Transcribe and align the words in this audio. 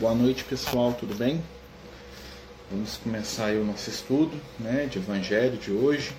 Boa 0.00 0.14
noite 0.14 0.42
pessoal, 0.42 0.92
tudo 0.92 1.14
bem? 1.14 1.40
Vamos 2.68 2.96
começar 2.96 3.46
aí 3.46 3.58
o 3.58 3.64
nosso 3.64 3.88
estudo 3.88 4.36
né, 4.58 4.86
de 4.86 4.98
Evangelho 4.98 5.56
de 5.56 5.70
hoje, 5.70 6.10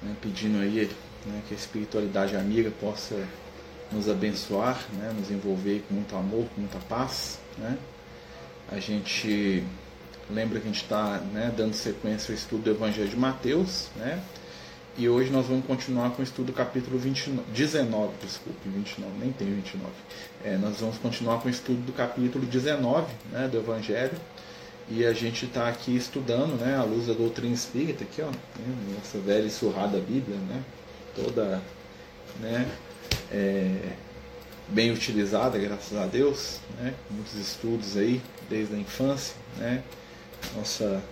né, 0.00 0.14
pedindo 0.20 0.60
aí 0.60 0.88
né, 1.24 1.42
que 1.48 1.54
a 1.54 1.56
espiritualidade 1.56 2.36
amiga 2.36 2.70
possa 2.80 3.16
nos 3.90 4.08
abençoar, 4.08 4.78
né, 4.92 5.12
nos 5.18 5.30
envolver 5.32 5.82
com 5.88 5.94
muito 5.94 6.14
amor, 6.14 6.46
com 6.54 6.60
muita 6.60 6.78
paz. 6.80 7.40
Né? 7.58 7.76
A 8.70 8.78
gente 8.78 9.64
lembra 10.30 10.60
que 10.60 10.68
a 10.68 10.70
gente 10.70 10.82
está 10.82 11.18
né, 11.32 11.52
dando 11.56 11.74
sequência 11.74 12.32
ao 12.32 12.36
estudo 12.36 12.62
do 12.62 12.70
Evangelho 12.70 13.08
de 13.08 13.16
Mateus, 13.16 13.88
né? 13.96 14.22
E 14.98 15.10
hoje 15.10 15.30
nós 15.30 15.46
vamos 15.46 15.66
continuar 15.66 16.10
com 16.12 16.22
o 16.22 16.24
estudo 16.24 16.46
do 16.46 16.52
capítulo 16.54 16.98
29, 16.98 17.42
19, 17.52 18.14
desculpe, 18.22 18.66
29, 18.66 19.12
nem 19.20 19.30
tem 19.30 19.46
29. 19.54 19.92
É, 20.42 20.56
nós 20.56 20.80
vamos 20.80 20.96
continuar 20.96 21.38
com 21.42 21.48
o 21.48 21.50
estudo 21.50 21.84
do 21.84 21.92
capítulo 21.92 22.46
19 22.46 23.06
né, 23.30 23.46
do 23.46 23.58
Evangelho. 23.58 24.18
E 24.88 25.04
a 25.04 25.12
gente 25.12 25.44
está 25.44 25.68
aqui 25.68 25.94
estudando 25.94 26.58
né, 26.58 26.76
a 26.76 26.82
luz 26.82 27.08
da 27.08 27.12
doutrina 27.12 27.52
espírita, 27.52 28.04
aqui, 28.04 28.22
ó, 28.22 28.26
né, 28.26 28.94
nossa 28.94 29.18
velha 29.18 29.44
e 29.44 29.50
surrada 29.50 29.98
Bíblia, 29.98 30.38
né, 30.48 30.62
toda 31.14 31.60
né, 32.40 32.66
é, 33.30 33.92
bem 34.68 34.92
utilizada, 34.92 35.58
graças 35.58 35.98
a 35.98 36.06
Deus, 36.06 36.60
né, 36.80 36.94
muitos 37.10 37.34
estudos 37.34 37.98
aí 37.98 38.22
desde 38.48 38.74
a 38.74 38.78
infância, 38.78 39.34
né, 39.58 39.82
nossa 40.56 41.02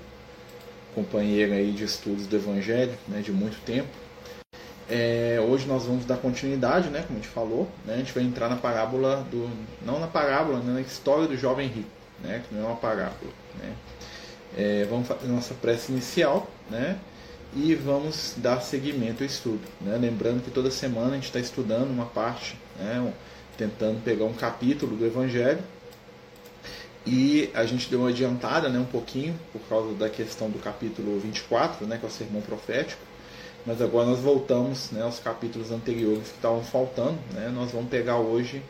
companheira 0.95 1.55
aí 1.55 1.73
de 1.73 1.85
estudos 1.85 2.27
do 2.27 2.37
Evangelho, 2.37 2.95
né, 3.09 3.21
de 3.21 3.33
muito 3.33 3.61
tempo. 3.65 3.89
É, 4.89 5.39
hoje 5.41 5.67
nós 5.67 5.85
vamos 5.85 6.05
dar 6.05 6.19
continuidade, 6.19 6.91
né, 6.91 7.03
como 7.07 7.19
a 7.19 7.23
gente 7.23 7.33
falou, 7.33 7.69
né, 7.87 7.95
a 7.95 7.97
gente 7.97 8.13
vai 8.13 8.23
entrar 8.23 8.49
na 8.49 8.57
parábola 8.57 9.27
do, 9.31 9.51
não 9.85 9.99
na 9.99 10.07
parábola, 10.07 10.59
né, 10.61 10.75
na 10.75 10.81
história 10.81 11.27
do 11.27 11.37
jovem 11.37 11.69
rico, 11.69 11.89
né, 12.23 12.43
que 12.47 12.55
não 12.55 12.65
é 12.65 12.67
uma 12.67 12.77
parábola, 12.77 13.33
né. 13.59 13.73
É, 14.57 14.87
vamos 14.89 15.09
fazer 15.09 15.27
nossa 15.27 15.55
prece 15.55 15.91
inicial, 15.91 16.49
né, 16.71 16.99
e 17.57 17.75
vamos 17.75 18.35
dar 18.37 18.61
seguimento 18.61 19.23
ao 19.23 19.27
estudo, 19.27 19.63
né, 19.81 19.97
lembrando 19.99 20.43
que 20.43 20.51
toda 20.51 20.71
semana 20.71 21.13
a 21.13 21.15
gente 21.15 21.27
está 21.27 21.41
estudando 21.41 21.91
uma 21.91 22.07
parte, 22.07 22.59
né, 22.79 23.13
tentando 23.57 24.03
pegar 24.03 24.25
um 24.27 24.35
capítulo 24.35 24.97
do 24.97 25.07
Evangelho 25.07 25.61
e 27.07 27.51
a 27.53 27.67
gente 27.67 27.91
deu 27.91 28.01
uma 28.01 28.09
adiantada 28.09 28.69
né, 28.69 28.79
um 28.79 28.85
pouquinho 28.85 29.39
por 29.53 29.61
causa 29.69 29.93
da 29.95 30.09
questão 30.09 30.49
do 30.49 30.59
capítulo 30.59 31.19
24, 31.21 31.87
né, 31.87 31.99
que 31.99 32.07
é 32.07 32.09
o 32.09 32.11
sermão 32.11 32.41
profético. 32.41 33.01
Mas 33.67 33.81
agora 33.83 34.07
nós 34.07 34.21
voltamos 34.21 34.91
né, 34.91 35.03
aos 35.03 35.19
capítulos 35.19 35.71
anteriores 35.71 36.29
que 36.29 36.37
estavam 36.37 36.63
faltando. 36.63 37.19
Né, 37.33 37.51
nós 37.55 37.71
vamos 37.73 37.91
pegar 37.91 38.17
hoje 38.17 38.63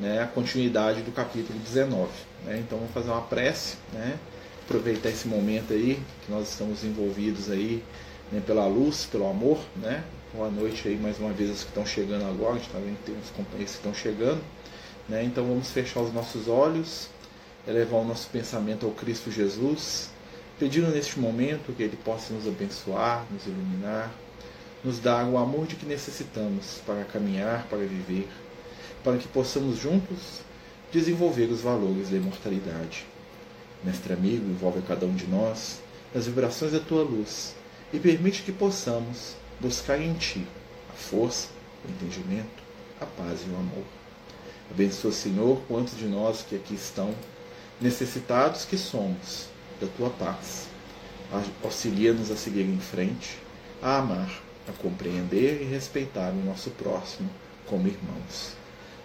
né, 0.00 0.20
a 0.20 0.26
continuidade 0.26 1.02
do 1.02 1.12
capítulo 1.12 1.58
19. 1.60 2.08
Né, 2.44 2.58
então 2.58 2.78
vamos 2.78 2.92
fazer 2.92 3.10
uma 3.10 3.22
prece, 3.22 3.76
né, 3.92 4.18
aproveitar 4.64 5.10
esse 5.10 5.28
momento 5.28 5.72
aí 5.72 6.00
que 6.24 6.32
nós 6.32 6.48
estamos 6.48 6.82
envolvidos 6.82 7.50
aí 7.50 7.84
né, 8.32 8.42
pela 8.44 8.66
luz, 8.66 9.06
pelo 9.06 9.28
amor. 9.28 9.58
Né, 9.76 10.02
boa 10.34 10.50
noite 10.50 10.88
aí 10.88 10.96
mais 10.96 11.20
uma 11.20 11.32
vez 11.32 11.50
os 11.50 11.62
que 11.62 11.68
estão 11.68 11.86
chegando 11.86 12.24
agora. 12.24 12.54
A 12.54 12.56
gente 12.56 12.66
está 12.66 12.80
vendo 12.80 12.96
que 12.98 13.12
tem 13.12 13.14
uns 13.14 13.30
companheiros 13.30 13.72
que 13.72 13.78
estão 13.78 13.94
chegando. 13.94 14.40
Né, 15.08 15.22
então 15.22 15.44
vamos 15.44 15.70
fechar 15.70 16.00
os 16.00 16.12
nossos 16.12 16.48
olhos 16.48 17.10
elevar 17.66 18.00
o 18.00 18.04
nosso 18.04 18.28
pensamento 18.28 18.86
ao 18.86 18.92
Cristo 18.92 19.30
Jesus, 19.30 20.10
pedindo 20.58 20.88
neste 20.88 21.18
momento 21.18 21.74
que 21.74 21.82
Ele 21.82 21.96
possa 21.96 22.32
nos 22.32 22.46
abençoar, 22.46 23.26
nos 23.30 23.46
iluminar, 23.46 24.12
nos 24.84 24.98
dar 24.98 25.26
o 25.26 25.36
amor 25.36 25.66
de 25.66 25.74
que 25.74 25.84
necessitamos 25.84 26.80
para 26.86 27.04
caminhar, 27.04 27.66
para 27.68 27.78
viver, 27.78 28.28
para 29.02 29.18
que 29.18 29.28
possamos 29.28 29.78
juntos 29.78 30.40
desenvolver 30.92 31.46
os 31.46 31.60
valores 31.60 32.10
da 32.10 32.16
imortalidade. 32.16 33.04
Mestre 33.84 34.12
amigo, 34.12 34.48
envolve 34.48 34.80
cada 34.82 35.04
um 35.04 35.14
de 35.14 35.26
nós 35.26 35.80
nas 36.14 36.26
vibrações 36.26 36.72
da 36.72 36.80
tua 36.80 37.02
luz 37.02 37.54
e 37.92 37.98
permite 37.98 38.42
que 38.42 38.52
possamos 38.52 39.34
buscar 39.60 40.00
em 40.00 40.14
ti 40.14 40.46
a 40.90 40.92
força, 40.94 41.48
o 41.84 41.90
entendimento, 41.90 42.62
a 43.00 43.06
paz 43.06 43.40
e 43.46 43.50
o 43.50 43.56
amor. 43.56 43.84
Abençoa, 44.70 45.12
Senhor, 45.12 45.60
quantos 45.68 45.96
de 45.96 46.06
nós 46.06 46.42
que 46.42 46.56
aqui 46.56 46.74
estão 46.74 47.14
necessitados 47.80 48.64
que 48.64 48.78
somos 48.78 49.48
da 49.80 49.86
tua 49.96 50.10
paz. 50.10 50.68
Auxilia-nos 51.62 52.30
a 52.30 52.36
seguir 52.36 52.62
em 52.62 52.78
frente, 52.78 53.38
a 53.82 53.98
amar, 53.98 54.42
a 54.68 54.72
compreender 54.72 55.62
e 55.62 55.64
respeitar 55.64 56.30
o 56.30 56.44
nosso 56.44 56.70
próximo 56.70 57.28
como 57.66 57.88
irmãos. 57.88 58.52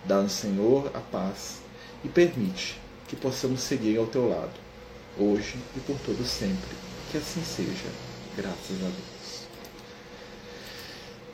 Dá-nos, 0.06 0.32
Senhor, 0.32 0.92
a 0.96 1.00
paz 1.00 1.62
e 2.04 2.10
permite 2.10 2.80
que 3.08 3.16
possamos 3.16 3.62
seguir 3.62 3.98
ao 3.98 4.08
teu 4.08 4.30
lado, 4.30 4.54
hoje 5.18 5.56
e 5.76 5.80
por 5.82 5.98
todo 6.00 6.24
sempre. 6.26 6.76
Que 7.12 7.18
assim 7.18 7.44
seja, 7.44 7.90
graças 8.38 8.78
a 8.78 8.86
Deus. 8.86 9.42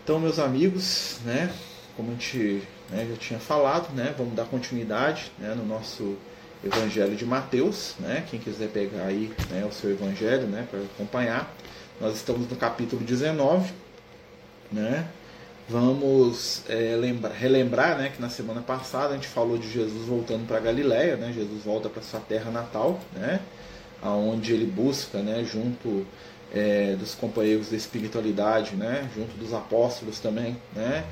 Então, 0.03 0.19
meus 0.19 0.39
amigos, 0.39 1.17
né, 1.23 1.53
como 1.95 2.09
a 2.09 2.13
gente 2.13 2.63
né, 2.89 3.07
já 3.09 3.17
tinha 3.17 3.39
falado, 3.39 3.93
né, 3.93 4.15
vamos 4.17 4.33
dar 4.33 4.45
continuidade 4.45 5.31
né, 5.37 5.53
no 5.53 5.65
nosso 5.65 6.17
Evangelho 6.67 7.15
de 7.15 7.25
Mateus, 7.25 7.95
né? 7.99 8.25
Quem 8.29 8.39
quiser 8.39 8.69
pegar 8.69 9.05
aí 9.05 9.31
né, 9.49 9.65
o 9.65 9.71
seu 9.71 9.91
Evangelho, 9.91 10.47
né, 10.47 10.67
para 10.69 10.79
acompanhar. 10.79 11.53
Nós 11.99 12.15
estamos 12.15 12.47
no 12.49 12.55
capítulo 12.55 13.03
19, 13.03 13.71
né? 14.71 15.07
Vamos 15.69 16.63
é, 16.69 16.95
lembra, 16.95 17.33
relembrar, 17.33 17.97
né, 17.97 18.09
que 18.15 18.21
na 18.21 18.29
semana 18.29 18.61
passada 18.61 19.09
a 19.09 19.15
gente 19.15 19.27
falou 19.27 19.57
de 19.57 19.69
Jesus 19.69 20.07
voltando 20.07 20.47
para 20.47 20.59
Galiléia, 20.59 21.17
né? 21.17 21.33
Jesus 21.33 21.63
volta 21.63 21.89
para 21.89 22.01
sua 22.01 22.19
terra 22.19 22.51
natal, 22.51 22.99
né? 23.13 23.39
Aonde 24.01 24.53
ele 24.53 24.65
busca, 24.65 25.19
né, 25.19 25.43
junto 25.43 26.05
é, 26.53 26.95
dos 26.95 27.15
companheiros 27.15 27.69
da 27.69 27.77
espiritualidade, 27.77 28.75
né, 28.75 29.09
junto 29.15 29.35
dos 29.37 29.53
apóstolos 29.53 30.19
também, 30.19 30.57
né, 30.75 31.03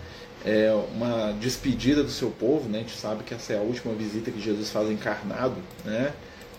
é, 0.46 0.72
uma 0.94 1.34
despedida 1.34 2.04
do 2.04 2.12
seu 2.12 2.30
povo, 2.30 2.70
né? 2.70 2.78
A 2.78 2.82
gente 2.82 2.96
sabe 2.96 3.24
que 3.24 3.34
essa 3.34 3.54
é 3.54 3.58
a 3.58 3.62
última 3.62 3.94
visita 3.96 4.30
que 4.30 4.40
Jesus 4.40 4.70
faz 4.70 4.90
encarnado, 4.92 5.56
né? 5.84 6.14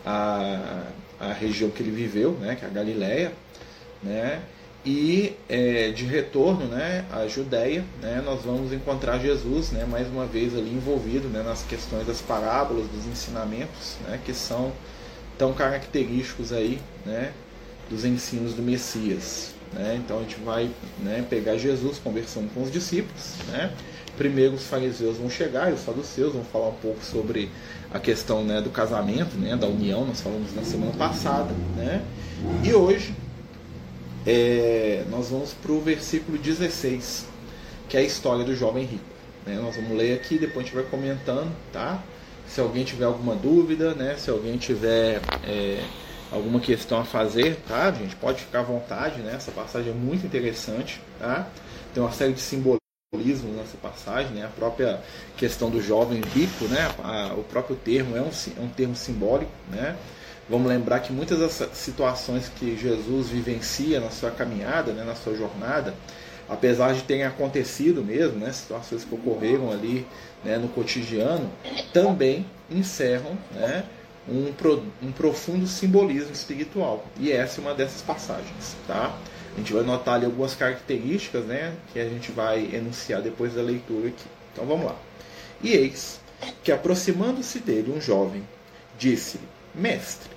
A, 0.04 0.82
a 1.20 1.32
região 1.32 1.70
que 1.70 1.82
ele 1.82 1.92
viveu, 1.92 2.32
né? 2.32 2.56
Que 2.56 2.64
é 2.64 2.68
a 2.68 2.70
Galileia, 2.70 3.32
né? 4.02 4.42
E 4.84 5.36
é, 5.48 5.90
de 5.90 6.04
retorno, 6.04 6.66
né? 6.66 7.04
A 7.12 7.28
Judéia, 7.28 7.84
né? 8.02 8.20
Nós 8.24 8.42
vamos 8.42 8.72
encontrar 8.72 9.18
Jesus, 9.20 9.70
né? 9.70 9.84
Mais 9.84 10.08
uma 10.08 10.26
vez 10.26 10.56
ali 10.56 10.72
envolvido, 10.72 11.28
né? 11.28 11.42
Nas 11.44 11.62
questões 11.62 12.06
das 12.06 12.20
parábolas, 12.20 12.88
dos 12.88 13.06
ensinamentos, 13.06 13.96
né? 14.06 14.18
Que 14.24 14.34
são 14.34 14.72
tão 15.38 15.52
característicos 15.52 16.52
aí, 16.52 16.80
né? 17.04 17.32
Dos 17.88 18.04
ensinos 18.04 18.54
do 18.54 18.62
Messias, 18.62 19.54
né? 19.72 20.00
Então 20.02 20.18
a 20.18 20.22
gente 20.22 20.36
vai 20.36 20.70
né, 21.02 21.24
pegar 21.28 21.56
Jesus 21.56 21.98
conversando 21.98 22.52
com 22.52 22.62
os 22.62 22.70
discípulos. 22.70 23.34
Né? 23.48 23.72
Primeiro 24.16 24.54
os 24.54 24.64
fariseus 24.64 25.18
vão 25.18 25.28
chegar 25.28 25.70
e 25.70 25.74
os 25.74 25.80
saduceus 25.80 26.32
vão 26.32 26.44
falar 26.44 26.68
um 26.68 26.74
pouco 26.74 27.04
sobre 27.04 27.50
a 27.92 27.98
questão 27.98 28.44
né, 28.44 28.60
do 28.60 28.70
casamento, 28.70 29.36
né, 29.36 29.56
da 29.56 29.66
união, 29.66 30.04
nós 30.04 30.20
falamos 30.20 30.54
na 30.54 30.62
semana 30.62 30.92
passada. 30.92 31.52
Né? 31.76 32.02
E 32.64 32.72
hoje 32.72 33.14
é, 34.26 35.04
nós 35.10 35.28
vamos 35.28 35.52
para 35.52 35.72
o 35.72 35.80
versículo 35.80 36.38
16, 36.38 37.26
que 37.88 37.96
é 37.96 38.00
a 38.00 38.02
história 38.02 38.44
do 38.44 38.56
jovem 38.56 38.84
rico. 38.84 39.04
Né? 39.46 39.54
Nós 39.56 39.76
vamos 39.76 39.96
ler 39.96 40.14
aqui, 40.14 40.38
depois 40.38 40.58
a 40.58 40.68
gente 40.68 40.74
vai 40.74 40.84
comentando, 40.84 41.54
tá? 41.72 42.02
Se 42.48 42.60
alguém 42.60 42.84
tiver 42.84 43.04
alguma 43.04 43.34
dúvida, 43.34 43.94
né? 43.94 44.16
se 44.16 44.30
alguém 44.30 44.56
tiver. 44.56 45.20
É, 45.44 45.80
alguma 46.30 46.60
questão 46.60 47.00
a 47.00 47.04
fazer, 47.04 47.56
tá, 47.68 47.90
gente? 47.92 48.16
Pode 48.16 48.42
ficar 48.42 48.60
à 48.60 48.62
vontade, 48.62 49.20
né? 49.20 49.34
Essa 49.34 49.50
passagem 49.52 49.90
é 49.90 49.94
muito 49.94 50.26
interessante, 50.26 51.00
tá? 51.18 51.46
Tem 51.94 52.02
uma 52.02 52.12
série 52.12 52.32
de 52.32 52.40
simbolismos 52.40 52.80
nessa 53.56 53.76
passagem, 53.80 54.32
né? 54.32 54.44
A 54.44 54.48
própria 54.48 55.00
questão 55.36 55.70
do 55.70 55.80
jovem 55.80 56.20
rico, 56.20 56.64
né? 56.66 56.88
O 57.36 57.42
próprio 57.42 57.76
termo 57.76 58.16
é 58.16 58.20
um, 58.20 58.30
é 58.30 58.60
um 58.60 58.68
termo 58.68 58.96
simbólico, 58.96 59.52
né? 59.70 59.96
Vamos 60.48 60.68
lembrar 60.68 61.00
que 61.00 61.12
muitas 61.12 61.40
das 61.40 61.70
situações 61.72 62.48
que 62.48 62.76
Jesus 62.76 63.28
vivencia 63.28 63.98
na 63.98 64.10
sua 64.10 64.30
caminhada, 64.30 64.92
né, 64.92 65.02
na 65.02 65.16
sua 65.16 65.34
jornada, 65.34 65.92
apesar 66.48 66.94
de 66.94 67.02
terem 67.02 67.24
acontecido 67.24 68.00
mesmo, 68.00 68.38
né, 68.38 68.52
situações 68.52 69.04
que 69.04 69.12
ocorreram 69.12 69.72
ali 69.72 70.06
né, 70.44 70.56
no 70.56 70.68
cotidiano, 70.68 71.50
também 71.92 72.46
encerram 72.70 73.36
né, 73.52 73.84
um, 74.28 74.52
pro, 74.52 74.82
um 75.02 75.12
profundo 75.12 75.66
simbolismo 75.66 76.32
espiritual. 76.32 77.06
E 77.18 77.32
essa 77.32 77.60
é 77.60 77.62
uma 77.62 77.74
dessas 77.74 78.02
passagens. 78.02 78.76
Tá? 78.86 79.16
A 79.54 79.58
gente 79.58 79.72
vai 79.72 79.82
notar 79.82 80.14
ali 80.14 80.26
algumas 80.26 80.54
características 80.54 81.44
né, 81.44 81.74
que 81.92 81.98
a 81.98 82.08
gente 82.08 82.30
vai 82.32 82.74
enunciar 82.74 83.22
depois 83.22 83.54
da 83.54 83.62
leitura 83.62 84.08
aqui. 84.08 84.26
Então 84.52 84.66
vamos 84.66 84.86
lá. 84.86 84.96
E 85.62 85.72
eis 85.72 86.20
que, 86.62 86.70
aproximando-se 86.70 87.60
dele 87.60 87.92
um 87.92 88.00
jovem, 88.00 88.42
disse-lhe: 88.98 89.44
Mestre, 89.74 90.30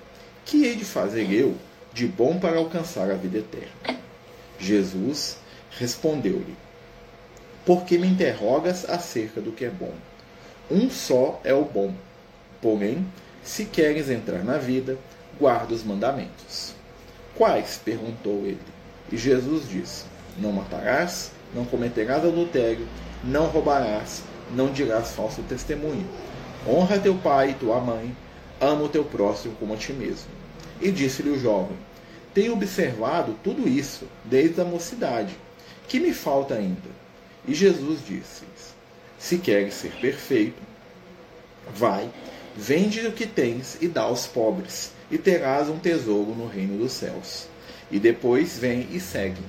que 0.46 0.66
hei 0.66 0.76
de 0.76 0.86
fazer 0.86 1.32
eu 1.32 1.56
de 1.94 2.08
bom 2.08 2.40
para 2.40 2.58
alcançar 2.58 3.12
a 3.12 3.16
vida 3.16 3.40
eterna? 3.40 4.00
Jesus 4.58 5.38
respondeu-lhe: 5.72 6.56
Por 7.66 7.84
que 7.84 7.98
me 7.98 8.08
interrogas 8.08 8.90
acerca 8.90 9.42
do 9.42 9.52
que 9.52 9.66
é 9.66 9.70
bom? 9.70 9.94
Um 10.72 10.90
só 10.90 11.42
é 11.44 11.54
o 11.54 11.66
bom. 11.66 11.94
Porém, 12.62 13.06
Se 13.44 13.66
queres 13.66 14.10
entrar 14.10 14.44
na 14.44 14.58
vida, 14.58 14.98
guarda 15.40 15.74
os 15.74 15.84
mandamentos. 15.84 16.74
Quais? 17.36 17.80
perguntou 17.84 18.46
ele. 18.46 18.60
E 19.12 19.18
Jesus 19.18 19.68
disse: 19.68 20.06
Não 20.38 20.52
matarás, 20.52 21.32
não 21.54 21.66
cometerás 21.66 22.24
adultério, 22.24 22.88
não 23.24 23.48
roubarás, 23.48 24.24
não 24.52 24.72
dirás 24.72 25.12
falso 25.12 25.42
testemunho. 25.44 26.08
Honra 26.68 27.00
teu 27.00 27.16
pai 27.16 27.52
e 27.52 27.54
tua 27.54 27.80
mãe, 27.80 28.16
ama 28.60 28.84
o 28.84 28.90
teu 28.90 29.04
próximo 29.04 29.56
como 29.56 29.74
a 29.74 29.78
ti 29.78 29.94
mesmo. 29.94 30.30
E 30.82 30.92
disse-lhe 30.92 31.30
o 31.30 31.40
jovem: 31.40 31.78
Tenho 32.34 32.54
observado 32.54 33.36
tudo 33.44 33.68
isso 33.68 34.06
desde 34.26 34.60
a 34.62 34.66
mocidade. 34.66 35.36
Que 35.88 36.00
me 36.00 36.14
falta 36.14 36.56
ainda? 36.56 36.90
E 37.48 37.54
Jesus 37.54 38.02
disse: 38.06 38.44
Se 39.18 39.38
queres 39.38 39.74
ser 39.74 39.92
perfeito, 40.00 40.62
vai, 41.74 42.10
vende 42.60 43.08
o 43.08 43.14
que 43.14 43.26
tens 43.26 43.78
e 43.80 43.88
dá 43.88 44.02
aos 44.02 44.28
pobres, 44.28 44.92
e 45.10 45.18
terás 45.18 45.70
um 45.70 45.80
tesouro 45.80 46.36
no 46.36 46.46
reino 46.46 46.78
dos 46.78 46.92
céus. 46.92 47.48
E 47.90 47.98
depois 47.98 48.58
vem 48.58 48.86
e 48.92 49.00
segue. 49.00 49.42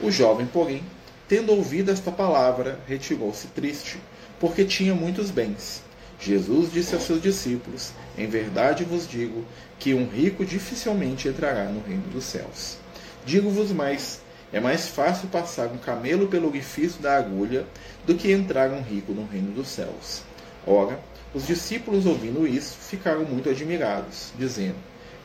O 0.00 0.10
jovem, 0.10 0.44
porém, 0.46 0.82
tendo 1.28 1.52
ouvido 1.52 1.92
esta 1.92 2.10
palavra, 2.10 2.80
retirou-se 2.88 3.46
triste, 3.48 3.98
porque 4.40 4.64
tinha 4.64 4.92
muitos 4.92 5.30
bens. 5.30 5.82
Jesus 6.20 6.72
disse 6.72 6.94
aos 6.94 7.04
seus 7.04 7.22
discípulos: 7.22 7.92
Em 8.18 8.26
verdade 8.26 8.82
vos 8.82 9.08
digo 9.08 9.44
que 9.78 9.94
um 9.94 10.08
rico 10.08 10.44
dificilmente 10.44 11.28
entrará 11.28 11.66
no 11.66 11.80
reino 11.80 12.08
dos 12.12 12.24
céus. 12.24 12.76
Digo-vos 13.24 13.70
mais: 13.70 14.20
é 14.52 14.58
mais 14.58 14.88
fácil 14.88 15.28
passar 15.28 15.68
um 15.68 15.78
camelo 15.78 16.26
pelo 16.26 16.48
orifício 16.48 17.00
da 17.00 17.16
agulha 17.16 17.64
do 18.04 18.16
que 18.16 18.32
entrar 18.32 18.70
um 18.70 18.82
rico 18.82 19.12
no 19.12 19.24
reino 19.26 19.52
dos 19.52 19.68
céus. 19.68 20.22
Ora, 20.66 21.00
os 21.34 21.46
discípulos, 21.46 22.06
ouvindo 22.06 22.46
isso, 22.46 22.76
ficaram 22.76 23.24
muito 23.24 23.48
admirados, 23.48 24.32
dizendo: 24.38 24.76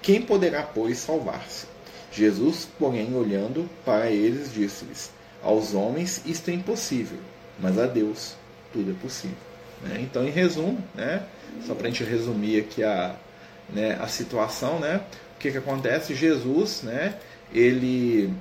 Quem 0.01 0.21
poderá, 0.21 0.63
pois, 0.63 0.98
salvar-se? 0.98 1.68
Jesus, 2.12 2.68
porém, 2.80 3.13
olhando 3.13 3.69
para 3.83 4.09
eles, 4.09 4.54
disse-lhes: 4.54 5.12
Aos 5.44 5.74
homens 5.74 6.21
isto 6.25 6.50
é 6.50 6.54
impossível, 6.54 7.19
mas 7.59 7.77
a 7.77 7.86
Deus 7.86 8.36
tudo 8.71 8.92
é 8.92 8.94
possível. 8.95 9.38
Né? 9.81 10.00
Então, 10.01 10.25
em 10.25 10.31
resumo, 10.31 10.83
né, 10.95 11.24
só 11.65 11.75
para 11.75 11.88
a 11.88 11.89
gente 11.89 12.04
resumir 12.04 12.59
aqui 12.59 12.83
a, 12.83 13.15
né, 13.69 13.98
a 14.01 14.07
situação, 14.07 14.80
né, 14.80 15.01
o 15.36 15.39
que, 15.39 15.51
que 15.51 15.57
acontece? 15.57 16.15
Jesus, 16.15 16.81
né, 16.83 17.15
ele, 17.54 18.33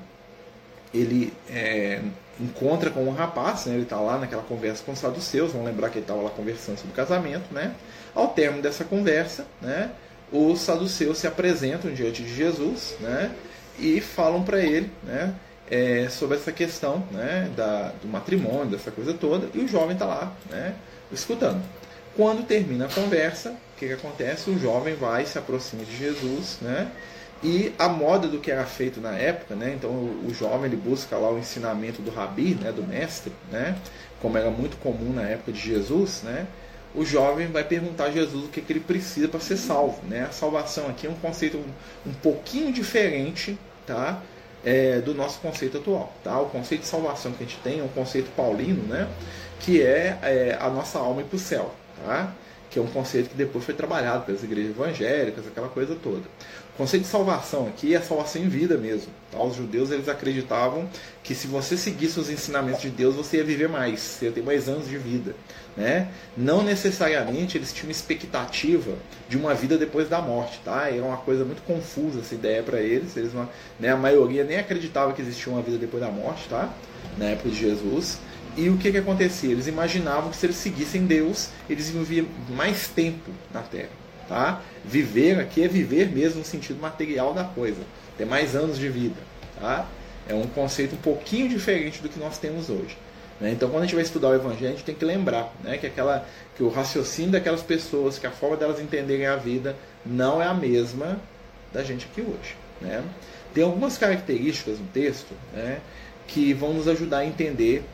ele 0.93 1.33
é, 1.51 2.01
encontra 2.41 2.91
com 2.91 3.05
um 3.05 3.13
rapaz, 3.13 3.67
né, 3.67 3.75
ele 3.75 3.83
está 3.83 3.99
lá 3.99 4.19
naquela 4.19 4.43
conversa 4.43 4.83
com 4.85 4.93
os 4.93 4.99
saduceus, 4.99 5.53
vamos 5.53 5.67
lembrar 5.67 5.89
que 5.91 5.99
ele 5.99 6.05
estava 6.05 6.23
lá 6.23 6.31
conversando 6.31 6.79
sobre 6.79 6.95
casamento. 6.95 7.53
Né? 7.53 7.75
Ao 8.15 8.29
término 8.29 8.63
dessa 8.63 8.85
conversa, 8.85 9.47
né, 9.61 9.91
os 10.33 10.61
saduceus 10.61 11.19
se 11.19 11.27
apresentam 11.27 11.93
diante 11.93 12.23
de 12.23 12.35
Jesus 12.35 12.97
né, 13.01 13.31
e 13.79 14.01
falam 14.01 14.43
para 14.43 14.61
ele 14.61 14.91
né, 15.03 15.35
é, 15.71 16.09
sobre 16.09 16.37
essa 16.37 16.53
questão 16.53 17.05
né, 17.11 17.51
da, 17.57 17.93
do 18.03 18.09
matrimônio, 18.09 18.67
dessa 18.67 18.91
coisa 18.91 19.15
toda, 19.15 19.49
e 19.55 19.59
o 19.59 19.69
jovem 19.69 19.93
está 19.93 20.05
lá 20.05 20.33
né, 20.51 20.75
escutando. 21.13 21.63
Quando 22.17 22.47
termina 22.47 22.87
a 22.87 22.89
conversa, 22.89 23.51
o 23.51 23.79
que, 23.79 23.87
que 23.87 23.93
acontece? 23.93 24.49
O 24.49 24.59
jovem 24.59 24.95
vai, 24.95 25.27
se 25.27 25.39
aproxima 25.39 25.85
de 25.85 25.97
Jesus, 25.97 26.59
né, 26.63 26.91
e 27.43 27.73
a 27.79 27.89
moda 27.89 28.29
do 28.29 28.39
que 28.39 28.51
era 28.51 28.65
feito 28.65 29.01
na 29.01 29.13
época, 29.13 29.55
né, 29.55 29.75
então 29.77 29.91
o, 29.91 30.33
jovem 30.33 30.67
ele 30.67 30.77
busca 30.77 31.17
lá 31.17 31.31
o 31.31 31.39
ensinamento 31.39 32.01
do 32.01 32.11
rabi, 32.11 32.55
né, 32.55 32.73
do 32.73 32.83
mestre, 32.83 33.33
né, 33.51 33.77
como 34.21 34.39
era 34.39 34.51
muito 34.51 34.77
comum 34.79 35.13
na 35.13 35.23
época 35.23 35.53
de 35.53 35.61
Jesus, 35.61 36.23
né, 36.23 36.47
o 36.97 37.05
jovem 37.05 37.49
vai 37.49 37.63
perguntar 37.63 38.05
a 38.05 38.11
Jesus 38.11 38.47
o 38.47 38.49
que, 38.49 38.63
que 38.63 38.73
ele 38.73 38.81
precisa 38.81 39.29
para 39.29 39.39
ser 39.39 39.59
salvo. 39.59 40.01
Né? 40.09 40.23
A 40.23 40.33
salvação 40.33 40.89
aqui 40.89 41.07
é 41.07 41.11
um 41.11 41.15
conceito 41.15 41.59
um, 41.59 42.11
um 42.11 42.15
pouquinho 42.15 42.73
diferente 42.73 43.59
tá? 43.87 44.23
é, 44.65 45.01
do 45.01 45.15
nosso 45.15 45.39
conceito 45.41 45.77
atual. 45.77 46.13
Tá? 46.25 46.41
O 46.41 46.47
conceito 46.47 46.81
de 46.81 46.87
salvação 46.87 47.33
que 47.33 47.45
a 47.45 47.47
gente 47.47 47.59
tem 47.59 47.81
é 47.81 47.83
um 47.83 47.89
conceito 47.89 48.31
paulino, 48.35 48.83
né? 48.85 49.09
que 49.61 49.83
é, 49.83 50.19
é 50.23 50.59
a 50.59 50.71
nossa 50.71 50.99
alma 50.99 51.21
ir 51.21 51.25
para 51.25 51.37
o 51.37 51.39
céu. 51.39 51.75
Tá? 52.03 52.33
Que 52.71 52.79
é 52.79 52.83
um 52.83 52.89
conceito 52.89 53.29
que 53.29 53.37
depois 53.37 53.63
foi 53.63 53.75
trabalhado 53.75 54.25
pelas 54.25 54.43
igrejas 54.43 54.71
evangélicas, 54.71 55.47
aquela 55.47 55.69
coisa 55.69 55.95
toda. 56.03 56.23
O 56.77 56.81
conceito 56.81 57.05
de 57.05 57.09
salvação 57.09 57.67
aqui 57.69 57.95
é 57.95 58.01
salvação 58.03 58.43
em 58.43 58.51
vida 58.51 58.77
mesmo. 58.77 59.09
Tá? 59.33 59.43
Os 59.43 59.57
judeus 59.57 59.91
eles 59.91 60.11
acreditavam 60.11 60.87
que 61.23 61.35
se 61.35 61.47
você 61.47 61.75
seguisse 61.75 62.21
os 62.21 62.29
ensinamentos 62.29 62.83
de 62.83 62.91
Deus, 62.91 63.15
você 63.15 63.39
ia 63.39 63.45
viver 63.45 63.67
mais, 63.67 63.99
você 63.99 64.27
ia 64.27 64.33
ter 64.33 64.43
mais 64.43 64.69
anos 64.69 64.87
de 64.87 64.99
vida. 64.99 65.35
Né? 65.75 66.09
Não 66.37 66.63
necessariamente 66.63 67.57
eles 67.57 67.73
tinham 67.73 67.91
expectativa 67.91 68.93
de 69.27 69.39
uma 69.39 69.55
vida 69.55 69.79
depois 69.79 70.07
da 70.07 70.21
morte. 70.21 70.61
Tá? 70.63 70.91
Era 70.91 71.03
uma 71.03 71.17
coisa 71.17 71.47
muito 71.47 71.63
confusa 71.63 72.21
essa 72.21 72.35
ideia 72.35 72.63
para 72.63 72.79
eles. 72.79 73.17
eles 73.17 73.33
né? 73.81 73.89
A 73.89 73.97
maioria 73.97 74.45
nem 74.45 74.59
acreditava 74.59 75.15
que 75.15 75.23
existia 75.23 75.51
uma 75.51 75.63
vida 75.63 75.79
depois 75.79 76.03
da 76.03 76.11
morte, 76.11 76.47
tá? 76.47 76.71
na 77.17 77.25
época 77.31 77.49
de 77.49 77.57
Jesus. 77.57 78.19
E 78.55 78.69
o 78.69 78.77
que, 78.77 78.93
que 78.93 78.99
acontecia? 78.99 79.51
Eles 79.51 79.67
imaginavam 79.67 80.31
que 80.31 80.37
se 80.37 80.45
eles 80.45 80.57
seguissem 80.57 81.07
Deus, 81.07 81.49
eles 81.71 81.89
iam 81.89 82.05
viver 82.05 82.29
mais 82.51 82.87
tempo 82.89 83.31
na 83.51 83.63
Terra. 83.63 84.06
Tá? 84.29 84.61
Viver 84.85 85.39
aqui 85.39 85.63
é 85.63 85.69
viver 85.69 86.09
mesmo 86.09 86.41
no 86.41 86.45
sentido 86.45 86.81
material 86.81 87.33
da 87.33 87.45
coisa, 87.45 87.81
ter 88.19 88.25
mais 88.25 88.57
anos 88.57 88.79
de 88.79 88.89
vida. 88.89 89.17
Tá? 89.61 89.87
É 90.29 90.35
um 90.35 90.47
conceito 90.47 90.95
um 90.95 90.99
pouquinho 90.99 91.49
diferente 91.49 92.03
do 92.03 92.09
que 92.09 92.19
nós 92.19 92.39
temos 92.39 92.69
hoje. 92.69 92.97
Né? 93.41 93.53
Então, 93.53 93.69
quando 93.69 93.83
a 93.83 93.87
gente 93.87 93.95
vai 93.95 94.05
estudar 94.05 94.29
o 94.29 94.35
Evangelho, 94.35 94.69
a 94.69 94.71
gente 94.71 94.85
tem 94.85 94.95
que 94.95 95.05
lembrar 95.05 95.53
né, 95.63 95.77
que, 95.79 95.87
aquela, 95.87 96.27
que 96.57 96.63
o 96.63 96.69
raciocínio 96.69 97.31
daquelas 97.31 97.63
pessoas, 97.63 98.19
que 98.19 98.27
a 98.27 98.31
forma 98.31 98.57
delas 98.57 98.81
entenderem 98.81 99.27
a 99.27 99.37
vida, 99.37 99.77
não 100.05 100.43
é 100.43 100.47
a 100.47 100.55
mesma 100.55 101.21
da 101.73 101.83
gente 101.85 102.07
aqui 102.11 102.23
hoje. 102.23 102.57
Né? 102.81 103.03
Tem 103.55 103.63
algumas 103.63 103.97
características 103.97 104.79
no 104.79 104.87
texto 104.87 105.33
né, 105.53 105.79
que 106.27 106.53
vão 106.53 106.73
nos 106.73 106.89
ajudar 106.89 107.19
a 107.19 107.27
entender 107.27 107.85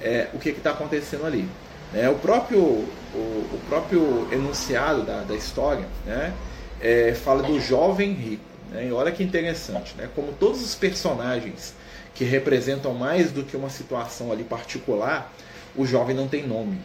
é, 0.00 0.28
o 0.32 0.38
que 0.38 0.50
está 0.50 0.70
acontecendo 0.70 1.26
ali. 1.26 1.46
Né? 1.92 2.08
O, 2.08 2.14
próprio, 2.16 2.60
o, 2.60 3.16
o, 3.16 3.60
próprio 3.68 4.28
enunciado 4.32 5.02
da, 5.02 5.20
da 5.22 5.34
história 5.34 5.86
né, 6.06 6.32
é, 6.80 7.14
fala 7.14 7.42
do 7.42 7.60
jovem 7.60 8.12
rico. 8.12 8.44
Né? 8.70 8.88
E 8.88 8.92
olha 8.92 9.12
que 9.12 9.22
interessante, 9.22 9.94
né? 9.96 10.08
como 10.14 10.32
todos 10.32 10.62
os 10.62 10.74
personagens 10.74 11.74
que 12.14 12.24
representam 12.24 12.94
mais 12.94 13.30
do 13.30 13.42
que 13.42 13.56
uma 13.56 13.70
situação 13.70 14.32
ali 14.32 14.44
particular, 14.44 15.32
o 15.76 15.86
jovem 15.86 16.14
não 16.14 16.28
tem 16.28 16.46
nome. 16.46 16.78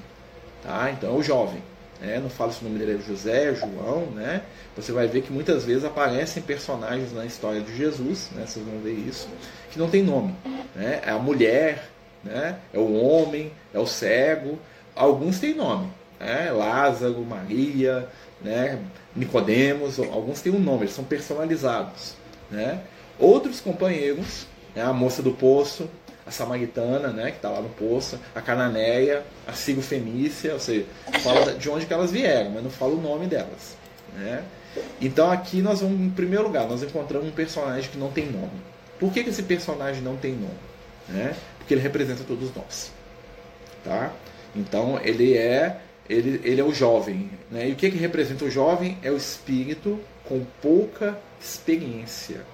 Tá? 0.63 0.91
Então 0.91 1.15
é 1.15 1.17
o 1.17 1.23
jovem. 1.23 1.61
Né? 1.99 2.19
Não 2.19 2.29
fala 2.29 2.51
se 2.51 2.61
o 2.61 2.65
nome 2.65 2.79
dele 2.79 2.99
é 2.99 3.01
José, 3.01 3.55
João, 3.55 4.07
né? 4.11 4.43
Você 4.75 4.91
vai 4.91 5.07
ver 5.07 5.21
que 5.21 5.33
muitas 5.33 5.65
vezes 5.65 5.83
aparecem 5.83 6.43
personagens 6.43 7.11
na 7.11 7.25
história 7.25 7.59
de 7.59 7.75
Jesus, 7.75 8.29
né? 8.35 8.45
Vocês 8.45 8.63
vão 8.63 8.79
ver 8.79 8.93
isso, 8.93 9.27
que 9.71 9.79
não 9.79 9.89
tem 9.89 10.03
nome. 10.03 10.35
Né? 10.75 11.01
É 11.03 11.09
a 11.09 11.17
mulher, 11.17 11.89
né? 12.23 12.59
É 12.71 12.77
o 12.77 12.93
homem, 12.93 13.51
é 13.73 13.79
o 13.79 13.87
cego, 13.87 14.59
alguns 14.97 15.39
têm 15.39 15.53
nome, 15.53 15.89
né? 16.19 16.51
Lázaro, 16.51 17.23
Maria, 17.23 18.07
né? 18.41 18.79
Nicodemos, 19.15 19.99
alguns 19.99 20.41
têm 20.41 20.51
um 20.51 20.59
nome, 20.59 20.83
eles 20.83 20.93
são 20.93 21.03
personalizados, 21.03 22.15
né? 22.51 22.81
Outros 23.19 23.59
companheiros, 23.59 24.45
né? 24.75 24.83
a 24.83 24.93
moça 24.93 25.21
do 25.23 25.31
poço, 25.31 25.89
a 26.27 26.31
samaritana, 26.31 27.07
né, 27.07 27.31
que 27.31 27.37
está 27.37 27.49
lá 27.49 27.61
no 27.61 27.69
poço, 27.69 28.19
a 28.35 28.41
cananeia, 28.41 29.23
a 29.47 29.53
sigo 29.53 29.81
fenícia, 29.81 30.53
ou 30.53 30.59
seja, 30.59 30.85
fala 31.23 31.53
de 31.53 31.69
onde 31.69 31.85
que 31.85 31.93
elas 31.93 32.11
vieram, 32.11 32.51
mas 32.51 32.63
não 32.63 32.69
fala 32.69 32.93
o 32.93 33.01
nome 33.01 33.27
delas, 33.27 33.77
né? 34.13 34.43
Então 35.01 35.31
aqui 35.31 35.61
nós 35.61 35.81
vamos, 35.81 35.99
em 35.99 36.09
primeiro 36.09 36.43
lugar, 36.43 36.67
nós 36.67 36.83
encontramos 36.83 37.27
um 37.27 37.31
personagem 37.31 37.89
que 37.89 37.97
não 37.97 38.11
tem 38.11 38.25
nome. 38.25 38.51
Por 38.99 39.11
que, 39.11 39.23
que 39.23 39.29
esse 39.29 39.43
personagem 39.43 40.01
não 40.01 40.17
tem 40.17 40.33
nome? 40.33 40.59
Né? 41.07 41.35
Porque 41.57 41.73
ele 41.73 41.81
representa 41.81 42.23
todos 42.23 42.53
nós, 42.53 42.91
tá? 43.83 44.11
Então 44.55 44.99
ele 45.03 45.35
é 45.35 45.81
ele, 46.09 46.41
ele 46.43 46.61
é 46.61 46.63
o 46.63 46.73
jovem. 46.73 47.29
Né? 47.51 47.69
E 47.69 47.73
o 47.73 47.75
que, 47.75 47.91
que 47.91 47.97
representa 47.97 48.45
o 48.45 48.49
jovem? 48.49 48.97
É 49.03 49.11
o 49.11 49.17
espírito 49.17 49.99
com 50.23 50.45
pouca 50.61 51.19
experiência. 51.39 52.45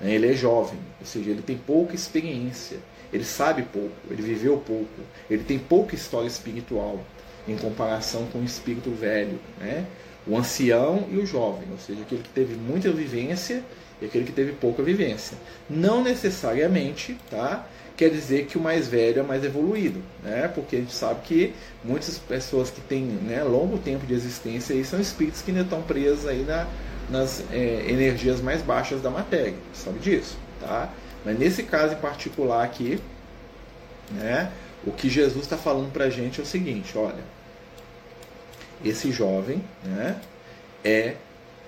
Né? 0.00 0.14
Ele 0.14 0.30
é 0.30 0.34
jovem, 0.34 0.78
ou 1.00 1.06
seja, 1.06 1.30
ele 1.30 1.42
tem 1.42 1.56
pouca 1.56 1.94
experiência, 1.94 2.78
ele 3.12 3.24
sabe 3.24 3.62
pouco, 3.62 3.94
ele 4.10 4.22
viveu 4.22 4.56
pouco, 4.58 5.02
ele 5.30 5.44
tem 5.44 5.58
pouca 5.58 5.94
história 5.94 6.26
espiritual 6.26 7.00
em 7.46 7.56
comparação 7.56 8.26
com 8.26 8.38
o 8.38 8.44
espírito 8.44 8.90
velho. 8.90 9.38
Né? 9.60 9.86
O 10.26 10.36
ancião 10.36 11.08
e 11.10 11.16
o 11.16 11.26
jovem, 11.26 11.68
ou 11.70 11.78
seja, 11.78 12.02
aquele 12.02 12.22
que 12.22 12.28
teve 12.28 12.54
muita 12.54 12.90
vivência 12.90 13.62
e 14.00 14.06
aquele 14.06 14.24
que 14.24 14.32
teve 14.32 14.52
pouca 14.52 14.82
vivência. 14.82 15.36
Não 15.68 16.02
necessariamente, 16.02 17.16
tá? 17.28 17.66
Quer 17.96 18.10
dizer 18.10 18.46
que 18.46 18.56
o 18.56 18.60
mais 18.60 18.88
velho 18.88 19.20
é 19.20 19.22
mais 19.22 19.44
evoluído, 19.44 20.02
né? 20.22 20.48
Porque 20.48 20.76
a 20.76 20.78
gente 20.78 20.92
sabe 20.92 21.20
que 21.24 21.54
muitas 21.84 22.18
pessoas 22.18 22.70
que 22.70 22.80
têm 22.80 23.02
né, 23.02 23.42
longo 23.42 23.78
tempo 23.78 24.06
de 24.06 24.14
existência 24.14 24.74
aí 24.74 24.84
são 24.84 25.00
espíritos 25.00 25.42
que 25.42 25.50
ainda 25.50 25.62
estão 25.62 25.82
presos 25.82 26.26
aí 26.26 26.44
na, 26.44 26.66
nas 27.10 27.44
é, 27.52 27.84
energias 27.88 28.40
mais 28.40 28.62
baixas 28.62 29.02
da 29.02 29.10
matéria, 29.10 29.54
sabe 29.72 29.98
disso, 29.98 30.36
tá? 30.60 30.92
Mas 31.24 31.38
nesse 31.38 31.62
caso 31.62 31.94
em 31.94 31.98
particular 31.98 32.64
aqui, 32.64 33.00
né? 34.10 34.50
O 34.84 34.90
que 34.90 35.08
Jesus 35.08 35.44
está 35.44 35.56
falando 35.56 35.92
para 35.92 36.06
a 36.06 36.10
gente 36.10 36.40
é 36.40 36.42
o 36.42 36.46
seguinte, 36.46 36.98
olha, 36.98 37.22
esse 38.84 39.12
jovem, 39.12 39.62
né? 39.84 40.20
é 40.84 41.14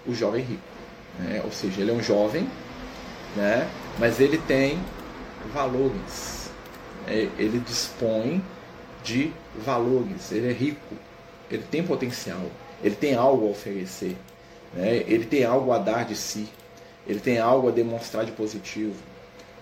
o 0.06 0.14
jovem 0.14 0.42
rico. 0.42 0.62
Né? 1.18 1.40
Ou 1.44 1.52
seja, 1.52 1.80
ele 1.80 1.90
é 1.90 1.94
um 1.94 2.02
jovem, 2.02 2.48
né? 3.36 3.68
mas 3.98 4.20
ele 4.20 4.38
tem 4.38 4.78
valores. 5.52 6.50
É, 7.06 7.28
ele 7.38 7.58
dispõe 7.58 8.42
de 9.02 9.30
valores, 9.54 10.32
ele 10.32 10.48
é 10.48 10.52
rico, 10.52 10.94
ele 11.50 11.62
tem 11.70 11.82
potencial, 11.82 12.40
ele 12.82 12.94
tem 12.94 13.14
algo 13.14 13.46
a 13.46 13.50
oferecer, 13.50 14.16
né? 14.72 15.04
ele 15.06 15.26
tem 15.26 15.44
algo 15.44 15.70
a 15.72 15.78
dar 15.78 16.06
de 16.06 16.16
si, 16.16 16.48
ele 17.06 17.20
tem 17.20 17.38
algo 17.38 17.68
a 17.68 17.70
demonstrar 17.70 18.24
de 18.24 18.32
positivo, 18.32 18.94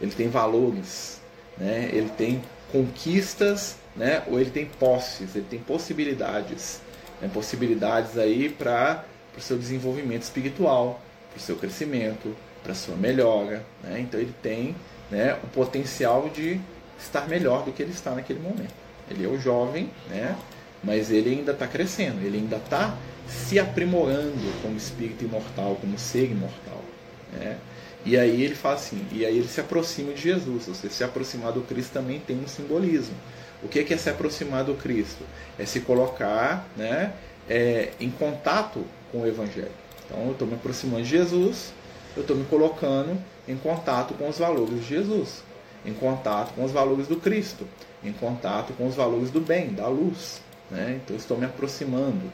ele 0.00 0.12
tem 0.12 0.28
valores, 0.28 1.20
né? 1.58 1.90
ele 1.92 2.08
tem 2.10 2.40
conquistas, 2.70 3.76
né? 3.96 4.22
ou 4.28 4.38
ele 4.38 4.50
tem 4.50 4.66
posses, 4.66 5.34
ele 5.34 5.46
tem 5.50 5.58
possibilidades, 5.58 6.80
né? 7.20 7.28
possibilidades 7.32 8.16
aí 8.16 8.48
para 8.48 9.04
o 9.36 9.40
seu 9.40 9.58
desenvolvimento 9.58 10.22
espiritual, 10.22 11.00
para 11.30 11.38
o 11.38 11.40
seu 11.40 11.56
crescimento, 11.56 12.36
para 12.62 12.74
sua 12.74 12.96
melhora. 12.96 13.64
Né? 13.82 14.00
Então 14.00 14.20
ele 14.20 14.34
tem 14.40 14.76
né, 15.12 15.38
o 15.44 15.46
potencial 15.48 16.28
de 16.30 16.58
estar 16.98 17.28
melhor 17.28 17.64
do 17.64 17.72
que 17.72 17.82
ele 17.82 17.92
está 17.92 18.12
naquele 18.12 18.40
momento. 18.40 18.72
Ele 19.10 19.24
é 19.24 19.28
o 19.28 19.38
jovem, 19.38 19.90
né? 20.08 20.36
mas 20.82 21.10
ele 21.10 21.30
ainda 21.30 21.52
está 21.52 21.66
crescendo, 21.66 22.24
ele 22.24 22.38
ainda 22.38 22.56
está 22.56 22.96
se 23.28 23.58
aprimorando 23.58 24.62
como 24.62 24.76
espírito 24.76 25.24
imortal, 25.24 25.76
como 25.80 25.98
ser 25.98 26.30
imortal. 26.30 26.82
Né? 27.32 27.58
E 28.04 28.16
aí 28.16 28.42
ele 28.42 28.54
fala 28.54 28.76
assim, 28.76 29.06
e 29.12 29.24
aí 29.24 29.38
ele 29.38 29.48
se 29.48 29.60
aproxima 29.60 30.12
de 30.12 30.22
Jesus. 30.22 30.66
Você 30.66 30.88
se 30.88 31.04
aproximar 31.04 31.52
do 31.52 31.60
Cristo 31.60 31.92
também 31.92 32.18
tem 32.18 32.36
um 32.36 32.48
simbolismo. 32.48 33.14
O 33.62 33.68
que 33.68 33.80
é 33.92 33.96
se 33.96 34.10
aproximar 34.10 34.64
do 34.64 34.74
Cristo? 34.74 35.24
É 35.58 35.64
se 35.64 35.80
colocar 35.80 36.66
né, 36.76 37.12
é, 37.48 37.90
em 38.00 38.10
contato 38.10 38.84
com 39.12 39.20
o 39.22 39.26
Evangelho. 39.26 39.70
Então 40.04 40.26
eu 40.26 40.32
estou 40.32 40.48
me 40.48 40.54
aproximando 40.54 41.04
de 41.04 41.10
Jesus, 41.10 41.72
eu 42.16 42.22
estou 42.22 42.36
me 42.36 42.44
colocando 42.44 43.18
em 43.48 43.56
contato 43.56 44.14
com 44.14 44.28
os 44.28 44.38
valores 44.38 44.80
de 44.80 44.86
Jesus, 44.86 45.42
em 45.84 45.92
contato 45.92 46.54
com 46.54 46.64
os 46.64 46.72
valores 46.72 47.06
do 47.06 47.16
Cristo, 47.16 47.66
em 48.04 48.12
contato 48.12 48.72
com 48.74 48.86
os 48.86 48.94
valores 48.94 49.30
do 49.30 49.40
bem, 49.40 49.72
da 49.72 49.88
luz. 49.88 50.40
Né? 50.70 51.00
Então 51.02 51.16
estou 51.16 51.36
me 51.36 51.44
aproximando, 51.44 52.32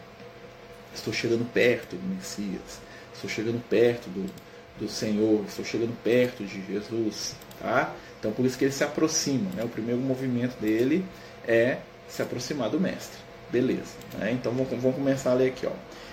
estou 0.95 1.13
chegando 1.13 1.45
perto 1.53 1.97
do 1.97 2.15
Messias, 2.15 2.81
estou 3.15 3.29
chegando 3.29 3.63
perto 3.69 4.09
do, 4.11 4.31
do 4.79 4.89
Senhor, 4.89 5.45
estou 5.47 5.65
chegando 5.65 5.97
perto 6.03 6.45
de 6.45 6.65
Jesus. 6.67 7.35
Tá? 7.61 7.93
Então 8.19 8.33
por 8.33 8.45
isso 8.45 8.59
que 8.59 8.65
ele 8.65 8.73
se 8.73 8.85
aproxima. 8.85 9.51
Né? 9.55 9.65
O 9.65 9.69
primeiro 9.69 10.01
movimento 10.01 10.61
dele 10.61 11.05
é 11.47 11.79
se 12.09 12.23
aproximar 12.23 12.71
do 12.71 12.81
Mestre. 12.81 13.19
Beleza. 13.51 13.95
Né? 14.19 14.33
Então 14.33 14.53
vamos, 14.53 14.71
vamos 14.71 14.97
começar 14.97 15.33
a 15.33 15.35
ler 15.35 15.49
aqui. 15.49 15.67
Ó. 15.67 15.73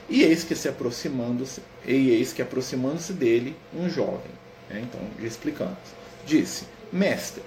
E 0.09 0.23
eis 0.23 0.43
que 0.43 0.55
se 0.55 0.67
aproximando-se, 0.67 1.61
e 1.85 2.11
eis 2.11 2.31
que 2.31 2.41
aproximando-se 2.41 3.13
dele, 3.13 3.55
um 3.73 3.89
jovem. 3.89 4.31
Né? 4.69 4.83
Então, 4.83 5.01
explicamos. 5.25 5.77
Disse, 6.25 6.65
mestre, 6.91 7.41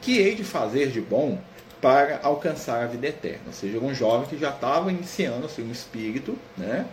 que 0.00 0.18
hei 0.18 0.34
de 0.34 0.44
fazer 0.44 0.90
de 0.90 1.00
bom 1.00 1.38
para 1.80 2.20
alcançar 2.22 2.82
a 2.82 2.86
vida 2.86 3.08
eterna? 3.08 3.42
Ou 3.48 3.52
seja, 3.52 3.78
um 3.78 3.94
jovem 3.94 4.28
que 4.28 4.38
já 4.38 4.50
estava 4.50 4.90
iniciando, 4.90 5.46
assim, 5.46 5.62
um 5.62 5.72
espírito, 5.72 6.36
né? 6.56 6.86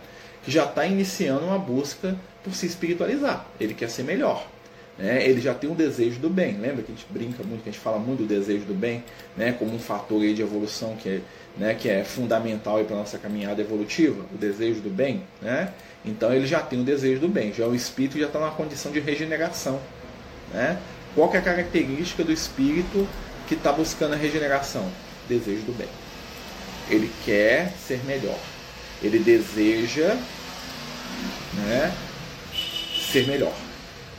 que 0.43 0.51
já 0.51 0.65
está 0.65 0.85
iniciando 0.85 1.45
uma 1.45 1.59
busca 1.59 2.15
por 2.43 2.55
se 2.55 2.65
espiritualizar. 2.65 3.45
Ele 3.59 3.73
quer 3.73 3.89
ser 3.89 4.03
melhor. 4.03 4.47
Né? 4.97 5.27
Ele 5.27 5.39
já 5.39 5.53
tem 5.53 5.69
um 5.69 5.75
desejo 5.75 6.19
do 6.19 6.29
bem. 6.29 6.57
Lembra 6.57 6.83
que 6.83 6.91
a 6.91 6.95
gente 6.95 7.07
brinca 7.09 7.43
muito, 7.43 7.63
que 7.63 7.69
a 7.69 7.71
gente 7.71 7.81
fala 7.81 7.99
muito 7.99 8.19
do 8.19 8.27
desejo 8.27 8.65
do 8.65 8.73
bem, 8.73 9.03
né? 9.37 9.51
como 9.51 9.73
um 9.73 9.79
fator 9.79 10.21
de 10.21 10.41
evolução 10.41 10.95
que 10.95 11.09
é, 11.09 11.21
né? 11.57 11.73
que 11.73 11.89
é 11.89 12.03
fundamental 12.03 12.83
para 12.83 12.95
a 12.95 12.99
nossa 12.99 13.17
caminhada 13.17 13.61
evolutiva, 13.61 14.25
o 14.33 14.37
desejo 14.37 14.81
do 14.81 14.89
bem. 14.89 15.23
Né? 15.41 15.71
Então 16.05 16.33
ele 16.33 16.47
já 16.47 16.59
tem 16.59 16.79
o 16.79 16.83
desejo 16.83 17.21
do 17.21 17.27
bem, 17.27 17.53
já 17.53 17.65
o 17.65 17.75
espírito 17.75 18.17
já 18.19 18.27
está 18.27 18.39
numa 18.39 18.51
condição 18.51 18.91
de 18.91 18.99
regeneração. 18.99 19.79
Né? 20.53 20.77
Qual 21.15 21.33
é 21.33 21.37
a 21.37 21.41
característica 21.41 22.23
do 22.23 22.31
espírito 22.31 23.07
que 23.47 23.55
está 23.55 23.71
buscando 23.71 24.13
a 24.13 24.17
regeneração? 24.17 24.89
Desejo 25.27 25.63
do 25.63 25.77
bem. 25.77 25.89
Ele 26.89 27.11
quer 27.25 27.73
ser 27.85 28.03
melhor. 28.05 28.39
Ele 29.01 29.19
deseja 29.19 30.15
né, 31.53 31.93
ser 33.11 33.27
melhor. 33.27 33.53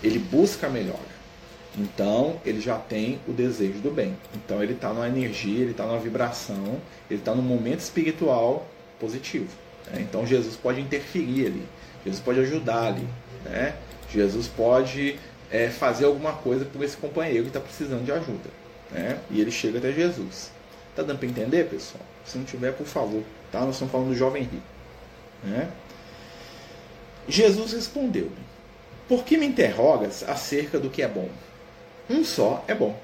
Ele 0.02 0.18
busca 0.18 0.66
a 0.66 0.70
melhora. 0.70 1.12
Então 1.78 2.40
ele 2.44 2.60
já 2.60 2.76
tem 2.76 3.18
o 3.26 3.32
desejo 3.32 3.78
do 3.78 3.90
bem. 3.90 4.16
Então 4.34 4.62
ele 4.62 4.74
está 4.74 4.92
numa 4.92 5.08
energia, 5.08 5.62
ele 5.62 5.70
está 5.70 5.86
numa 5.86 5.98
vibração, 5.98 6.80
ele 7.10 7.20
está 7.20 7.34
num 7.34 7.42
momento 7.42 7.80
espiritual 7.80 8.66
positivo. 9.00 9.48
Né? 9.90 10.02
Então 10.02 10.26
Jesus 10.26 10.56
pode 10.56 10.80
interferir 10.80 11.46
ali, 11.46 11.66
Jesus 12.04 12.22
pode 12.22 12.40
ajudar 12.40 12.88
ali. 12.88 13.08
Né? 13.44 13.74
Jesus 14.10 14.46
pode 14.46 15.18
é, 15.50 15.68
fazer 15.70 16.04
alguma 16.04 16.32
coisa 16.32 16.64
por 16.64 16.82
esse 16.82 16.96
companheiro 16.96 17.44
que 17.44 17.50
está 17.50 17.60
precisando 17.60 18.04
de 18.04 18.12
ajuda. 18.12 18.50
Né? 18.90 19.18
E 19.30 19.40
ele 19.40 19.50
chega 19.50 19.78
até 19.78 19.92
Jesus. 19.92 20.50
Tá 20.94 21.02
dando 21.02 21.18
para 21.18 21.28
entender, 21.28 21.68
pessoal? 21.70 22.04
Se 22.24 22.36
não 22.36 22.44
tiver, 22.44 22.72
por 22.72 22.86
favor. 22.86 23.22
Tá? 23.50 23.60
Nós 23.60 23.74
estamos 23.76 23.90
falando 23.90 24.08
do 24.08 24.14
jovem 24.14 24.42
rico. 24.42 24.62
Né? 25.42 25.70
Jesus 27.26 27.72
respondeu-lhe: 27.72 28.30
Por 29.08 29.24
que 29.24 29.38
me 29.38 29.46
interrogas 29.46 30.22
acerca 30.22 30.78
do 30.78 30.90
que 30.90 31.02
é 31.02 31.08
bom? 31.08 31.28
Um 32.12 32.24
só 32.24 32.62
é 32.68 32.74
bom. 32.74 32.98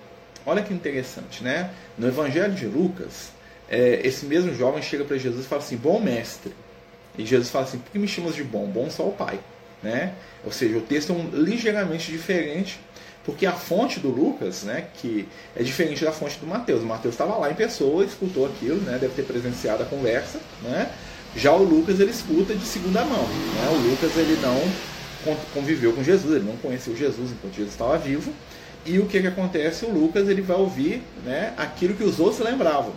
Olha 0.44 0.62
que 0.62 0.72
interessante, 0.72 1.42
né? 1.42 1.70
No 1.96 2.06
Evangelho 2.06 2.54
de 2.54 2.66
Lucas, 2.66 3.30
é, 3.68 4.00
esse 4.04 4.26
mesmo 4.26 4.54
jovem 4.54 4.82
chega 4.82 5.04
para 5.04 5.16
Jesus 5.16 5.44
e 5.44 5.48
fala 5.48 5.62
assim: 5.62 5.76
Bom 5.76 6.00
mestre. 6.00 6.52
E 7.16 7.24
Jesus 7.24 7.50
fala 7.50 7.64
assim: 7.64 7.78
Por 7.78 7.90
que 7.90 7.98
me 7.98 8.06
chamas 8.06 8.34
de 8.34 8.44
bom? 8.44 8.66
Bom 8.66 8.90
só 8.90 9.06
o 9.06 9.12
Pai. 9.12 9.40
Né? 9.82 10.14
Ou 10.44 10.52
seja, 10.52 10.76
o 10.76 10.80
texto 10.80 11.12
é 11.12 11.14
um, 11.14 11.30
ligeiramente 11.32 12.10
diferente, 12.10 12.80
porque 13.24 13.46
a 13.46 13.52
fonte 13.52 14.00
do 14.00 14.08
Lucas, 14.08 14.64
né, 14.64 14.86
que 14.94 15.28
é 15.54 15.62
diferente 15.62 16.04
da 16.04 16.10
fonte 16.10 16.38
do 16.38 16.46
Mateus. 16.46 16.82
O 16.82 16.86
Mateus 16.86 17.14
estava 17.14 17.36
lá 17.36 17.50
em 17.50 17.54
pessoa, 17.54 18.04
escutou 18.04 18.46
aquilo, 18.46 18.80
né, 18.80 18.98
deve 18.98 19.14
ter 19.14 19.22
presenciado 19.22 19.82
a 19.82 19.86
conversa. 19.86 20.40
Né? 20.62 20.90
Já 21.36 21.52
o 21.52 21.62
Lucas 21.62 22.00
ele 22.00 22.10
escuta 22.10 22.54
de 22.54 22.64
segunda 22.64 23.04
mão. 23.04 23.22
Né? 23.22 23.68
O 23.70 23.90
Lucas 23.90 24.16
ele 24.16 24.38
não 24.40 25.36
conviveu 25.52 25.92
com 25.92 26.02
Jesus, 26.02 26.34
ele 26.34 26.44
não 26.44 26.56
conheceu 26.56 26.96
Jesus 26.96 27.30
enquanto 27.30 27.54
Jesus 27.54 27.72
estava 27.72 27.98
vivo. 27.98 28.32
E 28.88 28.98
o 28.98 29.06
que, 29.06 29.20
que 29.20 29.26
acontece? 29.26 29.84
O 29.84 29.92
Lucas 29.92 30.28
ele 30.30 30.40
vai 30.40 30.56
ouvir 30.56 31.02
né, 31.22 31.52
aquilo 31.58 31.92
que 31.92 32.02
os 32.02 32.18
outros 32.18 32.40
lembravam. 32.40 32.94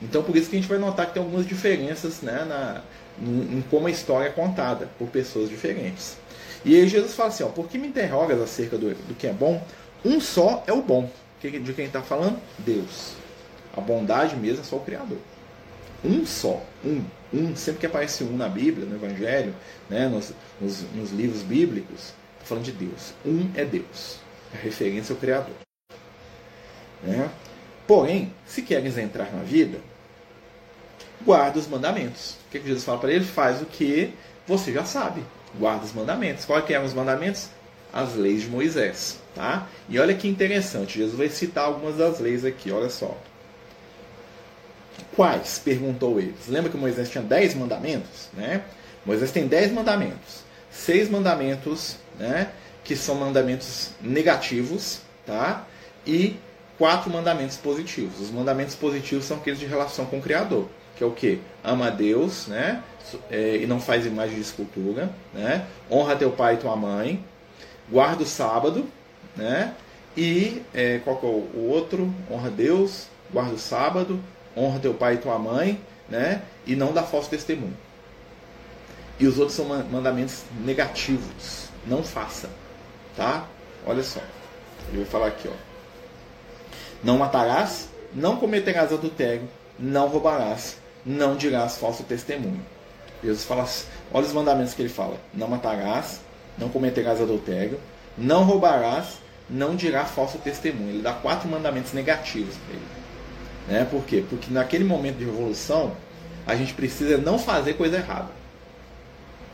Então 0.00 0.22
por 0.22 0.34
isso 0.34 0.48
que 0.48 0.56
a 0.56 0.58
gente 0.58 0.68
vai 0.68 0.78
notar 0.78 1.06
que 1.06 1.12
tem 1.12 1.22
algumas 1.22 1.46
diferenças 1.46 2.22
né, 2.22 2.46
na, 2.48 2.80
em, 3.20 3.58
em 3.58 3.64
como 3.70 3.86
a 3.86 3.90
história 3.90 4.28
é 4.28 4.30
contada 4.30 4.88
por 4.98 5.08
pessoas 5.08 5.50
diferentes. 5.50 6.16
E 6.64 6.74
aí 6.74 6.88
Jesus 6.88 7.12
fala 7.12 7.28
assim, 7.28 7.44
ó, 7.44 7.48
por 7.48 7.68
que 7.68 7.76
me 7.76 7.86
interrogas 7.88 8.40
acerca 8.40 8.78
do, 8.78 8.94
do 8.94 9.14
que 9.14 9.26
é 9.26 9.34
bom? 9.34 9.62
Um 10.02 10.18
só 10.18 10.64
é 10.66 10.72
o 10.72 10.80
bom. 10.80 11.10
De 11.42 11.74
quem 11.74 11.84
está 11.84 12.00
falando? 12.00 12.40
Deus. 12.58 13.12
A 13.76 13.80
bondade 13.82 14.34
mesmo 14.34 14.62
é 14.62 14.64
só 14.64 14.76
o 14.76 14.80
Criador. 14.80 15.18
Um 16.02 16.24
só. 16.24 16.62
Um. 16.82 17.04
Um. 17.34 17.54
Sempre 17.54 17.80
que 17.80 17.86
aparece 17.86 18.24
um 18.24 18.34
na 18.34 18.48
Bíblia, 18.48 18.86
no 18.86 18.94
Evangelho, 18.94 19.54
né, 19.90 20.08
nos, 20.08 20.32
nos, 20.58 20.82
nos 20.94 21.10
livros 21.10 21.42
bíblicos, 21.42 22.14
está 22.34 22.46
falando 22.46 22.64
de 22.64 22.72
Deus. 22.72 23.12
Um 23.26 23.50
é 23.54 23.62
Deus. 23.62 24.23
A 24.54 24.56
referência 24.56 25.12
ao 25.12 25.20
Criador. 25.20 25.54
Né? 27.02 27.28
Porém, 27.86 28.32
se 28.46 28.62
queres 28.62 28.96
entrar 28.96 29.30
na 29.32 29.42
vida, 29.42 29.78
guarda 31.22 31.58
os 31.58 31.66
mandamentos. 31.66 32.36
O 32.46 32.50
que, 32.52 32.60
que 32.60 32.66
Jesus 32.68 32.84
fala 32.84 32.98
para 32.98 33.12
ele? 33.12 33.24
Faz 33.24 33.60
o 33.60 33.66
que 33.66 34.14
você 34.46 34.72
já 34.72 34.84
sabe 34.84 35.22
guarda 35.58 35.84
os 35.84 35.92
mandamentos. 35.92 36.44
Quais 36.44 36.68
eram 36.70 36.84
os 36.84 36.94
mandamentos? 36.94 37.48
As 37.92 38.14
leis 38.14 38.42
de 38.42 38.48
Moisés. 38.48 39.18
Tá? 39.34 39.66
E 39.88 39.98
olha 39.98 40.14
que 40.14 40.28
interessante, 40.28 40.98
Jesus 40.98 41.16
vai 41.16 41.28
citar 41.28 41.64
algumas 41.64 41.96
das 41.96 42.20
leis 42.20 42.44
aqui, 42.44 42.70
olha 42.70 42.88
só. 42.88 43.16
Quais? 45.14 45.60
Perguntou 45.64 46.20
eles. 46.20 46.48
Lembra 46.48 46.70
que 46.70 46.76
Moisés 46.76 47.10
tinha 47.10 47.22
dez 47.22 47.54
mandamentos? 47.54 48.28
Né? 48.32 48.62
Moisés 49.04 49.30
tem 49.32 49.46
dez 49.46 49.72
mandamentos. 49.72 50.44
Seis 50.70 51.08
mandamentos 51.08 51.96
né, 52.18 52.50
que 52.84 52.94
são 52.94 53.14
mandamentos 53.14 53.90
negativos, 54.00 55.00
tá? 55.26 55.66
E 56.06 56.36
quatro 56.78 57.10
mandamentos 57.10 57.56
positivos. 57.56 58.20
Os 58.20 58.30
mandamentos 58.30 58.74
positivos 58.74 59.24
são 59.24 59.38
aqueles 59.38 59.58
de 59.58 59.66
relação 59.66 60.04
com 60.06 60.18
o 60.18 60.22
Criador, 60.22 60.68
que 60.96 61.02
é 61.02 61.06
o 61.06 61.10
que? 61.10 61.40
Ama 61.62 61.86
a 61.86 61.90
Deus, 61.90 62.46
né? 62.46 62.82
é, 63.30 63.56
e 63.56 63.66
não 63.66 63.80
faz 63.80 64.06
imagem 64.06 64.36
de 64.36 64.40
escultura, 64.40 65.10
né? 65.32 65.66
honra 65.90 66.16
teu 66.16 66.30
pai 66.30 66.54
e 66.54 66.58
tua 66.58 66.76
mãe, 66.76 67.24
guarda 67.90 68.22
o 68.22 68.26
sábado, 68.26 68.86
né? 69.36 69.74
e 70.16 70.62
é, 70.72 70.98
qual 71.04 71.16
que 71.16 71.26
é 71.26 71.28
o 71.28 71.68
outro? 71.68 72.12
Honra 72.30 72.50
Deus, 72.50 73.06
guarda 73.32 73.54
o 73.54 73.58
sábado, 73.58 74.20
honra 74.56 74.78
teu 74.78 74.94
pai 74.94 75.14
e 75.14 75.18
tua 75.18 75.38
mãe, 75.38 75.80
né? 76.08 76.42
e 76.66 76.74
não 76.74 76.92
dá 76.92 77.02
falso 77.02 77.28
testemunho. 77.28 77.76
E 79.18 79.26
os 79.26 79.38
outros 79.38 79.56
são 79.56 79.66
mandamentos 79.66 80.42
negativos, 80.64 81.68
não 81.86 82.02
faça, 82.02 82.50
tá? 83.16 83.46
Olha 83.86 84.02
só, 84.02 84.20
ele 84.88 84.98
vai 84.98 85.06
falar 85.06 85.26
aqui, 85.28 85.48
ó. 85.48 85.52
Não 87.02 87.18
matarás, 87.18 87.88
não 88.14 88.36
cometerás 88.36 88.92
adultério, 88.92 89.48
não 89.78 90.08
roubarás, 90.08 90.78
não 91.04 91.36
dirás 91.36 91.76
falso 91.76 92.02
testemunho. 92.04 92.64
Jesus 93.22 93.44
fala, 93.44 93.66
olha 94.12 94.26
os 94.26 94.32
mandamentos 94.32 94.74
que 94.74 94.82
ele 94.82 94.88
fala: 94.88 95.16
não 95.32 95.48
matarás, 95.48 96.20
não 96.58 96.68
cometerás 96.68 97.20
adultério, 97.20 97.80
não 98.16 98.44
roubarás, 98.44 99.18
não 99.48 99.74
dirá 99.74 100.04
falso 100.04 100.38
testemunho. 100.38 100.90
Ele 100.90 101.02
dá 101.02 101.12
quatro 101.12 101.48
mandamentos 101.48 101.92
negativos 101.92 102.54
para 102.56 102.74
ele. 102.74 102.84
Né? 103.68 103.88
Por 103.90 104.04
quê? 104.04 104.24
Porque 104.28 104.52
naquele 104.52 104.84
momento 104.84 105.16
de 105.16 105.24
revolução, 105.24 105.92
a 106.46 106.54
gente 106.54 106.74
precisa 106.74 107.16
não 107.16 107.38
fazer 107.38 107.74
coisa 107.74 107.96
errada. 107.96 108.28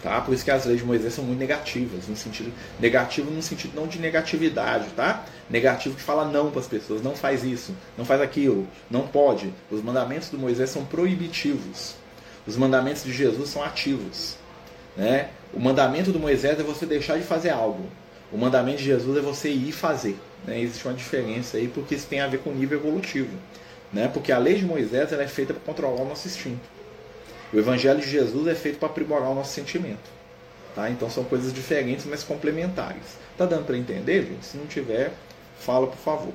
Tá? 0.03 0.21
Por 0.23 0.33
isso 0.33 0.45
que 0.45 0.51
as 0.51 0.65
leis 0.65 0.81
de 0.81 0.87
Moisés 0.87 1.13
são 1.13 1.23
muito 1.23 1.39
negativas, 1.39 2.09
no 2.09 2.17
sentido 2.17 2.51
negativo 2.79 3.31
no 3.31 3.43
sentido 3.43 3.75
não 3.75 3.87
de 3.87 3.99
negatividade, 3.99 4.87
tá? 4.97 5.27
Negativo 5.49 5.95
que 5.95 6.01
fala 6.01 6.25
não 6.25 6.51
para 6.51 6.61
as 6.61 6.67
pessoas, 6.67 7.03
não 7.03 7.15
faz 7.15 7.45
isso, 7.45 7.75
não 7.99 8.05
faz 8.05 8.23
aquilo, 8.23 8.67
não 8.91 9.07
pode. 9.07 9.53
Os 9.71 9.83
mandamentos 9.83 10.31
de 10.31 10.39
Moisés 10.39 10.71
são 10.71 10.87
proibitivos. 10.87 11.95
Os 12.47 12.57
mandamentos 12.57 13.05
de 13.05 13.13
Jesus 13.13 13.51
são 13.51 13.63
ativos, 13.63 14.37
né? 14.97 15.29
O 15.53 15.61
mandamento 15.61 16.13
do 16.13 16.19
Moisés 16.19 16.59
é 16.59 16.63
você 16.63 16.87
deixar 16.87 17.19
de 17.19 17.25
fazer 17.25 17.51
algo. 17.51 17.85
O 18.33 18.39
mandamento 18.39 18.79
de 18.79 18.85
Jesus 18.85 19.19
é 19.19 19.21
você 19.21 19.51
ir 19.51 19.73
fazer. 19.73 20.17
Né? 20.47 20.61
Existe 20.61 20.87
uma 20.87 20.95
diferença 20.95 21.59
aí 21.59 21.69
porque 21.69 21.95
isso 21.95 22.07
tem 22.07 22.21
a 22.21 22.27
ver 22.27 22.39
com 22.39 22.51
o 22.51 22.55
nível 22.55 22.79
evolutivo, 22.79 23.37
né? 23.93 24.09
Porque 24.09 24.33
a 24.33 24.39
lei 24.39 24.55
de 24.55 24.65
Moisés 24.65 25.13
ela 25.13 25.23
é 25.23 25.29
feita 25.29 25.53
para 25.53 25.63
controlar 25.63 26.01
o 26.01 26.09
nosso 26.09 26.27
instinto. 26.27 26.80
O 27.53 27.59
Evangelho 27.59 28.01
de 28.01 28.09
Jesus 28.09 28.47
é 28.47 28.55
feito 28.55 28.79
para 28.79 28.89
aprimorar 28.89 29.31
o 29.31 29.35
nosso 29.35 29.53
sentimento. 29.53 30.21
Tá? 30.75 30.89
Então 30.89 31.11
são 31.11 31.25
coisas 31.25 31.53
diferentes, 31.53 32.07
mas 32.07 32.23
complementares. 32.23 33.19
Tá 33.37 33.45
dando 33.45 33.65
para 33.65 33.77
entender, 33.77 34.23
gente? 34.23 34.47
Se 34.47 34.57
não 34.57 34.67
tiver, 34.67 35.13
fala 35.59 35.87
por 35.87 35.99
favor. 35.99 36.33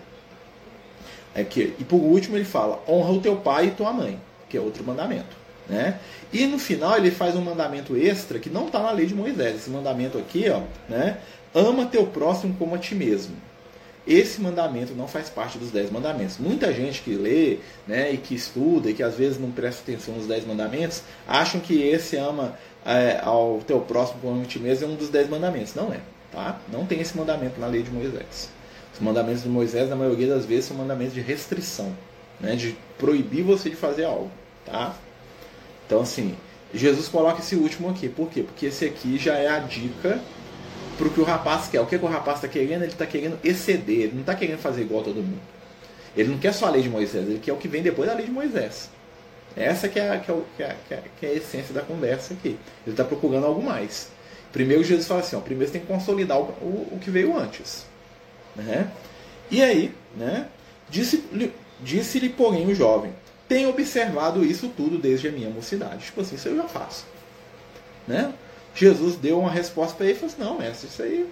É 1.33 1.43
que, 1.43 1.73
e 1.79 1.83
por 1.83 1.97
último 1.97 2.35
ele 2.35 2.45
fala: 2.45 2.81
honra 2.87 3.11
o 3.11 3.21
teu 3.21 3.37
pai 3.37 3.67
e 3.67 3.71
tua 3.71 3.93
mãe, 3.93 4.19
que 4.49 4.57
é 4.57 4.61
outro 4.61 4.83
mandamento. 4.83 5.35
Né? 5.67 5.99
E 6.31 6.45
no 6.45 6.59
final 6.59 6.97
ele 6.97 7.11
faz 7.11 7.35
um 7.35 7.41
mandamento 7.41 7.95
extra 7.95 8.37
que 8.37 8.49
não 8.49 8.67
está 8.67 8.79
na 8.79 8.91
lei 8.91 9.05
de 9.05 9.15
Moisés. 9.15 9.55
Esse 9.55 9.69
mandamento 9.69 10.17
aqui, 10.17 10.49
ó, 10.49 10.61
né? 10.87 11.17
ama 11.53 11.85
teu 11.85 12.05
próximo 12.07 12.55
como 12.59 12.75
a 12.75 12.77
ti 12.77 12.93
mesmo. 12.93 13.35
Esse 14.07 14.39
mandamento 14.39 14.93
não 14.93 15.07
faz 15.07 15.29
parte 15.29 15.57
dos 15.57 15.71
dez 15.71 15.89
mandamentos. 15.89 16.37
Muita 16.37 16.71
gente 16.71 17.01
que 17.01 17.15
lê 17.15 17.57
né, 17.87 18.11
e 18.11 18.17
que 18.17 18.35
estuda 18.35 18.89
e 18.89 18.93
que 18.93 19.01
às 19.01 19.15
vezes 19.15 19.39
não 19.39 19.49
presta 19.51 19.81
atenção 19.81 20.15
nos 20.15 20.27
dez 20.27 20.45
mandamentos, 20.45 21.01
acham 21.27 21.59
que 21.59 21.81
esse 21.81 22.15
ama 22.15 22.57
é, 22.85 23.19
ao 23.23 23.59
teu 23.65 23.81
próximo 23.81 24.19
como 24.21 24.41
a 24.41 24.45
ti 24.45 24.59
mesmo 24.59 24.85
é 24.85 24.87
um 24.89 24.95
dos 24.95 25.09
dez 25.09 25.27
mandamentos. 25.27 25.73
Não 25.73 25.91
é. 25.91 25.99
Tá? 26.31 26.59
Não 26.71 26.85
tem 26.85 26.99
esse 26.99 27.17
mandamento 27.17 27.59
na 27.59 27.67
lei 27.67 27.81
de 27.81 27.89
Moisés. 27.89 28.49
Os 28.93 28.99
mandamentos 28.99 29.43
de 29.43 29.49
Moisés, 29.49 29.89
na 29.89 29.95
maioria 29.95 30.27
das 30.27 30.45
vezes, 30.45 30.65
são 30.65 30.77
mandamentos 30.77 31.13
de 31.13 31.21
restrição, 31.21 31.95
né, 32.39 32.55
de 32.55 32.77
proibir 32.97 33.43
você 33.43 33.69
de 33.69 33.75
fazer 33.75 34.05
algo. 34.05 34.29
Tá? 34.65 34.95
Então, 35.85 36.01
assim, 36.01 36.35
Jesus 36.73 37.07
coloca 37.07 37.39
esse 37.39 37.55
último 37.55 37.89
aqui. 37.89 38.07
Por 38.07 38.29
quê? 38.29 38.43
Porque 38.43 38.67
esse 38.67 38.85
aqui 38.85 39.17
já 39.17 39.35
é 39.35 39.47
a 39.47 39.59
dica 39.59 40.19
para 40.97 41.07
o 41.07 41.09
que 41.09 41.19
o 41.19 41.23
rapaz 41.23 41.67
quer. 41.67 41.79
O 41.81 41.85
que, 41.85 41.97
que 41.97 42.05
o 42.05 42.07
rapaz 42.07 42.37
está 42.37 42.47
querendo? 42.47 42.83
Ele 42.83 42.91
está 42.91 43.05
querendo 43.05 43.39
exceder, 43.43 44.01
ele 44.01 44.13
não 44.13 44.21
está 44.21 44.35
querendo 44.35 44.59
fazer 44.59 44.81
igual 44.81 45.01
a 45.01 45.03
todo 45.05 45.15
mundo. 45.17 45.41
Ele 46.15 46.29
não 46.29 46.37
quer 46.37 46.53
só 46.53 46.67
a 46.67 46.69
lei 46.69 46.81
de 46.81 46.89
Moisés, 46.89 47.27
ele 47.27 47.39
quer 47.39 47.53
o 47.53 47.57
que 47.57 47.67
vem 47.67 47.83
depois 47.83 48.07
da 48.07 48.15
lei 48.15 48.25
de 48.25 48.31
Moisés. 48.31 48.89
Essa 49.55 49.87
que 49.87 49.99
é 49.99 50.09
a, 50.09 50.19
que 50.19 50.31
é, 50.31 50.35
que 50.57 50.63
é, 50.63 50.75
é, 50.91 51.03
que 51.19 51.25
é 51.25 51.29
a 51.29 51.33
essência 51.33 51.73
da 51.73 51.81
conversa 51.81 52.33
aqui. 52.33 52.57
Ele 52.85 52.93
está 52.93 53.03
procurando 53.03 53.45
algo 53.45 53.61
mais. 53.61 54.09
Primeiro 54.51 54.83
Jesus 54.83 55.07
fala 55.07 55.21
assim, 55.21 55.35
ó, 55.35 55.39
primeiro 55.39 55.71
você 55.71 55.79
tem 55.79 55.85
que 55.85 55.93
consolidar 55.93 56.39
o, 56.39 56.43
o, 56.43 56.89
o 56.93 56.99
que 56.99 57.09
veio 57.09 57.37
antes. 57.37 57.85
Né? 58.55 58.89
E 59.51 59.61
aí, 59.61 59.93
né, 60.15 60.47
disse-lhe, 60.89 61.53
disse 61.81 62.29
porém, 62.29 62.67
o 62.67 62.75
jovem, 62.75 63.13
tenho 63.47 63.69
observado 63.69 64.43
isso 64.43 64.69
tudo 64.69 64.97
desde 64.97 65.27
a 65.27 65.31
minha 65.31 65.49
mocidade. 65.49 66.05
Tipo 66.05 66.21
assim, 66.21 66.35
isso 66.35 66.47
eu 66.47 66.57
já 66.57 66.67
faço. 66.67 67.05
Né? 68.07 68.33
Jesus 68.75 69.15
deu 69.15 69.39
uma 69.39 69.49
resposta 69.49 69.95
para 69.95 70.05
ele 70.05 70.15
e 70.15 70.19
falou 70.19 70.33
assim, 70.33 70.43
não, 70.43 70.57
mestre, 70.59 70.87
isso 70.87 71.01
aí, 71.01 71.29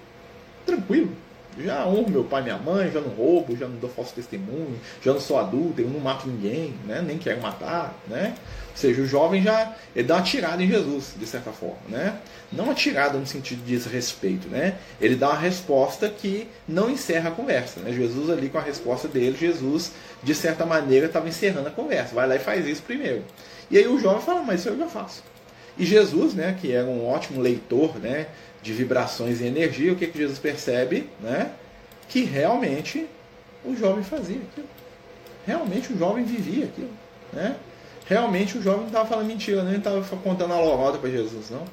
tranquilo. 0.65 1.12
Já 1.60 1.86
honro 1.86 2.10
meu 2.10 2.23
pai 2.23 2.41
e 2.41 2.45
minha 2.45 2.58
mãe, 2.58 2.89
já 2.91 2.99
não 2.99 3.10
roubo, 3.10 3.56
já 3.56 3.67
não 3.67 3.75
dou 3.75 3.89
falso 3.89 4.13
testemunho, 4.13 4.79
já 5.03 5.13
não 5.13 5.19
sou 5.19 5.38
adulto, 5.38 5.82
eu 5.82 5.88
não 5.88 5.99
mato 5.99 6.27
ninguém, 6.27 6.73
né? 6.86 7.03
nem 7.06 7.17
quero 7.17 7.41
matar. 7.41 7.93
Né? 8.08 8.34
Ou 8.71 8.77
seja, 8.77 9.01
o 9.01 9.06
jovem 9.06 9.43
já 9.43 9.75
ele 9.95 10.08
dá 10.08 10.15
uma 10.15 10.23
tirada 10.23 10.63
em 10.63 10.67
Jesus, 10.67 11.13
de 11.15 11.27
certa 11.27 11.51
forma. 11.51 11.77
Né? 11.88 12.17
Não 12.51 12.65
uma 12.65 12.73
tirada 12.73 13.19
no 13.19 13.27
sentido 13.27 13.63
de 13.63 13.75
desrespeito. 13.75 14.47
Né? 14.47 14.77
Ele 14.99 15.15
dá 15.15 15.29
uma 15.29 15.38
resposta 15.38 16.10
que 16.10 16.47
não 16.67 16.89
encerra 16.89 17.29
a 17.29 17.32
conversa. 17.32 17.82
Né? 17.82 17.93
Jesus 17.93 18.32
ali 18.32 18.49
com 18.49 18.58
a 18.58 18.62
resposta 18.62 19.08
dele, 19.08 19.38
Jesus, 19.39 19.91
de 20.23 20.34
certa 20.34 20.65
maneira, 20.65 21.06
estava 21.06 21.29
encerrando 21.29 21.67
a 21.67 21.71
conversa. 21.71 22.15
Vai 22.15 22.27
lá 22.27 22.36
e 22.36 22.39
faz 22.39 22.67
isso 22.67 22.82
primeiro. 22.82 23.23
E 23.69 23.77
aí 23.77 23.88
o 23.88 23.99
jovem 23.99 24.21
fala, 24.21 24.41
mas 24.41 24.62
isso 24.62 24.69
eu 24.69 24.77
já 24.77 24.88
faço. 24.88 25.33
E 25.77 25.86
Jesus, 25.86 26.33
né, 26.33 26.57
que 26.59 26.71
era 26.71 26.86
um 26.86 27.07
ótimo 27.07 27.41
leitor 27.41 27.99
né, 27.99 28.27
de 28.62 28.73
vibrações 28.73 29.41
e 29.41 29.45
energia, 29.45 29.93
o 29.93 29.95
que, 29.95 30.07
que 30.07 30.17
Jesus 30.17 30.39
percebe? 30.39 31.09
Né, 31.19 31.51
que 32.07 32.23
realmente 32.23 33.07
o 33.65 33.75
jovem 33.75 34.03
fazia 34.03 34.38
aquilo. 34.38 34.67
Realmente 35.45 35.91
o 35.91 35.97
jovem 35.97 36.23
vivia 36.23 36.65
aquilo. 36.65 36.91
Né? 37.31 37.55
Realmente 38.05 38.57
o 38.57 38.62
jovem 38.62 38.81
não 38.81 38.88
estava 38.88 39.07
falando 39.07 39.27
mentira, 39.27 39.63
nem 39.63 39.77
estava 39.77 40.01
contando 40.17 40.53
a 40.53 40.59
lorota 40.59 40.97
para 40.97 41.09
Jesus, 41.09 41.49
não. 41.49 41.65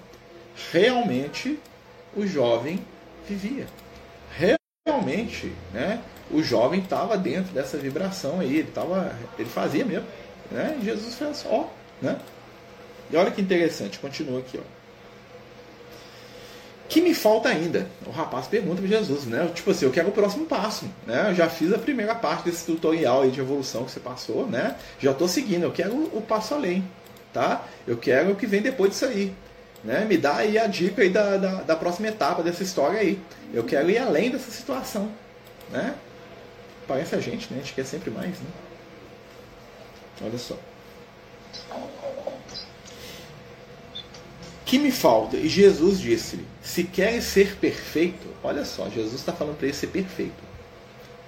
Realmente 0.72 1.58
o 2.16 2.26
jovem 2.26 2.80
vivia. 3.28 3.66
Realmente, 4.86 5.52
né, 5.72 6.00
o 6.30 6.42
jovem 6.42 6.80
estava 6.80 7.16
dentro 7.16 7.52
dessa 7.52 7.76
vibração 7.76 8.40
aí, 8.40 8.58
ele, 8.58 8.70
tava, 8.70 9.14
ele 9.38 9.48
fazia 9.48 9.84
mesmo. 9.84 10.06
Né? 10.50 10.78
E 10.80 10.84
Jesus 10.84 11.14
fez, 11.14 11.44
ó, 11.48 11.66
né? 12.00 12.18
E 13.12 13.16
olha 13.16 13.31
que 13.31 13.40
interessante, 13.40 13.99
continua 13.99 14.40
aqui, 14.40 14.59
ó. 14.59 14.81
Que 16.88 17.01
me 17.01 17.14
falta 17.14 17.49
ainda? 17.49 17.87
O 18.05 18.11
rapaz 18.11 18.49
pergunta 18.49 18.81
para 18.81 18.88
Jesus, 18.88 19.25
né? 19.25 19.49
Tipo 19.55 19.70
assim, 19.70 19.85
eu 19.85 19.92
quero 19.92 20.09
o 20.09 20.12
próximo 20.12 20.44
passo, 20.46 20.87
né? 21.07 21.31
Eu 21.31 21.35
já 21.37 21.49
fiz 21.49 21.73
a 21.73 21.79
primeira 21.79 22.16
parte 22.16 22.44
desse 22.44 22.66
tutorial 22.66 23.23
aí 23.23 23.31
de 23.31 23.38
evolução 23.38 23.85
que 23.85 23.92
você 23.92 24.01
passou, 24.01 24.44
né? 24.46 24.75
Já 24.99 25.12
estou 25.12 25.29
seguindo, 25.29 25.62
eu 25.62 25.70
quero 25.70 25.94
o 25.94 26.20
passo 26.20 26.53
além, 26.53 26.85
tá? 27.33 27.64
Eu 27.87 27.96
quero 27.96 28.33
o 28.33 28.37
que 28.37 28.44
vem 28.44 28.61
depois 28.61 28.90
disso 28.90 29.05
aí, 29.05 29.33
né? 29.85 30.05
Me 30.05 30.16
dá 30.16 30.38
aí 30.38 30.59
a 30.59 30.66
dica 30.66 31.03
aí 31.03 31.11
da, 31.11 31.37
da, 31.37 31.55
da 31.62 31.77
próxima 31.77 32.09
etapa 32.09 32.42
dessa 32.42 32.64
história 32.64 32.99
aí. 32.99 33.20
Eu 33.55 33.62
quero 33.62 33.88
ir 33.88 33.99
além 33.99 34.31
dessa 34.31 34.51
situação, 34.51 35.12
né? 35.70 35.94
Parece 36.88 37.14
a 37.14 37.20
gente, 37.20 37.53
né? 37.53 37.61
A 37.61 37.62
gente 37.62 37.75
quer 37.75 37.87
sempre 37.87 38.11
mais, 38.11 38.31
né? 38.31 38.51
Olha 40.23 40.38
só. 40.38 40.57
Que 44.70 44.78
me 44.78 44.92
falta? 44.92 45.37
E 45.37 45.48
Jesus 45.48 45.98
disse-lhe: 45.98 46.46
Se 46.62 46.85
queres 46.85 47.24
ser 47.24 47.56
perfeito, 47.56 48.28
olha 48.40 48.64
só, 48.64 48.88
Jesus 48.88 49.14
está 49.14 49.33
falando 49.33 49.56
para 49.56 49.66
ele 49.66 49.76
ser 49.76 49.88
perfeito. 49.88 50.48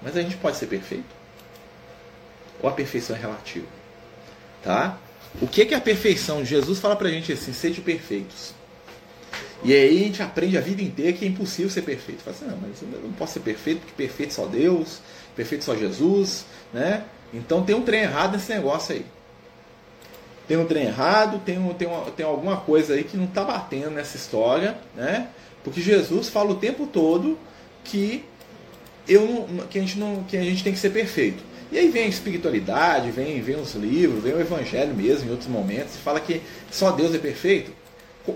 Mas 0.01 0.17
a 0.17 0.23
gente 0.23 0.37
pode 0.37 0.57
ser 0.57 0.67
perfeito? 0.67 1.05
Ou 2.63 2.71
a 2.71 2.73
perfeição 2.73 3.17
é 3.17 3.19
relativa? 3.19 3.67
Tá? 4.63 4.97
O 5.41 5.49
que 5.49 5.63
é 5.63 5.75
a 5.75 5.81
perfeição? 5.81 6.45
Jesus 6.45 6.79
fala 6.79 6.95
para 6.95 7.09
a 7.09 7.11
gente 7.11 7.33
assim: 7.33 7.53
sede 7.53 7.81
perfeitos. 7.81 8.55
E 9.65 9.73
aí 9.73 9.97
a 9.97 10.05
gente 10.05 10.23
aprende 10.23 10.57
a 10.57 10.61
vida 10.61 10.81
inteira 10.81 11.13
que 11.13 11.25
é 11.25 11.29
impossível 11.29 11.71
ser 11.71 11.83
perfeito. 11.83 12.23
Fala 12.23 12.37
assim, 12.37 12.47
não, 12.47 12.57
mas 12.59 12.81
eu 12.83 13.01
não 13.01 13.13
posso 13.13 13.35
ser 13.35 13.41
perfeito 13.41 13.81
porque 13.81 13.95
perfeito 13.95 14.35
só 14.35 14.47
Deus, 14.47 15.01
perfeito 15.35 15.65
só 15.65 15.75
Jesus, 15.77 16.45
né? 16.73 17.05
Então 17.35 17.65
tem 17.65 17.75
um 17.75 17.83
trem 17.83 18.03
errado 18.03 18.33
nesse 18.33 18.53
negócio 18.53 18.95
aí 18.95 19.05
tem 20.47 20.57
um 20.57 20.67
trem 20.67 20.85
errado, 20.85 21.41
tem, 21.45 21.59
um, 21.59 21.73
tem, 21.73 21.89
uma, 21.89 22.11
tem 22.11 22.27
alguma 22.27 22.57
coisa 22.57 22.95
aí 22.95 23.05
que 23.05 23.17
não 23.17 23.25
está 23.25 23.45
batendo 23.45 23.91
nessa 23.91 24.17
história, 24.17 24.77
né? 24.97 25.29
Porque 25.63 25.81
Jesus 25.81 26.29
fala 26.29 26.51
o 26.51 26.57
tempo 26.57 26.87
todo 26.87 27.39
que 27.85 28.25
eu 29.09 29.49
que 29.71 29.79
a 29.79 29.81
gente 29.81 29.99
não, 29.99 30.25
que 30.25 30.37
a 30.37 30.43
gente 30.43 30.63
tem 30.63 30.73
que 30.73 30.79
ser 30.79 30.91
perfeito. 30.91 31.43
E 31.71 31.79
aí 31.79 31.89
vem 31.89 32.05
a 32.05 32.09
espiritualidade, 32.09 33.11
vem, 33.11 33.41
vem 33.41 33.57
os 33.57 33.75
livros, 33.75 34.23
vem 34.23 34.35
o 34.35 34.41
evangelho 34.41 34.95
mesmo 34.95 35.29
em 35.29 35.31
outros 35.31 35.49
momentos, 35.49 35.97
fala 35.97 36.21
que 36.21 36.43
só 36.71 36.91
Deus 36.91 37.15
é 37.15 37.19
perfeito. 37.19 37.73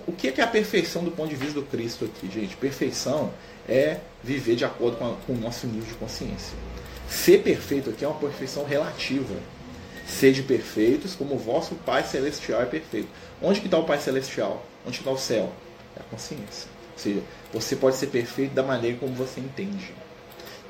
O 0.07 0.12
que 0.12 0.29
é, 0.40 0.42
a 0.42 0.47
perfeição 0.47 1.05
do 1.05 1.11
ponto 1.12 1.29
de 1.29 1.37
vista 1.37 1.61
do 1.61 1.62
Cristo 1.66 2.07
aqui, 2.07 2.29
gente? 2.33 2.57
Perfeição 2.57 3.33
é 3.69 3.99
viver 4.23 4.57
de 4.57 4.64
acordo 4.64 4.97
com, 4.97 5.07
a, 5.07 5.14
com 5.27 5.35
o 5.35 5.37
nosso 5.37 5.66
nível 5.66 5.87
de 5.87 5.95
consciência. 5.95 6.57
Ser 7.09 7.42
perfeito 7.42 7.90
aqui 7.90 8.05
é 8.05 8.09
uma 8.09 8.19
perfeição 8.19 8.64
relativa. 8.64 9.37
Sede 10.07 10.42
perfeitos, 10.42 11.14
como 11.14 11.35
o 11.35 11.38
vosso 11.38 11.75
Pai 11.75 12.05
Celestial 12.05 12.62
é 12.62 12.66
perfeito. 12.66 13.09
Onde 13.42 13.61
que 13.61 13.66
está 13.66 13.77
o 13.77 13.85
Pai 13.85 13.99
Celestial? 14.01 14.64
Onde 14.87 14.99
está 14.99 15.11
o 15.11 15.19
céu? 15.19 15.53
É 15.97 16.01
a 16.01 16.05
consciência. 16.05 16.69
Ou 16.92 16.99
seja, 16.99 17.23
você 17.53 17.75
pode 17.75 17.97
ser 17.97 18.07
perfeito 18.07 18.55
da 18.55 18.62
maneira 18.62 18.97
como 18.99 19.12
você 19.14 19.40
entende. 19.40 19.92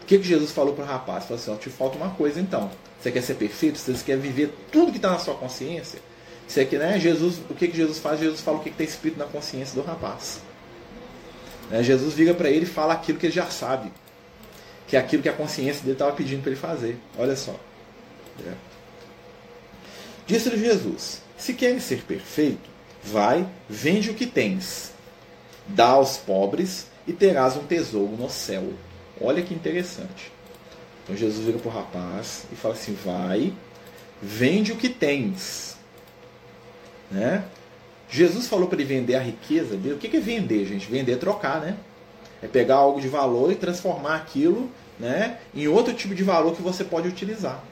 O 0.03 0.07
que, 0.07 0.19
que 0.19 0.25
Jesus 0.25 0.53
falou 0.53 0.75
para 0.75 0.85
o 0.85 0.87
rapaz? 0.87 1.25
Falou 1.25 1.41
assim, 1.41 1.53
ó, 1.53 1.57
te 1.57 1.69
falta 1.69 1.97
uma 1.97 2.11
coisa 2.11 2.41
então. 2.41 2.71
Você 3.01 3.13
quer 3.13 3.23
ser 3.23 3.35
perfeito? 3.35 3.79
Você 3.79 3.93
quer 4.05 4.17
viver 4.17 4.55
tudo 4.73 4.91
que 4.91 4.99
está 4.99 5.11
na 5.11 5.19
sua 5.19 5.35
consciência? 5.35 6.01
Você 6.47 6.65
quer, 6.65 6.79
né? 6.79 6.99
Jesus, 6.99 7.41
o 7.51 7.55
que, 7.55 7.69
que 7.69 7.77
Jesus 7.77 7.99
faz? 7.99 8.21
Jesus 8.21 8.41
fala 8.41 8.59
o 8.59 8.61
que 8.63 8.69
está 8.71 8.85
escrito 8.85 9.19
na 9.19 9.27
consciência 9.27 9.75
do 9.75 9.87
rapaz. 9.87 10.41
Né? 11.71 11.83
Jesus 11.83 12.15
vira 12.15 12.35
para 12.35 12.49
ele 12.49 12.65
e 12.65 12.69
fala 12.69 12.95
aquilo 12.95 13.19
que 13.19 13.27
ele 13.27 13.35
já 13.35 13.47
sabe. 13.47 13.93
Que 14.87 14.97
é 14.97 15.01
aquilo 15.01 15.23
que 15.23 15.29
a 15.29 15.33
consciência 15.33 15.83
dele 15.83 15.95
estava 15.95 16.13
pedindo 16.13 16.41
para 16.41 16.53
ele 16.53 16.61
fazer. 16.61 16.97
Olha 17.19 17.37
só. 17.37 17.55
É. 18.47 18.76
Disse-lhe 20.27 20.59
Jesus: 20.59 21.23
Se 21.37 21.55
queres 21.55 21.85
ser 21.85 22.03
perfeito, 22.03 22.77
Vai, 23.07 23.47
vende 23.69 24.11
o 24.11 24.15
que 24.15 24.27
tens, 24.27 24.93
dá 25.69 25.91
aos 25.91 26.17
pobres 26.17 26.89
e 27.07 27.13
terás 27.13 27.57
um 27.57 27.63
tesouro 27.63 28.17
no 28.17 28.29
céu. 28.29 28.65
Olha 29.21 29.43
que 29.43 29.55
interessante. 29.55 30.33
Então 31.05 31.17
Jesus 31.17 31.47
vira 31.47 31.57
para 31.57 31.69
o 31.69 31.73
rapaz 31.73 32.47
e 32.53 32.57
fala 32.57 32.75
assim: 32.75 32.95
vai, 33.05 33.53
vende 34.21 34.73
o 34.73 34.77
que 34.77 34.89
tens. 34.89 35.77
Né? 37.09 37.45
Jesus 38.11 38.49
falou 38.49 38.67
para 38.67 38.81
ele 38.81 38.89
vender 38.89 39.15
a 39.15 39.21
riqueza 39.21 39.77
dele. 39.77 39.95
O 39.95 39.99
que 39.99 40.17
é 40.17 40.21
vender, 40.21 40.67
gente? 40.67 40.91
Vender 40.91 41.13
é 41.13 41.17
trocar, 41.17 41.61
né? 41.61 41.77
É 42.43 42.49
pegar 42.49 42.77
algo 42.77 43.01
de 43.01 43.07
valor 43.07 43.53
e 43.53 43.55
transformar 43.55 44.17
aquilo 44.17 44.69
né, 44.99 45.39
em 45.55 45.69
outro 45.69 45.95
tipo 45.95 46.15
de 46.15 46.25
valor 46.25 46.57
que 46.57 46.63
você 46.63 46.83
pode 46.83 47.07
utilizar. 47.07 47.63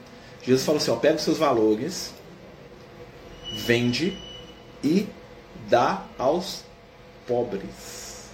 Jesus 0.44 0.64
falou 0.64 0.80
assim: 0.80 0.92
ó, 0.92 0.96
pega 0.96 1.16
os 1.16 1.22
seus 1.22 1.38
valores, 1.38 2.14
vende 3.52 4.18
e 4.82 5.06
dá 5.68 6.04
aos 6.18 6.64
pobres. 7.26 8.28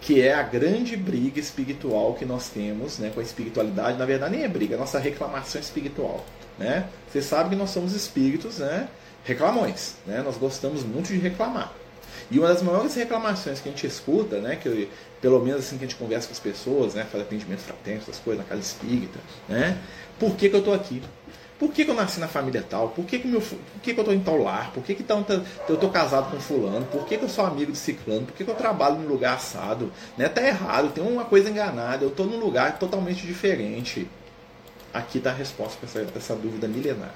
Que 0.00 0.20
é 0.20 0.34
a 0.34 0.42
grande 0.42 0.96
briga 0.96 1.38
espiritual 1.38 2.14
que 2.14 2.24
nós 2.24 2.48
temos 2.48 2.98
né, 2.98 3.10
com 3.14 3.20
a 3.20 3.22
espiritualidade. 3.22 3.98
Na 3.98 4.04
verdade, 4.04 4.36
nem 4.36 4.44
é 4.44 4.48
briga, 4.48 4.74
é 4.74 4.78
nossa 4.78 4.98
reclamação 4.98 5.60
espiritual. 5.60 6.24
Né? 6.58 6.88
Você 7.10 7.22
sabe 7.22 7.50
que 7.50 7.56
nós 7.56 7.70
somos 7.70 7.94
espíritos 7.94 8.58
né, 8.58 8.88
reclamões. 9.24 9.94
Né? 10.06 10.20
Nós 10.22 10.36
gostamos 10.36 10.82
muito 10.82 11.08
de 11.08 11.18
reclamar. 11.18 11.72
E 12.30 12.38
uma 12.38 12.48
das 12.48 12.62
maiores 12.62 12.94
reclamações 12.94 13.60
que 13.60 13.68
a 13.68 13.72
gente 13.72 13.86
escuta, 13.86 14.38
né, 14.38 14.56
que 14.56 14.88
pelo 15.20 15.38
menos 15.40 15.60
assim 15.60 15.76
que 15.76 15.84
a 15.84 15.88
gente 15.88 15.98
conversa 15.98 16.28
com 16.28 16.32
as 16.32 16.40
pessoas, 16.40 16.94
né, 16.94 17.06
faz 17.10 17.22
atendimento 17.22 17.60
fraterno, 17.60 18.00
essas 18.00 18.18
coisas 18.18 18.42
na 18.42 18.48
casa 18.48 18.62
espírita, 18.62 19.18
né? 19.48 19.78
Por 20.18 20.34
que, 20.34 20.48
que 20.48 20.54
eu 20.54 20.60
estou 20.60 20.72
aqui? 20.72 21.02
Por 21.62 21.72
que, 21.72 21.84
que, 21.84 21.92
eu 21.92 21.94
nasci 21.94 22.18
na 22.18 22.26
família 22.26 22.60
tal? 22.68 22.88
Por 22.88 23.04
que, 23.04 23.20
que, 23.20 23.28
meu, 23.28 23.40
por 23.40 23.56
que, 23.80 23.94
que 23.94 24.00
eu 24.00 24.02
estou 24.02 24.12
em 24.12 24.18
tal 24.18 24.36
lar? 24.36 24.72
Por 24.72 24.82
que, 24.82 24.96
que 24.96 25.04
tá, 25.04 25.14
eu 25.68 25.74
estou 25.76 25.90
casado 25.90 26.28
com 26.28 26.40
fulano? 26.40 26.84
Por 26.86 27.06
que, 27.06 27.16
que 27.16 27.24
eu 27.24 27.28
sou 27.28 27.46
amigo 27.46 27.70
de 27.70 27.78
ciclano? 27.78 28.26
Por 28.26 28.34
que, 28.34 28.44
que 28.44 28.50
eu 28.50 28.56
trabalho 28.56 28.96
num 28.96 29.06
lugar 29.06 29.36
assado? 29.36 29.92
Né? 30.18 30.28
Tá 30.28 30.42
errado, 30.42 30.92
tem 30.92 31.04
uma 31.04 31.24
coisa 31.24 31.48
enganada, 31.48 32.04
eu 32.04 32.08
estou 32.08 32.26
num 32.26 32.40
lugar 32.40 32.80
totalmente 32.80 33.24
diferente. 33.24 34.10
Aqui 34.92 35.18
está 35.18 35.30
a 35.30 35.34
resposta 35.34 35.78
para 35.78 36.02
essa, 36.02 36.18
essa, 36.18 36.34
dúvida 36.34 36.66
milenar. 36.66 37.14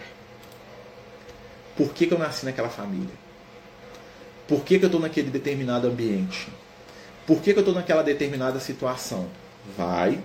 Por 1.77 1.93
que, 1.93 2.07
que 2.07 2.15
eu 2.15 2.19
nasci 2.19 2.45
naquela 2.45 2.69
família? 2.69 3.15
Por 4.47 4.63
que, 4.63 4.79
que 4.79 4.85
eu 4.85 4.89
estou 4.89 5.01
naquele 5.01 5.29
determinado 5.29 5.89
ambiente? 5.89 6.47
Por 7.27 7.43
que, 7.43 7.53
que 7.53 7.59
eu 7.59 7.63
estou 7.63 7.75
naquela 7.75 8.05
determinada 8.05 8.61
situação? 8.61 9.27
Vai, 9.77 10.21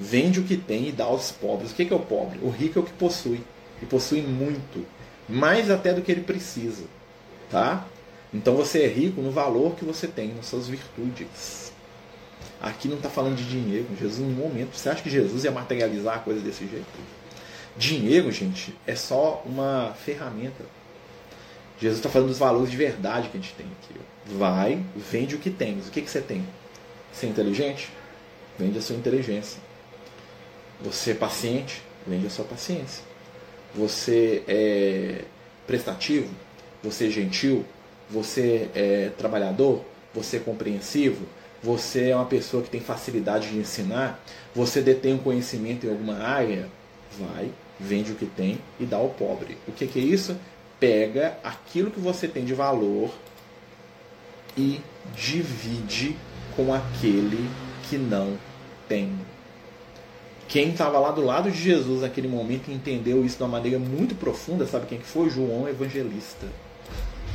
vende 0.00 0.40
o 0.40 0.44
que 0.44 0.56
tem 0.56 0.88
e 0.88 0.92
dá 0.92 1.04
aos 1.04 1.30
pobres. 1.30 1.70
O 1.70 1.74
que, 1.74 1.84
que 1.84 1.92
é 1.92 1.96
o 1.96 2.00
pobre? 2.00 2.38
O 2.42 2.48
rico 2.48 2.78
é 2.78 2.82
o 2.82 2.84
que 2.84 2.92
possui. 2.92 3.40
E 3.82 3.86
possui 3.86 4.22
muito. 4.22 4.86
Mais 5.28 5.70
até 5.70 5.92
do 5.92 6.02
que 6.02 6.10
ele 6.10 6.22
precisa. 6.22 6.84
Tá? 7.50 7.86
Então 8.32 8.56
você 8.56 8.82
é 8.82 8.88
rico 8.88 9.20
no 9.20 9.30
valor 9.30 9.74
que 9.74 9.84
você 9.84 10.06
tem, 10.06 10.34
nas 10.34 10.46
suas 10.46 10.68
virtudes. 10.68 11.72
Aqui 12.60 12.88
não 12.88 12.96
está 12.96 13.10
falando 13.10 13.36
de 13.36 13.44
dinheiro. 13.44 13.86
Jesus, 13.98 14.18
no 14.18 14.34
momento, 14.34 14.76
você 14.76 14.88
acha 14.88 15.02
que 15.02 15.10
Jesus 15.10 15.44
ia 15.44 15.50
materializar 15.50 16.16
a 16.16 16.20
coisa 16.20 16.40
desse 16.40 16.66
jeito? 16.66 16.86
Dinheiro, 17.76 18.30
gente, 18.32 18.74
é 18.86 18.94
só 18.94 19.42
uma 19.46 19.94
ferramenta 20.04 20.64
Jesus 21.80 21.98
está 21.98 22.10
falando 22.10 22.28
dos 22.28 22.38
valores 22.38 22.70
de 22.70 22.76
verdade 22.76 23.30
que 23.30 23.38
a 23.38 23.40
gente 23.40 23.54
tem 23.54 23.66
aqui. 23.66 23.98
Vai, 24.36 24.84
vende 24.94 25.34
o 25.34 25.38
que 25.38 25.48
tens. 25.48 25.88
O 25.88 25.90
que, 25.90 26.02
que 26.02 26.10
você 26.10 26.20
tem? 26.20 26.44
Você 27.10 27.24
é 27.24 27.30
inteligente? 27.30 27.88
Vende 28.58 28.78
a 28.78 28.82
sua 28.82 28.96
inteligência. 28.96 29.58
Você 30.82 31.12
é 31.12 31.14
paciente? 31.14 31.82
Vende 32.06 32.26
a 32.26 32.30
sua 32.30 32.44
paciência. 32.44 33.02
Você 33.74 34.42
é 34.48 35.24
prestativo? 35.66 36.28
Você 36.82 37.06
é 37.06 37.10
gentil? 37.10 37.64
Você 38.08 38.68
é 38.74 39.10
trabalhador? 39.16 39.84
Você 40.14 40.38
é 40.38 40.40
compreensivo? 40.40 41.26
Você 41.62 42.08
é 42.08 42.16
uma 42.16 42.26
pessoa 42.26 42.62
que 42.62 42.70
tem 42.70 42.80
facilidade 42.80 43.50
de 43.50 43.58
ensinar? 43.58 44.22
Você 44.54 44.80
detém 44.80 45.14
um 45.14 45.18
conhecimento 45.18 45.86
em 45.86 45.90
alguma 45.90 46.18
área? 46.18 46.68
Vai, 47.18 47.50
vende 47.78 48.12
o 48.12 48.14
que 48.14 48.26
tem 48.26 48.58
e 48.78 48.86
dá 48.86 48.96
ao 48.96 49.10
pobre. 49.10 49.58
O 49.68 49.72
que, 49.72 49.86
que 49.86 49.98
é 49.98 50.02
isso? 50.02 50.36
pega 50.80 51.38
aquilo 51.44 51.90
que 51.90 52.00
você 52.00 52.26
tem 52.26 52.44
de 52.44 52.54
valor 52.54 53.10
e 54.56 54.80
divide 55.14 56.16
com 56.56 56.72
aquele 56.72 57.48
que 57.88 57.98
não 57.98 58.36
tem. 58.88 59.14
Quem 60.50 60.70
estava 60.70 60.98
lá 60.98 61.12
do 61.12 61.24
lado 61.24 61.48
de 61.48 61.56
Jesus 61.56 62.00
naquele 62.00 62.26
momento 62.26 62.72
entendeu 62.72 63.24
isso 63.24 63.36
de 63.36 63.42
uma 63.44 63.50
maneira 63.50 63.78
muito 63.78 64.16
profunda, 64.16 64.66
sabe 64.66 64.86
quem 64.86 64.98
que 64.98 65.06
foi? 65.06 65.30
João 65.30 65.68
Evangelista. 65.68 66.44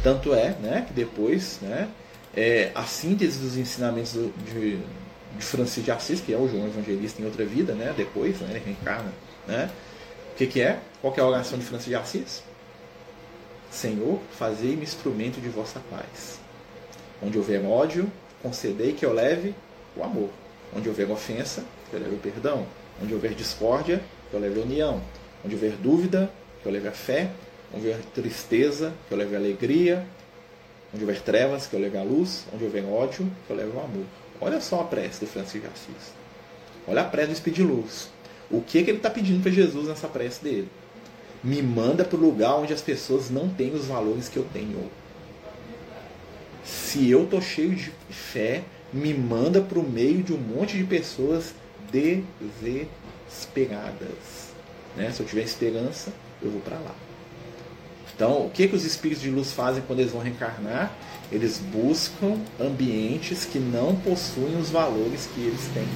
Tanto 0.04 0.34
é 0.34 0.50
né, 0.62 0.84
que 0.86 0.92
depois 0.92 1.60
né, 1.62 1.88
é, 2.36 2.74
a 2.76 2.84
síntese 2.84 3.40
dos 3.40 3.56
ensinamentos 3.56 4.12
de, 4.12 4.76
de 4.76 5.46
Francisco 5.46 5.84
de 5.84 5.92
Assis, 5.92 6.20
que 6.20 6.34
é 6.34 6.38
o 6.38 6.50
João 6.50 6.68
Evangelista 6.68 7.22
em 7.22 7.26
outra 7.26 7.46
vida, 7.46 7.74
né, 7.74 7.94
depois 7.96 8.42
né, 8.42 8.50
ele 8.50 8.60
reencarna. 8.60 9.14
Né, 9.48 9.72
o 10.34 10.36
que, 10.36 10.46
que 10.46 10.60
é? 10.60 10.82
Qual 11.00 11.14
que 11.14 11.22
é 11.22 11.24
a 11.24 11.26
oração 11.26 11.58
de 11.58 11.64
Francisco 11.64 11.92
de 11.92 11.96
Assis? 11.96 12.44
Senhor, 13.72 14.20
fazei-me 14.38 14.84
instrumento 14.84 15.40
de 15.40 15.48
vossa 15.48 15.82
paz. 15.90 16.42
Onde 17.24 17.38
houver 17.38 17.64
ódio, 17.66 18.12
concedei 18.44 18.92
que 18.92 19.06
eu 19.06 19.14
leve 19.14 19.56
o 19.96 20.04
amor. 20.04 20.30
Onde 20.76 20.90
houver 20.90 21.10
ofensa, 21.10 21.64
que 21.90 21.96
eu 21.96 22.02
leve 22.02 22.16
o 22.16 22.20
perdão. 22.20 22.68
Onde 23.02 23.14
houver 23.14 23.34
discórdia, 23.34 24.02
que 24.30 24.36
eu 24.36 24.40
leve 24.40 24.60
a 24.60 24.64
união. 24.64 25.02
Onde 25.44 25.56
houver 25.56 25.74
dúvida, 25.74 26.32
que 26.62 26.68
eu 26.68 26.72
leve 26.72 26.88
a 26.88 26.92
fé. 26.92 27.32
Onde 27.74 27.88
houver 27.88 28.02
tristeza, 28.14 28.94
que 29.08 29.14
eu 29.14 29.18
leve 29.18 29.36
a 29.36 29.40
alegria. 29.40 30.06
Onde 30.94 31.04
houver 31.04 31.22
trevas, 31.22 31.68
que 31.68 31.76
eu 31.76 31.80
leve 31.80 31.98
a 31.98 32.04
luz. 32.04 32.46
Onde 32.54 32.64
houver 32.64 32.86
ódio, 32.86 33.30
que 33.46 33.52
eu 33.52 33.58
leve 33.58 33.72
o 33.76 33.80
amor. 33.80 34.06
Olha 34.40 34.62
só 34.62 34.82
a 34.82 34.84
prece 34.84 35.22
do 35.22 35.28
Francisco 35.28 35.68
de 35.68 35.74
Assis. 35.74 36.14
Olha 36.88 37.02
a 37.02 37.06
prece 37.06 37.28
do 37.28 37.34
Espírito 37.34 37.58
de 37.58 37.64
Luz. 37.64 38.10
O 38.50 38.62
que, 38.62 38.84
que 38.84 38.92
ele 38.92 38.98
está 38.98 39.10
pedindo 39.10 39.42
para 39.42 39.52
Jesus 39.52 39.88
nessa 39.88 40.08
prece 40.08 40.44
dele? 40.44 40.70
me 41.46 41.62
manda 41.62 42.04
para 42.04 42.18
o 42.18 42.22
lugar 42.22 42.56
onde 42.56 42.74
as 42.74 42.82
pessoas 42.82 43.30
não 43.30 43.48
têm 43.48 43.72
os 43.76 43.86
valores 43.86 44.28
que 44.28 44.38
eu 44.38 44.48
tenho. 44.52 44.90
Se 46.64 47.08
eu 47.08 47.28
tô 47.28 47.40
cheio 47.40 47.76
de 47.76 47.92
fé, 48.10 48.64
me 48.92 49.14
manda 49.14 49.62
para 49.62 49.78
o 49.78 49.88
meio 49.88 50.24
de 50.24 50.34
um 50.34 50.40
monte 50.40 50.76
de 50.76 50.84
pessoas 50.84 51.54
desesperadas. 51.92 54.54
Né? 54.96 55.12
Se 55.12 55.22
eu 55.22 55.26
tiver 55.26 55.44
esperança, 55.44 56.14
eu 56.42 56.52
vou 56.52 56.62
para 56.62 56.78
lá. 56.78 56.96
Então, 58.16 58.46
o 58.46 58.50
que, 58.50 58.68
que 58.68 58.76
os 58.76 58.86
espíritos 58.86 59.22
de 59.22 59.30
luz 59.30 59.52
fazem 59.52 59.84
quando 59.86 60.00
eles 60.00 60.14
vão 60.14 60.22
reencarnar? 60.22 60.94
Eles 61.32 61.58
buscam 61.58 62.40
ambientes 62.60 63.44
que 63.44 63.60
não 63.60 63.96
possuem 63.96 64.58
os 64.58 64.70
valores 64.70 65.28
que 65.34 65.42
eles 65.42 65.68
têm. 65.74 65.88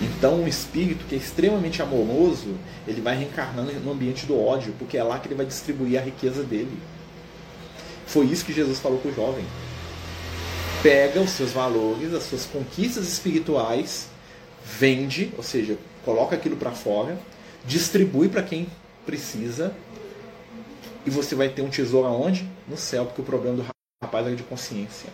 Então, 0.00 0.42
um 0.42 0.48
espírito 0.48 1.04
que 1.06 1.14
é 1.14 1.18
extremamente 1.18 1.82
amoroso, 1.82 2.54
ele 2.86 3.00
vai 3.00 3.16
reencarnando 3.16 3.72
no 3.80 3.92
ambiente 3.92 4.26
do 4.26 4.38
ódio, 4.38 4.74
porque 4.78 4.96
é 4.96 5.02
lá 5.02 5.18
que 5.18 5.28
ele 5.28 5.34
vai 5.34 5.46
distribuir 5.46 5.98
a 5.98 6.02
riqueza 6.02 6.42
dele. 6.42 6.78
Foi 8.06 8.26
isso 8.26 8.44
que 8.44 8.52
Jesus 8.52 8.78
falou 8.78 8.98
com 8.98 9.08
o 9.08 9.14
jovem. 9.14 9.44
Pega 10.82 11.20
os 11.20 11.30
seus 11.30 11.50
valores, 11.50 12.14
as 12.14 12.24
suas 12.24 12.46
conquistas 12.46 13.08
espirituais, 13.08 14.08
vende, 14.66 15.32
ou 15.36 15.42
seja, 15.44 15.78
coloca 16.04 16.34
aquilo 16.34 16.56
para 16.56 16.72
fora, 16.72 17.16
distribui 17.64 18.28
para 18.28 18.42
quem 18.42 18.66
precisa, 19.04 19.72
e 21.06 21.10
você 21.10 21.36
vai 21.36 21.48
ter 21.48 21.62
um 21.62 21.70
tesouro 21.70 22.08
aonde? 22.08 22.50
No 22.66 22.76
céu, 22.76 23.06
porque 23.06 23.20
o 23.22 23.24
problema 23.24 23.56
do 23.56 23.66
rapaz 24.02 24.26
é 24.26 24.34
de 24.34 24.42
consciência. 24.42 25.08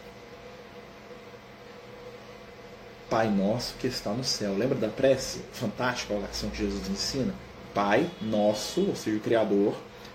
Pai 3.11 3.29
nosso 3.29 3.75
que 3.79 3.87
está 3.87 4.11
no 4.11 4.25
céu. 4.25 4.57
Lembra 4.57 4.79
da 4.79 4.89
prece? 4.89 5.41
Fantástica 5.53 6.15
a 6.15 6.17
oração 6.17 6.49
que 6.49 6.57
Jesus 6.57 6.89
ensina. 6.89 7.35
Pai 7.75 8.11
nosso, 8.23 8.89
ou 8.89 8.97
seja, 8.97 9.19
o 9.19 9.21
Criador, 9.21 9.75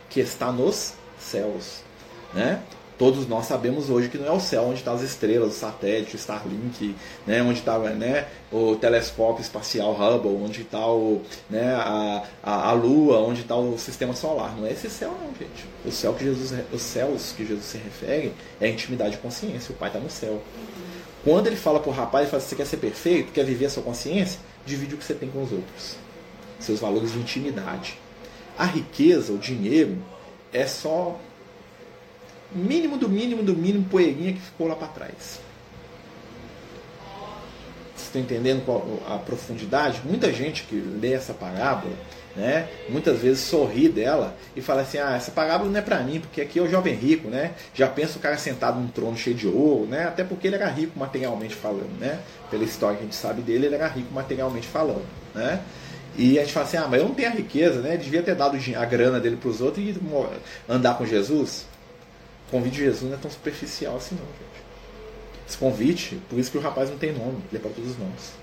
que 0.09 0.19
está 0.19 0.51
nos 0.51 0.93
céus. 1.19 1.83
Né? 2.33 2.59
Todos 2.97 3.27
nós 3.27 3.45
sabemos 3.45 3.91
hoje 3.91 4.09
que 4.09 4.17
não 4.17 4.25
é 4.25 4.31
o 4.31 4.39
céu 4.39 4.63
onde 4.63 4.79
estão 4.79 4.95
tá 4.95 4.99
as 4.99 5.07
estrelas, 5.07 5.55
o 5.55 5.59
satélite, 5.59 6.15
o 6.15 6.17
Starlink, 6.17 6.95
né? 7.27 7.43
onde 7.43 7.59
está 7.59 7.77
né? 7.77 8.27
o 8.51 8.75
telescópio 8.75 9.41
espacial 9.41 9.91
Hubble, 9.93 10.31
onde 10.43 10.61
está 10.61 10.79
né? 11.47 11.75
a, 11.75 12.23
a, 12.41 12.69
a 12.69 12.71
Lua, 12.71 13.19
onde 13.19 13.41
está 13.41 13.55
o 13.55 13.77
sistema 13.77 14.15
solar. 14.15 14.57
Não 14.57 14.65
é 14.65 14.71
esse 14.71 14.89
céu 14.89 15.11
não, 15.11 15.27
gente. 15.27 15.65
O 15.85 15.91
céu 15.91 16.13
que 16.15 16.23
Jesus, 16.23 16.59
os 16.73 16.81
céus 16.81 17.33
que 17.37 17.45
Jesus 17.45 17.65
se 17.65 17.77
refere 17.77 18.33
é 18.59 18.65
a 18.65 18.69
intimidade 18.69 19.11
de 19.11 19.17
consciência. 19.17 19.71
O 19.71 19.77
Pai 19.77 19.89
está 19.89 19.99
no 19.99 20.09
céu. 20.09 20.41
Quando 21.23 21.45
ele 21.45 21.55
fala 21.55 21.79
para 21.79 21.89
o 21.89 21.93
rapaz, 21.93 22.23
ele 22.23 22.31
fala, 22.31 22.41
você 22.41 22.55
quer 22.55 22.65
ser 22.65 22.77
perfeito, 22.77 23.31
quer 23.31 23.45
viver 23.45 23.65
a 23.65 23.69
sua 23.69 23.83
consciência, 23.83 24.39
divide 24.65 24.95
o 24.95 24.97
que 24.97 25.03
você 25.03 25.13
tem 25.13 25.29
com 25.29 25.43
os 25.43 25.51
outros. 25.51 25.97
Seus 26.59 26.79
valores 26.79 27.11
de 27.11 27.19
intimidade. 27.19 27.99
A 28.57 28.65
riqueza, 28.65 29.31
o 29.33 29.37
dinheiro, 29.37 29.97
é 30.51 30.65
só 30.65 31.19
mínimo 32.57 32.97
do 32.97 33.07
mínimo 33.07 33.43
do 33.43 33.55
mínimo 33.55 33.85
poeirinha 33.85 34.33
que 34.33 34.41
ficou 34.41 34.67
lá 34.67 34.75
para 34.75 34.87
trás. 34.87 35.39
Você 37.95 38.05
Estão 38.05 38.21
entendendo 38.21 38.63
a 39.07 39.17
profundidade? 39.17 40.01
Muita 40.05 40.31
gente 40.31 40.63
que 40.63 40.75
lê 40.75 41.13
essa 41.13 41.33
parábola, 41.33 41.93
né, 42.35 42.69
muitas 42.87 43.19
vezes 43.19 43.39
sorri 43.39 43.89
dela 43.89 44.35
e 44.55 44.61
fala 44.61 44.81
assim: 44.81 44.99
ah, 44.99 45.15
essa 45.15 45.31
parábola 45.31 45.69
não 45.69 45.79
é 45.79 45.81
para 45.81 45.99
mim, 46.01 46.19
porque 46.19 46.39
aqui 46.39 46.59
é 46.59 46.61
o 46.61 46.69
jovem 46.69 46.93
rico, 46.93 47.27
né? 47.27 47.53
Já 47.73 47.87
pensa 47.87 48.17
o 48.17 48.21
cara 48.21 48.37
sentado 48.37 48.79
num 48.79 48.87
trono 48.87 49.17
cheio 49.17 49.35
de 49.35 49.47
ouro, 49.47 49.87
né? 49.87 50.05
Até 50.05 50.23
porque 50.23 50.47
ele 50.47 50.55
era 50.55 50.69
rico 50.69 50.97
materialmente 50.97 51.55
falando, 51.55 51.99
né? 51.99 52.19
Pela 52.51 52.63
história 52.63 52.97
que 52.97 53.03
a 53.03 53.05
gente 53.05 53.15
sabe 53.15 53.41
dele, 53.41 53.65
ele 53.65 53.75
era 53.75 53.87
rico 53.87 54.13
materialmente 54.13 54.67
falando, 54.67 55.05
né? 55.33 55.61
E 56.17 56.37
a 56.37 56.41
gente 56.41 56.53
fala 56.53 56.65
assim: 56.65 56.77
ah, 56.77 56.87
mas 56.89 57.01
eu 57.01 57.07
não 57.07 57.15
tenho 57.15 57.29
a 57.29 57.31
riqueza, 57.31 57.81
né? 57.81 57.97
Devia 57.97 58.23
ter 58.23 58.35
dado 58.35 58.57
a 58.75 58.85
grana 58.85 59.19
dele 59.19 59.35
para 59.35 59.49
os 59.49 59.59
outros 59.59 59.83
e 59.83 59.95
andar 60.69 60.97
com 60.97 61.05
Jesus. 61.05 61.65
O 62.47 62.51
convite 62.51 62.75
de 62.75 62.83
Jesus 62.83 63.03
não 63.03 63.17
é 63.17 63.21
tão 63.21 63.29
superficial 63.29 63.97
assim, 63.97 64.15
não, 64.15 64.25
gente. 64.25 64.65
Esse 65.47 65.57
convite, 65.57 66.21
por 66.29 66.37
isso 66.37 66.51
que 66.51 66.57
o 66.57 66.61
rapaz 66.61 66.89
não 66.89 66.97
tem 66.97 67.13
nome, 67.13 67.41
ele 67.49 67.57
é 67.57 67.59
para 67.59 67.71
todos 67.71 67.91
os 67.91 67.97
nomes. 67.97 68.33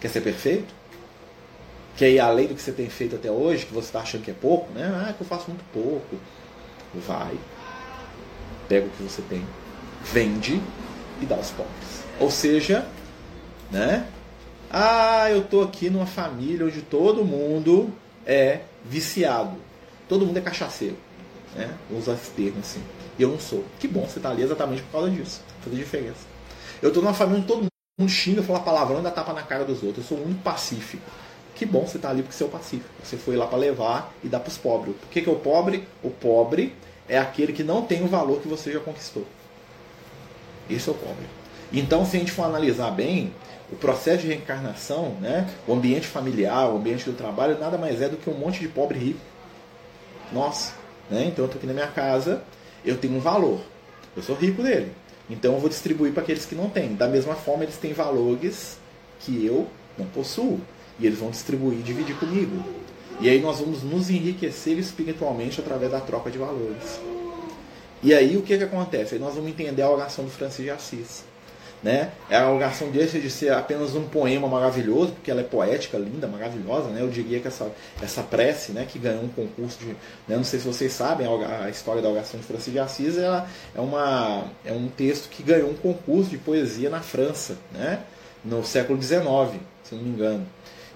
Quer 0.00 0.08
ser 0.08 0.20
perfeito? 0.20 0.74
Quer 1.96 2.10
ir 2.10 2.20
além 2.20 2.46
do 2.46 2.54
que 2.54 2.62
você 2.62 2.72
tem 2.72 2.88
feito 2.88 3.16
até 3.16 3.30
hoje, 3.30 3.66
que 3.66 3.74
você 3.74 3.88
está 3.88 4.00
achando 4.00 4.22
que 4.24 4.30
é 4.30 4.34
pouco, 4.34 4.72
né? 4.72 5.06
Ah, 5.06 5.12
que 5.12 5.20
eu 5.22 5.26
faço 5.26 5.48
muito 5.48 5.64
pouco. 5.72 6.16
Vai, 7.06 7.38
pega 8.68 8.86
o 8.86 8.90
que 8.90 9.02
você 9.02 9.22
tem, 9.22 9.44
vende 10.04 10.60
e 11.20 11.26
dá 11.26 11.36
aos 11.36 11.50
pobres. 11.50 12.04
Ou 12.18 12.30
seja, 12.30 12.86
né? 13.70 14.06
Ah, 14.70 15.28
eu 15.30 15.42
tô 15.42 15.62
aqui 15.62 15.90
numa 15.90 16.06
família 16.06 16.64
onde 16.64 16.80
todo 16.82 17.24
mundo 17.24 17.92
é 18.24 18.60
viciado. 18.84 19.56
Todo 20.08 20.24
mundo 20.24 20.36
é 20.36 20.40
cachaceiro. 20.40 20.96
Né? 21.54 21.68
Usa 21.90 22.12
esse 22.12 22.30
termo 22.30 22.60
assim. 22.60 22.82
E 23.20 23.22
eu 23.22 23.28
não 23.28 23.38
sou. 23.38 23.62
Que 23.78 23.86
bom, 23.86 24.06
você 24.06 24.18
tá 24.18 24.30
ali 24.30 24.42
exatamente 24.42 24.80
por 24.84 24.92
causa 24.92 25.10
disso. 25.10 25.42
Faz 25.60 25.76
diferença. 25.76 26.20
Eu 26.80 26.90
tô 26.90 27.02
numa 27.02 27.12
família 27.12 27.40
onde 27.40 27.46
todo 27.46 27.66
mundo 27.98 28.10
xinga, 28.10 28.42
fala 28.42 28.60
palavrão 28.60 29.00
e 29.00 29.02
dá 29.02 29.10
tapa 29.10 29.34
na 29.34 29.42
cara 29.42 29.62
dos 29.62 29.82
outros. 29.82 30.10
Eu 30.10 30.16
sou 30.16 30.26
muito 30.26 30.42
pacífico. 30.42 31.02
Que 31.54 31.66
bom 31.66 31.86
você 31.86 31.98
tá 31.98 32.08
ali 32.08 32.22
porque 32.22 32.34
você 32.34 32.44
é 32.44 32.46
o 32.46 32.50
pacífico. 32.50 32.88
Você 33.04 33.18
foi 33.18 33.36
lá 33.36 33.46
para 33.46 33.58
levar 33.58 34.10
e 34.24 34.28
dar 34.28 34.40
para 34.40 34.48
os 34.48 34.56
pobres. 34.56 34.94
O 35.04 35.08
que, 35.08 35.20
que 35.20 35.28
é 35.28 35.32
o 35.32 35.36
pobre? 35.36 35.86
O 36.02 36.08
pobre 36.08 36.74
é 37.06 37.18
aquele 37.18 37.52
que 37.52 37.62
não 37.62 37.82
tem 37.82 38.02
o 38.02 38.06
valor 38.06 38.40
que 38.40 38.48
você 38.48 38.72
já 38.72 38.80
conquistou. 38.80 39.26
Esse 40.70 40.88
é 40.88 40.92
o 40.92 40.94
pobre. 40.94 41.26
Então, 41.70 42.06
se 42.06 42.16
a 42.16 42.20
gente 42.20 42.32
for 42.32 42.44
analisar 42.44 42.90
bem, 42.90 43.34
o 43.70 43.76
processo 43.76 44.22
de 44.22 44.28
reencarnação, 44.28 45.10
né, 45.20 45.46
o 45.68 45.74
ambiente 45.74 46.06
familiar, 46.06 46.70
o 46.70 46.78
ambiente 46.78 47.04
do 47.04 47.12
trabalho, 47.12 47.58
nada 47.58 47.76
mais 47.76 48.00
é 48.00 48.08
do 48.08 48.16
que 48.16 48.30
um 48.30 48.34
monte 48.34 48.60
de 48.60 48.68
pobre 48.68 48.98
rico. 48.98 49.20
Nossa, 50.32 50.72
né? 51.10 51.26
Então 51.26 51.44
eu 51.44 51.46
estou 51.46 51.58
aqui 51.58 51.66
na 51.66 51.74
minha 51.74 51.86
casa, 51.88 52.42
eu 52.84 52.96
tenho 52.96 53.16
um 53.16 53.20
valor. 53.20 53.60
Eu 54.16 54.22
sou 54.22 54.36
rico 54.36 54.62
dele. 54.62 54.92
Então 55.28 55.54
eu 55.54 55.60
vou 55.60 55.68
distribuir 55.68 56.12
para 56.12 56.22
aqueles 56.22 56.44
que 56.44 56.54
não 56.54 56.68
têm. 56.68 56.94
Da 56.94 57.06
mesma 57.06 57.34
forma, 57.34 57.64
eles 57.64 57.76
têm 57.76 57.92
valores 57.92 58.78
que 59.20 59.44
eu 59.44 59.68
não 59.96 60.06
possuo. 60.06 60.60
E 60.98 61.06
eles 61.06 61.18
vão 61.18 61.30
distribuir 61.30 61.78
e 61.78 61.82
dividir 61.82 62.16
comigo. 62.16 62.62
E 63.20 63.28
aí 63.28 63.40
nós 63.40 63.60
vamos 63.60 63.82
nos 63.82 64.10
enriquecer 64.10 64.78
espiritualmente 64.78 65.60
através 65.60 65.92
da 65.92 66.00
troca 66.00 66.30
de 66.30 66.38
valores. 66.38 67.00
E 68.02 68.14
aí 68.14 68.36
o 68.36 68.42
que, 68.42 68.56
que 68.56 68.64
acontece? 68.64 69.14
Aí 69.14 69.20
nós 69.20 69.34
vamos 69.34 69.50
entender 69.50 69.82
a 69.82 69.90
oração 69.90 70.24
do 70.24 70.30
Francisco 70.30 70.62
de 70.62 70.70
Assis. 70.70 71.24
Né? 71.82 72.12
A 72.30 72.50
oração 72.50 72.90
deixa 72.90 73.18
de 73.18 73.30
ser 73.30 73.52
apenas 73.52 73.94
um 73.94 74.06
poema 74.06 74.46
maravilhoso, 74.46 75.12
porque 75.12 75.30
ela 75.30 75.40
é 75.40 75.44
poética, 75.44 75.96
linda, 75.96 76.26
maravilhosa. 76.26 76.88
Né? 76.90 77.00
Eu 77.00 77.08
diria 77.08 77.40
que 77.40 77.48
essa, 77.48 77.70
essa 78.02 78.22
prece 78.22 78.72
né, 78.72 78.86
que 78.86 78.98
ganhou 78.98 79.24
um 79.24 79.28
concurso 79.28 79.78
de. 79.78 79.86
Né, 79.86 80.36
não 80.36 80.44
sei 80.44 80.60
se 80.60 80.66
vocês 80.66 80.92
sabem, 80.92 81.26
a, 81.26 81.70
história 81.70 82.02
da 82.02 82.08
oração 82.08 82.38
de 82.38 82.44
Francisco 82.44 82.72
de 82.72 82.78
Assis 82.78 83.16
ela 83.16 83.48
é, 83.74 83.80
uma, 83.80 84.44
é 84.64 84.72
um 84.72 84.88
texto 84.88 85.30
que 85.30 85.42
ganhou 85.42 85.70
um 85.70 85.74
concurso 85.74 86.28
de 86.28 86.36
poesia 86.36 86.90
na 86.90 87.00
França, 87.00 87.56
né? 87.72 88.00
no 88.44 88.64
século 88.64 89.00
XIX, 89.00 89.22
se 89.82 89.94
não 89.94 90.02
me 90.02 90.10
engano. 90.10 90.46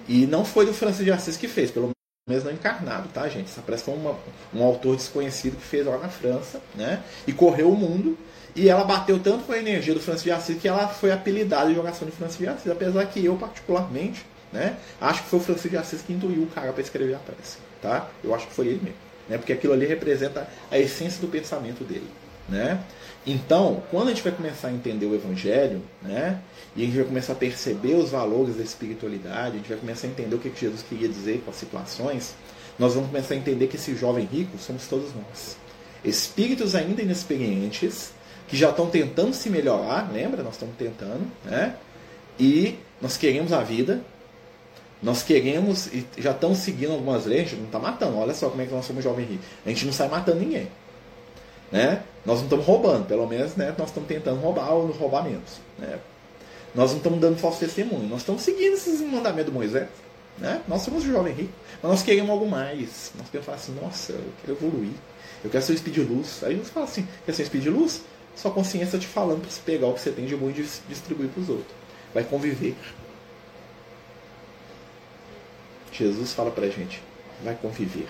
E 0.07 0.27
não 0.27 0.45
foi 0.45 0.67
do 0.67 0.75
Francisco 0.75 1.05
de 1.05 1.13
Assis 1.13 1.37
que 1.37 1.49
fez, 1.49 1.71
pelo 1.71 1.91
menos 2.29 2.45
não 2.45 2.53
encarnado, 2.53 3.09
tá, 3.09 3.27
gente? 3.29 3.51
Essa 3.51 3.63
prece 3.63 3.85
foi 3.85 3.95
uma, 3.95 4.17
um 4.53 4.63
autor 4.63 4.97
desconhecido 4.97 5.57
que 5.57 5.63
fez 5.63 5.87
lá 5.87 5.99
na 5.99 6.09
França, 6.09 6.61
né? 6.75 7.03
E 7.27 7.33
correu 7.33 7.71
o 7.71 7.77
mundo 7.77 8.19
e 8.55 8.69
ela 8.69 8.85
bateu 8.85 9.19
tanto 9.19 9.45
com 9.45 9.53
a 9.53 9.59
energia 9.59 9.95
do 9.95 10.01
Francis 10.01 10.23
de 10.23 10.31
Assis 10.31 10.61
que 10.61 10.69
ela 10.69 10.89
foi 10.89 11.11
apelidada 11.11 11.69
de 11.69 11.75
jogação 11.75 12.07
de 12.07 12.15
Francis 12.15 12.39
de 12.39 12.47
Assis, 12.47 12.71
apesar 12.71 13.05
que 13.07 13.25
eu, 13.25 13.37
particularmente, 13.37 14.25
né, 14.53 14.77
acho 15.01 15.25
que 15.25 15.29
foi 15.29 15.41
o 15.41 15.43
Francis 15.43 15.71
de 15.71 15.77
Assis 15.77 16.03
que 16.03 16.13
intuiu 16.13 16.43
o 16.43 16.47
cara 16.47 16.73
para 16.73 16.83
escrever 16.83 17.15
a 17.15 17.19
prece. 17.19 17.59
Tá? 17.83 18.09
Eu 18.23 18.35
acho 18.35 18.47
que 18.47 18.55
foi 18.55 18.69
ele 18.69 18.81
mesmo. 18.83 18.99
Né, 19.29 19.39
porque 19.39 19.53
aquilo 19.53 19.73
ali 19.73 19.87
representa 19.87 20.49
a 20.71 20.79
essência 20.79 21.21
do 21.21 21.29
pensamento 21.29 21.83
dele. 21.83 22.09
Né? 22.49 22.79
Então, 23.27 23.83
quando 23.91 24.09
a 24.09 24.11
gente 24.11 24.23
vai 24.23 24.33
começar 24.33 24.69
a 24.69 24.73
entender 24.73 25.07
o 25.07 25.15
Evangelho, 25.15 25.83
né, 26.03 26.41
e 26.77 26.83
a 26.83 26.85
gente 26.85 26.97
vai 26.97 27.07
começar 27.07 27.33
a 27.33 27.37
perceber 27.37 27.95
os 27.95 28.11
valores 28.11 28.57
da 28.57 28.63
espiritualidade, 28.63 29.55
a 29.55 29.59
gente 29.59 29.69
vai 29.69 29.79
começar 29.79 30.07
a 30.07 30.11
entender 30.11 30.35
o 30.35 30.39
que 30.39 30.53
Jesus 30.55 30.85
queria 30.89 31.09
dizer 31.09 31.43
com 31.45 31.51
as 31.51 31.57
situações, 31.57 32.35
nós 32.79 32.95
vamos 32.95 33.09
começar 33.09 33.35
a 33.35 33.37
entender 33.37 33.67
que 33.67 33.77
esse 33.77 33.97
jovem 33.97 34.27
rico 34.27 34.59
somos 34.59 34.87
todos 34.87 35.15
nós. 35.15 35.57
Espíritos 36.05 36.75
ainda 36.75 37.01
inexperientes, 37.01 38.13
que 38.55 38.61
já 38.61 38.71
estão 38.71 38.89
tentando 38.89 39.35
se 39.35 39.51
melhorar, 39.51 40.09
lembra? 40.13 40.45
Nós 40.45 40.53
estamos 40.53 40.77
tentando, 40.77 41.29
né? 41.45 41.75
E 42.39 42.79
nós 43.03 43.17
queremos 43.17 43.53
a 43.53 43.61
vida, 43.65 44.01
nós 45.03 45.25
queremos 45.25 45.89
e 45.89 46.07
já 46.19 46.31
estão 46.31 46.55
seguindo 46.55 46.93
algumas 46.93 47.27
leis, 47.27 47.49
a 47.49 47.51
gente 47.51 47.59
não 47.59 47.67
está 47.67 47.81
matando. 47.81 48.17
Olha 48.17 48.33
só 48.33 48.49
como 48.49 48.63
é 48.63 48.67
que 48.67 48.73
nós 48.73 48.85
somos 48.85 49.03
jovens 49.03 49.29
ricos. 49.29 49.45
A 49.67 49.69
gente 49.71 49.85
não 49.87 49.93
sai 49.93 50.09
matando 50.09 50.39
ninguém. 50.39 50.69
Né? 51.73 52.05
Nós 52.25 52.37
não 52.39 52.45
estamos 52.45 52.65
roubando, 52.65 53.05
pelo 53.07 53.27
menos 53.27 53.57
né, 53.57 53.75
nós 53.77 53.89
estamos 53.89 54.09
tentando 54.09 54.41
roubar 54.41 54.73
ou 54.73 54.87
roubar 54.93 55.25
menos. 55.25 55.61
Né? 55.77 55.99
Nós 56.73 56.93
não 56.93 56.99
estamos 56.99 57.19
dando 57.19 57.37
falso 57.37 57.59
testemunho, 57.59 58.09
nós 58.09 58.21
estamos 58.21 58.43
seguindo 58.43 58.75
esses 58.75 59.01
mandamentos 59.01 59.51
de 59.51 59.59
Moisés. 59.59 59.89
Né? 60.39 60.63
Nós 60.69 60.83
somos 60.83 61.03
jovens 61.03 61.37
ricos, 61.37 61.55
mas 61.83 61.91
nós 61.91 62.03
queremos 62.05 62.31
algo 62.31 62.49
mais. 62.49 63.11
Nós 63.19 63.29
queremos 63.29 63.47
falar 63.47 63.57
assim, 63.57 63.75
nossa, 63.83 64.13
eu 64.13 64.33
quero 64.45 64.59
evoluir, 64.59 64.93
eu 65.43 65.51
quero 65.51 65.65
ser 65.65 65.73
um 65.73 65.77
speed 65.77 65.99
luz. 66.09 66.45
Aí 66.45 66.55
nós 66.55 66.69
fala 66.69 66.87
assim, 66.87 67.05
quer 67.27 67.33
ser 67.33 67.43
um 67.43 67.47
speed 67.47 67.67
luz? 67.67 68.03
Sua 68.37 68.51
consciência 68.51 68.99
te 68.99 69.07
falando 69.07 69.41
para 69.41 69.51
você 69.51 69.61
pegar 69.61 69.87
o 69.87 69.95
que 69.95 70.01
você 70.01 70.11
tem 70.11 70.27
de 70.27 70.37
bom 70.37 70.51
e 70.51 70.53
distribuir 70.53 71.29
para 71.29 71.41
os 71.41 71.49
outros. 71.49 71.75
Vai 72.13 72.25
conviver. 72.25 72.77
Jesus 75.93 76.33
fala 76.33 76.51
para 76.51 76.67
a 76.67 76.71
gente, 76.71 77.01
vai 77.43 77.55
conviver. 77.55 78.09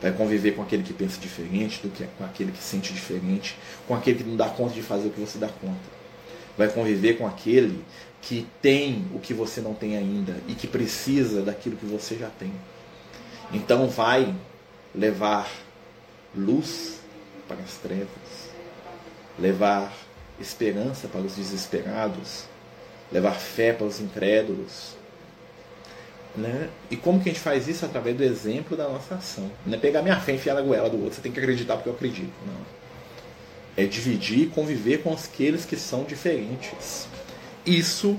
Vai 0.00 0.12
conviver 0.12 0.52
com 0.52 0.62
aquele 0.62 0.82
que 0.82 0.92
pensa 0.92 1.20
diferente, 1.20 1.80
do 1.82 1.90
que 1.90 2.06
com 2.18 2.24
aquele 2.24 2.52
que 2.52 2.62
sente 2.62 2.92
diferente, 2.92 3.56
com 3.86 3.94
aquele 3.94 4.18
que 4.18 4.24
não 4.24 4.36
dá 4.36 4.48
conta 4.48 4.74
de 4.74 4.82
fazer 4.82 5.08
o 5.08 5.10
que 5.10 5.20
você 5.20 5.38
dá 5.38 5.48
conta. 5.48 5.96
Vai 6.56 6.68
conviver 6.68 7.18
com 7.18 7.26
aquele 7.26 7.84
que 8.22 8.46
tem 8.62 9.06
o 9.14 9.18
que 9.18 9.34
você 9.34 9.60
não 9.60 9.74
tem 9.74 9.96
ainda 9.96 10.36
e 10.48 10.54
que 10.54 10.66
precisa 10.66 11.42
daquilo 11.42 11.76
que 11.76 11.86
você 11.86 12.16
já 12.16 12.28
tem. 12.28 12.52
Então 13.52 13.88
vai 13.88 14.34
levar 14.94 15.50
luz 16.34 17.00
para 17.46 17.58
as 17.58 17.74
trevas 17.74 18.25
levar 19.38 19.92
esperança 20.40 21.08
para 21.08 21.20
os 21.20 21.36
desesperados, 21.36 22.44
levar 23.10 23.32
fé 23.32 23.72
para 23.72 23.86
os 23.86 24.00
incrédulos. 24.00 24.96
Né? 26.36 26.68
E 26.90 26.96
como 26.96 27.22
que 27.22 27.30
a 27.30 27.32
gente 27.32 27.42
faz 27.42 27.66
isso? 27.66 27.84
Através 27.86 28.16
do 28.16 28.22
exemplo 28.22 28.76
da 28.76 28.88
nossa 28.88 29.14
ação. 29.14 29.50
Não 29.64 29.74
é 29.74 29.80
pegar 29.80 30.02
minha 30.02 30.20
fé 30.20 30.32
e 30.32 30.34
enfiar 30.36 30.54
na 30.54 30.60
goela 30.60 30.90
do 30.90 30.98
outro. 30.98 31.14
Você 31.14 31.22
tem 31.22 31.32
que 31.32 31.40
acreditar 31.40 31.76
porque 31.76 31.88
eu 31.88 31.94
acredito. 31.94 32.32
Não. 32.46 32.76
É 33.76 33.86
dividir 33.86 34.40
e 34.40 34.46
conviver 34.46 35.02
com 35.02 35.12
aqueles 35.12 35.64
que 35.64 35.76
são 35.76 36.04
diferentes. 36.04 37.08
Isso 37.64 38.18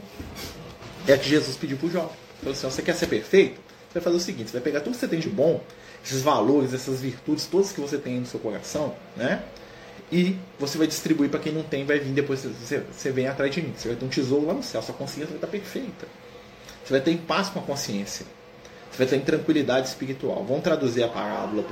é 1.08 1.14
o 1.14 1.20
que 1.20 1.30
Jesus 1.30 1.56
pediu 1.56 1.78
para 1.78 1.88
o 1.88 1.92
jovem. 1.92 2.18
Falou 2.40 2.54
assim, 2.54 2.70
você 2.70 2.82
quer 2.82 2.96
ser 2.96 3.08
perfeito? 3.08 3.60
Você 3.88 3.96
vai 3.96 4.04
fazer 4.04 4.18
o 4.18 4.20
seguinte, 4.20 4.50
você 4.50 4.58
vai 4.58 4.62
pegar 4.62 4.82
tudo 4.82 4.94
que 4.94 5.00
você 5.00 5.08
tem 5.08 5.20
de 5.20 5.30
bom, 5.30 5.64
esses 6.04 6.22
valores, 6.22 6.74
essas 6.74 7.00
virtudes, 7.00 7.46
todas 7.46 7.72
que 7.72 7.80
você 7.80 7.98
tem 7.98 8.20
no 8.20 8.26
seu 8.26 8.40
coração, 8.40 8.94
né? 9.16 9.42
E 10.12 10.38
você 10.58 10.78
vai 10.78 10.88
distribuir 10.88 11.30
para 11.30 11.40
quem 11.40 11.52
não 11.52 11.64
tem, 11.64 11.86
vai 11.86 12.00
vir 12.00 12.14
depois, 12.14 12.44
você, 12.44 12.80
você 12.80 13.12
vem 13.12 13.28
atrás 13.28 13.54
de 13.54 13.62
mim. 13.62 13.74
Você 13.76 13.90
vai 13.90 13.98
ter 13.98 14.06
um 14.06 14.10
tesouro 14.10 14.46
lá 14.46 14.54
no 14.54 14.64
céu, 14.64 14.82
sua 14.82 14.96
consciência 14.96 15.28
vai 15.28 15.36
estar 15.36 15.48
perfeita. 15.48 16.08
Você 16.84 16.94
vai 16.94 17.02
ter 17.02 17.12
em 17.12 17.18
paz 17.18 17.50
com 17.50 17.60
a 17.60 17.62
consciência. 17.62 18.26
Você 18.90 18.98
vai 18.98 19.08
ter 19.08 19.18
em 19.18 19.22
tranquilidade 19.22 19.88
espiritual. 19.90 20.46
Vamos 20.48 20.64
traduzir 20.64 21.04
a 21.04 21.10
parábola 21.10 21.64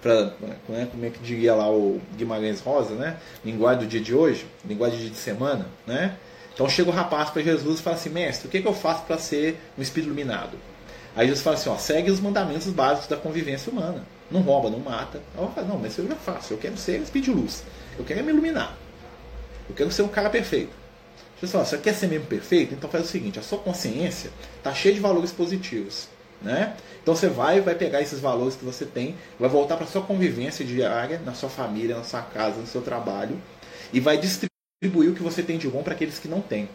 para 0.00 0.34
né, 0.68 0.88
como 0.90 1.04
é 1.04 1.10
que 1.10 1.18
diria 1.18 1.54
lá 1.54 1.68
o 1.70 2.00
Guimarães 2.16 2.60
Rosa, 2.60 2.94
né? 2.94 3.16
Linguagem 3.44 3.80
do 3.80 3.86
dia 3.86 4.00
de 4.00 4.14
hoje, 4.14 4.46
linguagem 4.64 4.98
de 4.98 5.04
dia 5.04 5.12
de 5.12 5.18
semana, 5.18 5.66
né? 5.86 6.16
Então 6.54 6.68
chega 6.68 6.90
o 6.90 6.92
rapaz 6.92 7.30
para 7.30 7.42
Jesus 7.42 7.80
e 7.80 7.82
fala 7.82 7.96
assim, 7.96 8.10
mestre, 8.10 8.46
o 8.46 8.50
que, 8.50 8.60
que 8.60 8.68
eu 8.68 8.74
faço 8.74 9.02
para 9.04 9.18
ser 9.18 9.58
um 9.76 9.82
espírito 9.82 10.08
iluminado? 10.08 10.56
Aí 11.14 11.26
Jesus 11.26 11.42
fala 11.42 11.56
assim, 11.56 11.68
ó, 11.68 11.76
segue 11.76 12.10
os 12.10 12.20
mandamentos 12.20 12.66
básicos 12.68 13.08
da 13.08 13.16
convivência 13.16 13.70
humana. 13.70 14.04
Não 14.30 14.40
rouba, 14.40 14.70
não 14.70 14.78
mata. 14.78 15.20
Não, 15.36 15.78
mas 15.78 15.96
eu 15.98 16.08
já 16.08 16.16
faço, 16.16 16.54
eu 16.54 16.58
quero 16.58 16.76
ser 16.76 17.04
speed 17.06 17.28
luz. 17.28 17.62
Eu 17.98 18.04
quero 18.04 18.24
me 18.24 18.32
iluminar. 18.32 18.76
Eu 19.68 19.74
quero 19.74 19.90
ser 19.90 20.02
um 20.02 20.08
cara 20.08 20.30
perfeito. 20.30 20.72
Você 21.38 21.46
fala, 21.48 21.64
você 21.64 21.76
quer 21.76 21.94
ser 21.94 22.06
mesmo 22.06 22.26
perfeito? 22.26 22.72
Então 22.72 22.88
faz 22.88 23.04
o 23.04 23.08
seguinte, 23.08 23.38
a 23.38 23.42
sua 23.42 23.58
consciência 23.58 24.30
está 24.56 24.72
cheia 24.72 24.94
de 24.94 25.00
valores 25.00 25.32
positivos. 25.32 26.08
Né? 26.40 26.74
Então 27.02 27.14
você 27.14 27.28
vai 27.28 27.60
vai 27.60 27.74
pegar 27.74 28.00
esses 28.00 28.18
valores 28.18 28.56
que 28.56 28.64
você 28.64 28.84
tem, 28.84 29.16
vai 29.38 29.48
voltar 29.48 29.76
para 29.76 29.86
sua 29.86 30.02
convivência 30.02 30.64
diária, 30.64 31.20
na 31.24 31.34
sua 31.34 31.48
família, 31.48 31.96
na 31.96 32.04
sua 32.04 32.22
casa, 32.22 32.60
no 32.60 32.66
seu 32.66 32.80
trabalho, 32.80 33.40
e 33.92 34.00
vai 34.00 34.18
distribuir 34.18 35.10
o 35.10 35.14
que 35.14 35.22
você 35.22 35.42
tem 35.42 35.58
de 35.58 35.68
bom 35.68 35.82
para 35.82 35.94
aqueles 35.94 36.18
que 36.18 36.28
não 36.28 36.40
têm. 36.40 36.68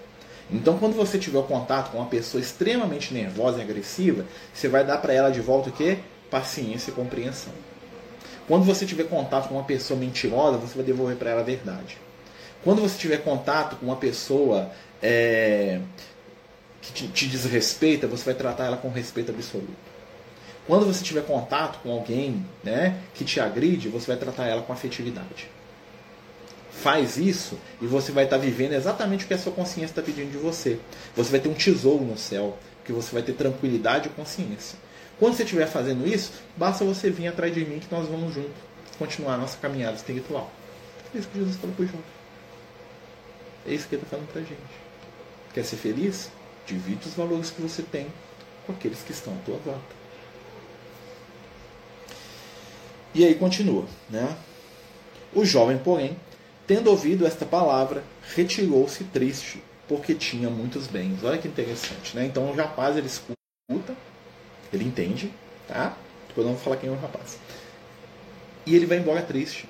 Então, 0.51 0.77
quando 0.77 0.95
você 0.95 1.17
tiver 1.17 1.43
contato 1.43 1.91
com 1.91 1.97
uma 1.97 2.07
pessoa 2.07 2.41
extremamente 2.41 3.13
nervosa 3.13 3.59
e 3.59 3.61
agressiva, 3.61 4.25
você 4.53 4.67
vai 4.67 4.85
dar 4.85 4.97
para 4.99 5.13
ela 5.13 5.29
de 5.29 5.41
volta 5.41 5.69
o 5.69 5.73
quê? 5.73 5.97
Paciência 6.31 6.91
e 6.91 6.93
compreensão. 6.93 7.53
Quando 8.47 8.63
você 8.63 8.85
tiver 8.85 9.03
contato 9.05 9.49
com 9.49 9.55
uma 9.55 9.63
pessoa 9.65 9.99
mentirosa, 9.99 10.57
você 10.57 10.75
vai 10.75 10.85
devolver 10.85 11.17
para 11.17 11.31
ela 11.31 11.41
a 11.41 11.43
verdade. 11.43 11.97
Quando 12.63 12.81
você 12.81 12.97
tiver 12.97 13.17
contato 13.17 13.75
com 13.75 13.85
uma 13.85 13.97
pessoa 13.97 14.71
é, 15.01 15.81
que 16.81 16.93
te, 16.93 17.07
te 17.09 17.27
desrespeita, 17.27 18.07
você 18.07 18.23
vai 18.23 18.33
tratar 18.33 18.65
ela 18.65 18.77
com 18.77 18.89
respeito 18.89 19.31
absoluto. 19.31 19.87
Quando 20.65 20.85
você 20.85 21.03
tiver 21.03 21.25
contato 21.25 21.79
com 21.81 21.91
alguém 21.91 22.45
né, 22.63 22.97
que 23.13 23.25
te 23.25 23.39
agride, 23.39 23.89
você 23.89 24.07
vai 24.07 24.17
tratar 24.17 24.47
ela 24.47 24.61
com 24.61 24.71
afetividade. 24.71 25.49
Faz 26.81 27.17
isso 27.17 27.57
e 27.81 27.87
você 27.87 28.11
vai 28.11 28.25
estar 28.25 28.37
vivendo 28.37 28.73
exatamente 28.73 29.25
o 29.25 29.27
que 29.27 29.33
a 29.33 29.37
sua 29.37 29.51
consciência 29.51 29.91
está 29.91 30.01
pedindo 30.01 30.31
de 30.31 30.37
você. 30.37 30.79
Você 31.15 31.31
vai 31.31 31.39
ter 31.39 31.49
um 31.49 31.53
tesouro 31.53 32.03
no 32.03 32.17
céu, 32.17 32.57
porque 32.77 32.93
você 32.93 33.11
vai 33.11 33.23
ter 33.23 33.33
tranquilidade 33.33 34.07
e 34.07 34.11
consciência. 34.11 34.77
Quando 35.19 35.35
você 35.35 35.43
estiver 35.43 35.65
fazendo 35.65 36.07
isso, 36.07 36.33
basta 36.55 36.85
você 36.85 37.09
vir 37.09 37.27
atrás 37.27 37.53
de 37.53 37.65
mim 37.65 37.79
que 37.79 37.93
nós 37.93 38.07
vamos 38.07 38.33
juntos 38.33 38.53
continuar 38.99 39.35
a 39.35 39.37
nossa 39.37 39.57
caminhada 39.57 39.95
espiritual. 39.95 40.51
É 41.13 41.17
isso 41.17 41.27
que 41.29 41.39
Jesus 41.39 41.55
falou 41.55 41.75
para 41.75 41.85
João. 41.85 42.03
É 43.65 43.73
isso 43.73 43.87
que 43.87 43.95
ele 43.95 44.03
está 44.03 44.15
falando 44.15 44.31
para 44.31 44.41
gente. 44.41 44.87
Quer 45.53 45.63
ser 45.63 45.77
feliz? 45.77 46.29
Divide 46.65 47.07
os 47.07 47.13
valores 47.13 47.49
que 47.49 47.61
você 47.61 47.81
tem 47.81 48.07
com 48.65 48.73
aqueles 48.73 49.01
que 49.01 49.11
estão 49.11 49.33
à 49.33 49.37
tua 49.45 49.57
volta. 49.57 49.97
E 53.15 53.25
aí 53.25 53.33
continua, 53.35 53.85
né? 54.09 54.37
O 55.33 55.43
jovem, 55.43 55.77
porém, 55.77 56.15
tendo 56.67 56.89
ouvido 56.89 57.25
esta 57.25 57.45
palavra, 57.45 58.03
retirou-se 58.35 59.03
triste, 59.05 59.63
porque 59.87 60.13
tinha 60.13 60.49
muitos 60.49 60.85
bens. 60.85 61.23
Olha 61.23 61.37
que 61.37 61.47
interessante, 61.47 62.15
né? 62.15 62.25
Então 62.25 62.49
o 62.49 62.53
rapaz 62.53 62.95
ele 62.97 63.07
escuta, 63.07 63.95
ele 64.71 64.83
entende, 64.83 65.31
tá? 65.67 65.97
Depois 66.27 66.45
eu 66.45 66.51
não 66.51 66.53
vou 66.53 66.63
falar 66.63 66.77
quem 66.77 66.89
é 66.89 66.91
o 66.91 66.99
rapaz. 66.99 67.39
E 68.65 68.75
ele 68.75 68.85
vai 68.85 68.97
embora 68.97 69.21
triste, 69.21 69.67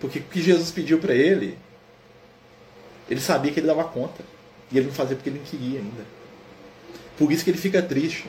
porque 0.00 0.18
o 0.18 0.22
que 0.22 0.42
Jesus 0.42 0.70
pediu 0.70 0.98
para 0.98 1.14
ele, 1.14 1.58
ele 3.08 3.20
sabia 3.20 3.52
que 3.52 3.60
ele 3.60 3.66
dava 3.66 3.84
conta, 3.84 4.24
e 4.72 4.78
ele 4.78 4.86
não 4.86 4.94
fazia 4.94 5.14
porque 5.14 5.28
ele 5.28 5.38
não 5.38 5.44
queria 5.44 5.78
ainda. 5.78 6.04
Por 7.18 7.30
isso 7.30 7.44
que 7.44 7.50
ele 7.50 7.58
fica 7.58 7.82
triste 7.82 8.26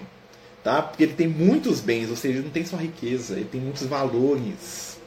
tá? 0.63 0.81
Porque 0.81 1.03
ele 1.03 1.13
tem 1.13 1.27
muitos 1.27 1.79
bens, 1.79 2.09
ou 2.09 2.15
seja, 2.15 2.37
ele 2.37 2.45
não 2.45 2.51
tem 2.51 2.65
só 2.65 2.77
riqueza, 2.77 3.35
ele 3.35 3.49
tem 3.51 3.61
muitos 3.61 3.85
valores. 3.85 4.97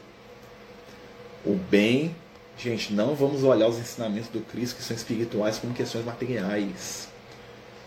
O 1.44 1.54
bem, 1.54 2.14
gente, 2.56 2.92
não 2.92 3.14
vamos 3.14 3.42
olhar 3.42 3.68
os 3.68 3.78
ensinamentos 3.78 4.28
do 4.28 4.40
Cristo 4.40 4.76
que 4.76 4.82
são 4.82 4.96
espirituais 4.96 5.58
como 5.58 5.74
questões 5.74 6.04
materiais, 6.04 7.08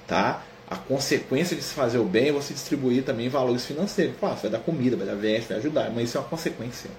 tá? 0.05 0.43
A 0.69 0.75
consequência 0.75 1.55
de 1.55 1.63
se 1.63 1.73
fazer 1.73 1.97
o 1.97 2.03
bem 2.03 2.27
é 2.27 2.31
você 2.31 2.53
distribuir 2.53 3.03
também 3.03 3.29
valores 3.29 3.65
financeiros. 3.65 4.15
Claro, 4.19 4.35
vai 4.35 4.51
dar 4.51 4.59
comida, 4.59 4.97
vai 4.97 5.07
dar 5.07 5.15
veste, 5.15 5.47
vai 5.47 5.57
ajudar, 5.57 5.89
mas 5.91 6.09
isso 6.09 6.17
é 6.17 6.21
uma 6.21 6.27
consequência. 6.27 6.89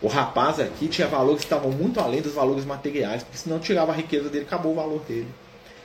O 0.00 0.08
rapaz 0.08 0.58
aqui 0.58 0.88
tinha 0.88 1.06
valores 1.06 1.40
que 1.40 1.46
estavam 1.46 1.70
muito 1.70 2.00
além 2.00 2.22
dos 2.22 2.32
valores 2.32 2.64
materiais, 2.64 3.22
porque 3.22 3.36
senão 3.36 3.58
tirava 3.58 3.92
a 3.92 3.94
riqueza 3.94 4.30
dele, 4.30 4.44
acabou 4.44 4.72
o 4.72 4.74
valor 4.74 5.00
dele. 5.00 5.28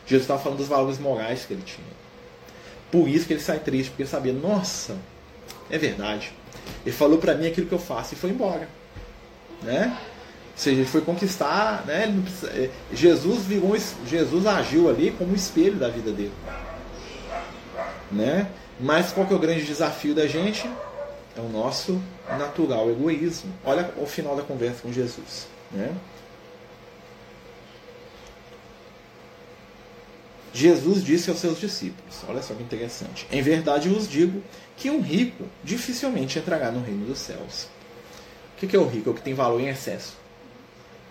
Jesus 0.06 0.24
estava 0.24 0.42
falando 0.42 0.60
dos 0.60 0.68
valores 0.68 1.00
morais 1.00 1.46
que 1.46 1.54
ele 1.54 1.64
tinha. 1.64 1.88
Por 2.92 3.08
isso 3.10 3.26
que 3.26 3.34
ele 3.34 3.42
sai 3.42 3.60
triste, 3.60 3.90
porque 3.90 4.04
ele 4.04 4.10
sabia, 4.10 4.32
nossa, 4.32 4.96
é 5.70 5.78
verdade. 5.78 6.32
Ele 6.86 6.96
falou 6.96 7.18
para 7.18 7.34
mim 7.34 7.48
aquilo 7.48 7.68
que 7.68 7.74
eu 7.74 7.80
faço 7.80 8.14
e 8.14 8.18
foi 8.18 8.30
embora. 8.30 8.70
Né? 9.62 9.98
Ou 10.54 10.58
seja, 10.58 10.82
ele 10.82 10.88
foi 10.88 11.02
conquistar, 11.02 11.84
né? 11.86 12.14
Precisa, 12.24 12.52
é, 12.52 12.70
Jesus 12.94 13.44
virou, 13.44 13.76
Jesus 14.06 14.46
agiu 14.46 14.88
ali 14.88 15.12
como 15.12 15.32
um 15.32 15.36
espelho 15.36 15.78
da 15.78 15.90
vida 15.90 16.12
dele. 16.12 16.34
Né? 18.12 18.48
Mas 18.80 19.12
qual 19.12 19.26
que 19.26 19.34
é 19.34 19.36
o 19.36 19.40
grande 19.40 19.66
desafio 19.66 20.14
da 20.14 20.28
gente? 20.28 20.70
É 21.36 21.42
o 21.42 21.50
nosso 21.50 22.00
natural 22.38 22.90
egoísmo. 22.92 23.52
Olha 23.66 23.92
o 23.98 24.06
final 24.06 24.36
da 24.36 24.44
conversa 24.44 24.84
com 24.84 24.94
Jesus. 24.94 25.48
Né? 25.72 25.92
Jesus 30.54 31.04
disse 31.04 31.32
aos 31.32 31.40
seus 31.40 31.60
discípulos: 31.60 32.24
Olha 32.30 32.44
só 32.44 32.54
que 32.54 32.62
interessante. 32.62 33.28
Em 33.32 33.42
verdade 33.42 33.90
vos 33.90 34.08
digo 34.08 34.44
que 34.78 34.92
um 34.92 35.02
rico 35.02 35.46
dificilmente 35.64 36.38
entrará 36.38 36.72
no 36.72 36.84
reino 36.84 37.08
dos 37.08 37.18
céus. 37.18 37.68
O 38.56 38.68
que 38.68 38.76
é 38.76 38.80
o 38.80 38.88
rico? 38.88 39.10
É 39.10 39.12
o 39.12 39.16
que 39.16 39.22
tem 39.22 39.34
valor 39.34 39.60
em 39.60 39.68
excesso. 39.68 40.23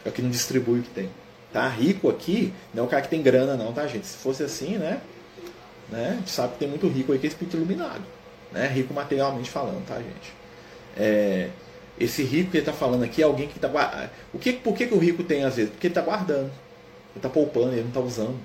É 0.04 0.08
o 0.08 0.12
que 0.12 0.22
não 0.22 0.30
distribui 0.30 0.80
o 0.80 0.82
que 0.82 0.90
tem. 0.90 1.08
Tá? 1.52 1.68
Rico 1.68 2.08
aqui 2.08 2.52
não 2.72 2.84
é 2.84 2.86
o 2.86 2.88
cara 2.88 3.02
que 3.02 3.08
tem 3.08 3.22
grana, 3.22 3.56
não, 3.56 3.72
tá, 3.72 3.86
gente? 3.86 4.06
Se 4.06 4.16
fosse 4.16 4.42
assim, 4.42 4.78
né? 4.78 5.00
né? 5.90 6.12
A 6.12 6.14
gente 6.16 6.30
sabe 6.30 6.54
que 6.54 6.58
tem 6.60 6.68
muito 6.68 6.88
rico 6.88 7.12
aí 7.12 7.18
que 7.18 7.26
é 7.26 7.28
espírito 7.28 7.56
iluminado. 7.56 8.02
Né? 8.50 8.66
Rico 8.68 8.94
materialmente 8.94 9.50
falando, 9.50 9.84
tá, 9.86 9.96
gente? 9.96 10.32
É, 10.96 11.50
esse 11.98 12.22
rico 12.22 12.50
que 12.50 12.56
ele 12.56 12.62
está 12.62 12.72
falando 12.72 13.04
aqui 13.04 13.22
é 13.22 13.24
alguém 13.24 13.48
que 13.48 13.58
está. 13.58 14.10
O 14.32 14.38
que, 14.38 14.54
por 14.54 14.74
que, 14.74 14.86
que 14.86 14.94
o 14.94 14.98
rico 14.98 15.22
tem 15.22 15.44
às 15.44 15.56
vezes? 15.56 15.70
Porque 15.70 15.86
ele 15.86 15.92
está 15.92 16.00
guardando. 16.00 16.46
Ele 16.46 17.16
está 17.16 17.28
poupando, 17.28 17.72
ele 17.72 17.82
não 17.82 17.88
está 17.88 18.00
usando. 18.00 18.38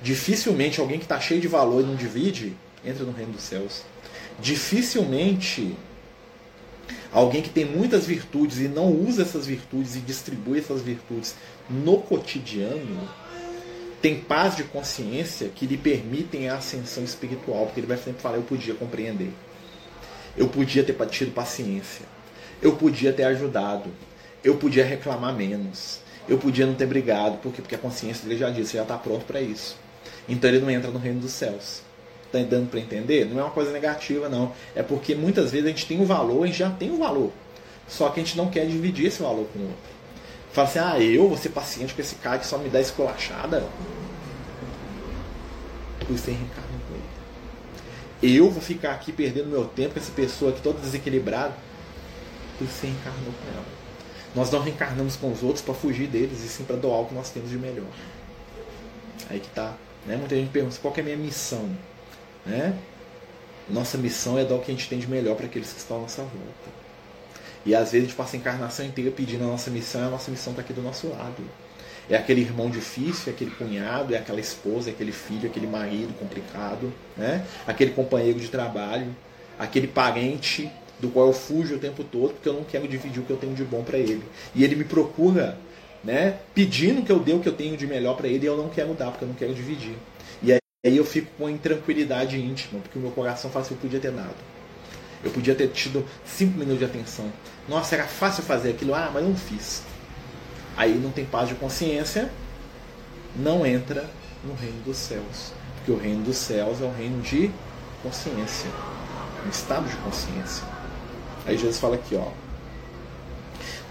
Dificilmente 0.00 0.80
alguém 0.80 0.98
que 0.98 1.06
está 1.06 1.18
cheio 1.18 1.40
de 1.40 1.48
valor 1.48 1.82
e 1.82 1.86
não 1.86 1.96
divide 1.96 2.54
entra 2.84 3.04
no 3.04 3.12
reino 3.12 3.32
dos 3.32 3.42
céus. 3.42 3.82
Dificilmente 4.38 5.74
alguém 7.12 7.42
que 7.42 7.50
tem 7.50 7.64
muitas 7.64 8.06
virtudes 8.06 8.58
e 8.58 8.68
não 8.68 8.90
usa 8.92 9.22
essas 9.22 9.46
virtudes 9.46 9.96
e 9.96 10.00
distribui 10.00 10.58
essas 10.58 10.82
virtudes 10.82 11.34
no 11.68 11.98
cotidiano 11.98 13.08
tem 14.00 14.20
paz 14.20 14.56
de 14.56 14.64
consciência 14.64 15.48
que 15.48 15.66
lhe 15.66 15.76
permitem 15.76 16.48
a 16.48 16.56
ascensão 16.56 17.02
espiritual, 17.02 17.66
porque 17.66 17.80
ele 17.80 17.86
vai 17.86 17.96
sempre 17.96 18.22
falar: 18.22 18.36
eu 18.36 18.42
podia 18.42 18.74
compreender, 18.74 19.32
eu 20.36 20.48
podia 20.48 20.84
ter 20.84 20.94
tido 21.06 21.32
paciência, 21.32 22.06
eu 22.62 22.76
podia 22.76 23.12
ter 23.12 23.24
ajudado, 23.24 23.90
eu 24.44 24.56
podia 24.56 24.84
reclamar 24.84 25.34
menos, 25.34 26.00
eu 26.28 26.38
podia 26.38 26.66
não 26.66 26.74
ter 26.74 26.86
brigado, 26.86 27.38
porque 27.38 27.60
porque 27.60 27.74
a 27.74 27.78
consciência 27.78 28.26
dele 28.26 28.38
já 28.38 28.50
disse, 28.50 28.76
já 28.76 28.82
está 28.82 28.96
pronto 28.96 29.24
para 29.24 29.40
isso. 29.40 29.76
Então 30.28 30.48
ele 30.48 30.60
não 30.60 30.70
entra 30.70 30.90
no 30.90 30.98
reino 30.98 31.20
dos 31.20 31.32
céus. 31.32 31.82
Está 32.30 32.46
dando 32.46 32.70
para 32.70 32.78
entender? 32.78 33.24
Não 33.24 33.40
é 33.40 33.44
uma 33.44 33.50
coisa 33.50 33.72
negativa, 33.72 34.28
não. 34.28 34.52
É 34.74 34.82
porque 34.82 35.14
muitas 35.14 35.50
vezes 35.50 35.66
a 35.66 35.70
gente 35.70 35.86
tem 35.86 36.00
um 36.00 36.04
valor, 36.04 36.44
a 36.44 36.46
gente 36.46 36.58
já 36.58 36.70
tem 36.70 36.90
um 36.90 36.98
valor. 36.98 37.32
Só 37.88 38.10
que 38.10 38.20
a 38.20 38.22
gente 38.22 38.36
não 38.36 38.50
quer 38.50 38.66
dividir 38.66 39.06
esse 39.06 39.22
valor 39.22 39.46
com 39.52 39.58
o 39.58 39.62
outro. 39.62 39.98
Fala 40.52 40.68
assim, 40.68 40.78
ah, 40.78 41.00
eu 41.00 41.26
vou 41.26 41.38
ser 41.38 41.50
paciente 41.50 41.94
com 41.94 42.00
esse 42.02 42.16
cara 42.16 42.38
que 42.38 42.46
só 42.46 42.58
me 42.58 42.68
dá 42.68 42.80
esculachada. 42.80 43.66
Por 46.00 46.14
isso 46.14 46.26
reencarnou 46.26 46.80
com 46.88 46.94
ele. 46.94 48.36
Eu 48.36 48.50
vou 48.50 48.60
ficar 48.60 48.92
aqui 48.92 49.10
perdendo 49.10 49.48
meu 49.48 49.64
tempo 49.64 49.94
com 49.94 50.00
essa 50.00 50.12
pessoa 50.12 50.50
aqui 50.50 50.60
toda 50.60 50.80
desequilibrada. 50.80 51.54
Isso 52.60 52.82
reencarnou 52.82 53.32
com 53.32 53.54
ela. 53.54 53.66
Nós 54.34 54.50
não 54.50 54.60
reencarnamos 54.60 55.16
com 55.16 55.32
os 55.32 55.42
outros 55.42 55.62
para 55.62 55.72
fugir 55.72 56.08
deles, 56.08 56.44
e 56.44 56.48
sim 56.48 56.64
para 56.64 56.76
doar 56.76 57.00
o 57.00 57.06
que 57.06 57.14
nós 57.14 57.30
temos 57.30 57.48
de 57.48 57.56
melhor. 57.56 57.86
Aí 59.30 59.40
que 59.40 59.48
tá 59.48 59.74
né? 60.08 60.16
Muita 60.16 60.34
gente 60.34 60.50
pergunta 60.50 60.76
qual 60.80 60.94
é 60.96 61.00
a 61.00 61.04
minha 61.04 61.16
missão. 61.16 61.68
Né? 62.46 62.74
Nossa 63.68 63.98
missão 63.98 64.38
é 64.38 64.44
dar 64.44 64.54
o 64.54 64.60
que 64.60 64.70
a 64.70 64.74
gente 64.74 64.88
tem 64.88 64.98
de 64.98 65.08
melhor 65.08 65.36
para 65.36 65.46
aqueles 65.46 65.72
que 65.72 65.78
estão 65.78 65.98
à 65.98 66.00
nossa 66.00 66.22
volta. 66.22 66.78
E 67.66 67.74
às 67.74 67.92
vezes 67.92 68.06
a 68.06 68.08
gente 68.08 68.16
passa 68.16 68.36
a 68.36 68.38
encarnação 68.38 68.86
inteira 68.86 69.10
pedindo 69.10 69.44
a 69.44 69.46
nossa 69.46 69.70
missão 69.70 70.02
e 70.02 70.04
a 70.04 70.10
nossa 70.10 70.30
missão 70.30 70.52
está 70.52 70.62
aqui 70.62 70.72
do 70.72 70.80
nosso 70.80 71.08
lado. 71.08 71.42
É 72.08 72.16
aquele 72.16 72.40
irmão 72.40 72.70
difícil, 72.70 73.30
é 73.30 73.34
aquele 73.34 73.50
cunhado, 73.50 74.14
é 74.14 74.18
aquela 74.18 74.40
esposa, 74.40 74.88
é 74.88 74.92
aquele 74.92 75.12
filho, 75.12 75.44
é 75.44 75.46
aquele 75.48 75.66
marido 75.66 76.14
complicado, 76.18 76.90
né? 77.16 77.44
aquele 77.66 77.90
companheiro 77.90 78.40
de 78.40 78.48
trabalho, 78.48 79.14
aquele 79.58 79.86
parente 79.86 80.70
do 80.98 81.10
qual 81.10 81.26
eu 81.26 81.32
fujo 81.32 81.76
o 81.76 81.78
tempo 81.78 82.02
todo 82.02 82.32
porque 82.32 82.48
eu 82.48 82.54
não 82.54 82.64
quero 82.64 82.88
dividir 82.88 83.20
o 83.20 83.26
que 83.26 83.30
eu 83.30 83.36
tenho 83.36 83.54
de 83.54 83.64
bom 83.64 83.82
para 83.82 83.98
ele. 83.98 84.22
E 84.54 84.64
ele 84.64 84.74
me 84.74 84.84
procura 84.84 85.58
né, 86.02 86.38
pedindo 86.54 87.02
que 87.02 87.12
eu 87.12 87.18
dê 87.18 87.32
o 87.32 87.40
que 87.40 87.48
eu 87.48 87.52
tenho 87.52 87.76
de 87.76 87.86
melhor 87.86 88.16
para 88.16 88.28
ele 88.28 88.44
e 88.44 88.46
eu 88.46 88.56
não 88.56 88.68
quero 88.68 88.94
dar, 88.94 89.10
porque 89.10 89.24
eu 89.24 89.28
não 89.28 89.34
quero 89.34 89.54
dividir. 89.54 89.94
E 90.42 90.52
aí 90.52 90.58
eu 90.84 91.04
fico 91.04 91.28
com 91.36 91.50
intranquilidade 91.50 92.40
íntima, 92.40 92.80
porque 92.80 92.98
o 92.98 93.02
meu 93.02 93.10
coração 93.10 93.50
fala 93.50 93.64
assim, 93.64 93.74
eu 93.74 93.80
podia 93.80 93.98
ter 93.98 94.12
dado. 94.12 94.36
Eu 95.24 95.30
podia 95.32 95.52
ter 95.54 95.68
tido 95.68 96.06
cinco 96.24 96.56
minutos 96.56 96.78
de 96.78 96.84
atenção. 96.84 97.32
Nossa, 97.68 97.96
era 97.96 98.06
fácil 98.06 98.44
fazer 98.44 98.70
aquilo, 98.70 98.94
ah, 98.94 99.10
mas 99.12 99.24
eu 99.24 99.30
não 99.30 99.36
fiz. 99.36 99.82
Aí 100.76 100.94
não 100.94 101.10
tem 101.10 101.24
paz 101.24 101.48
de 101.48 101.56
consciência, 101.56 102.30
não 103.34 103.66
entra 103.66 104.08
no 104.44 104.54
reino 104.54 104.80
dos 104.82 104.96
céus. 104.96 105.52
Porque 105.76 105.90
o 105.90 105.98
reino 105.98 106.22
dos 106.22 106.36
céus 106.36 106.80
é 106.80 106.84
o 106.84 106.92
reino 106.92 107.20
de 107.22 107.50
consciência, 108.00 108.70
um 109.44 109.50
estado 109.50 109.88
de 109.88 109.96
consciência. 109.96 110.64
Aí 111.44 111.58
Jesus 111.58 111.78
fala 111.78 111.96
aqui, 111.96 112.14
ó, 112.14 112.30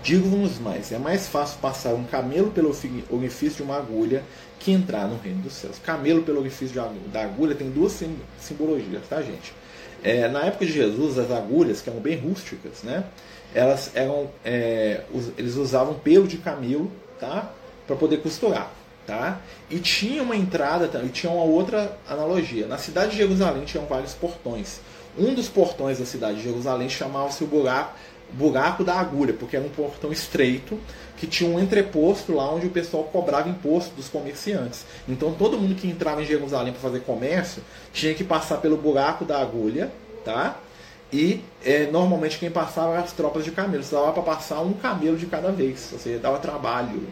Digo-vos 0.03 0.59
mais: 0.59 0.91
é 0.91 0.97
mais 0.97 1.27
fácil 1.27 1.59
passar 1.59 1.93
um 1.93 2.03
camelo 2.03 2.51
pelo 2.51 2.75
orifício 3.09 3.57
de 3.57 3.63
uma 3.63 3.77
agulha 3.77 4.23
que 4.59 4.71
entrar 4.71 5.07
no 5.07 5.17
reino 5.17 5.41
dos 5.41 5.53
céus. 5.53 5.79
Camelo 5.83 6.23
pelo 6.23 6.39
orifício 6.39 6.75
da 7.11 7.21
agulha 7.21 7.55
tem 7.55 7.69
duas 7.69 7.99
simbologias, 8.39 9.03
tá, 9.09 9.21
gente? 9.21 9.53
É, 10.03 10.27
na 10.27 10.45
época 10.45 10.65
de 10.65 10.71
Jesus, 10.71 11.17
as 11.17 11.31
agulhas, 11.31 11.81
que 11.81 11.89
eram 11.89 11.99
bem 11.99 12.17
rústicas, 12.17 12.83
né? 12.83 13.03
Elas 13.53 13.91
eram, 13.95 14.29
é, 14.45 15.01
eles 15.37 15.55
usavam 15.55 15.95
pelo 15.95 16.27
de 16.27 16.37
camelo, 16.37 16.91
tá? 17.19 17.51
Para 17.85 17.95
poder 17.95 18.17
costurar. 18.17 18.71
Tá? 19.05 19.39
E 19.69 19.79
tinha 19.79 20.21
uma 20.21 20.35
entrada, 20.35 20.89
e 21.05 21.07
tinha 21.07 21.31
uma 21.31 21.45
outra 21.45 21.97
analogia. 22.09 22.67
Na 22.67 22.77
cidade 22.77 23.11
de 23.11 23.17
Jerusalém 23.17 23.63
tinham 23.63 23.85
vários 23.85 24.13
portões. 24.13 24.81
Um 25.17 25.33
dos 25.33 25.47
portões 25.47 25.97
da 25.97 26.05
cidade 26.05 26.39
de 26.39 26.43
Jerusalém 26.43 26.89
chamava-se 26.89 27.41
o 27.41 27.47
buraco, 27.47 27.95
buraco 28.33 28.83
da 28.83 28.95
agulha, 28.95 29.33
porque 29.33 29.55
era 29.55 29.65
um 29.65 29.69
portão 29.69 30.11
estreito 30.11 30.79
que 31.17 31.25
tinha 31.25 31.49
um 31.49 31.59
entreposto 31.59 32.33
lá 32.33 32.53
onde 32.53 32.67
o 32.67 32.69
pessoal 32.69 33.03
cobrava 33.05 33.49
imposto 33.49 33.95
dos 33.95 34.07
comerciantes. 34.07 34.85
Então 35.07 35.33
todo 35.33 35.57
mundo 35.57 35.75
que 35.75 35.87
entrava 35.87 36.21
em 36.21 36.25
Jerusalém 36.25 36.71
para 36.71 36.81
fazer 36.81 36.99
comércio 37.01 37.63
tinha 37.91 38.13
que 38.13 38.23
passar 38.23 38.57
pelo 38.57 38.77
buraco 38.77 39.25
da 39.25 39.41
agulha, 39.41 39.91
tá? 40.23 40.57
E 41.11 41.41
é, 41.63 41.89
normalmente 41.89 42.37
quem 42.37 42.51
passava 42.51 42.93
eram 42.93 43.03
as 43.03 43.13
tropas 43.13 43.43
de 43.43 43.51
camelos. 43.51 43.89
Dava 43.89 44.11
para 44.11 44.23
passar 44.23 44.61
um 44.61 44.73
camelo 44.73 45.17
de 45.17 45.25
cada 45.25 45.51
vez, 45.51 45.89
ou 45.93 45.99
seja, 45.99 46.19
dava 46.19 46.37
trabalho. 46.37 47.07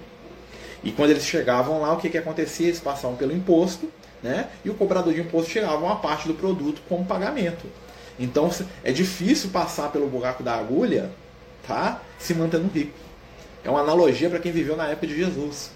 E 0.84 0.92
quando 0.92 1.12
eles 1.12 1.26
chegavam 1.26 1.82
lá, 1.82 1.94
o 1.94 1.98
que, 1.98 2.10
que 2.10 2.18
acontecia? 2.18 2.68
Eles 2.68 2.80
passavam 2.80 3.16
pelo 3.18 3.34
imposto, 3.34 3.90
né? 4.22 4.50
E 4.64 4.70
o 4.70 4.76
cobrador 4.76 5.14
de 5.14 5.22
imposto 5.22 5.52
tirava 5.52 5.84
uma 5.84 5.96
parte 5.96 6.28
do 6.28 6.34
produto 6.36 6.82
como 6.88 7.06
pagamento. 7.06 7.66
Então 8.20 8.50
é 8.84 8.92
difícil 8.92 9.50
passar 9.50 9.92
pelo 9.92 10.08
buraco 10.08 10.42
da 10.42 10.56
agulha, 10.56 11.12
tá? 11.68 12.02
Se 12.18 12.34
mantendo 12.34 12.70
rico. 12.74 12.94
É 13.64 13.70
uma 13.70 13.82
analogia 13.82 14.30
para 14.30 14.40
quem 14.40 14.52
viveu 14.52 14.78
na 14.78 14.88
época 14.88 15.08
de 15.08 15.16
Jesus. 15.16 15.72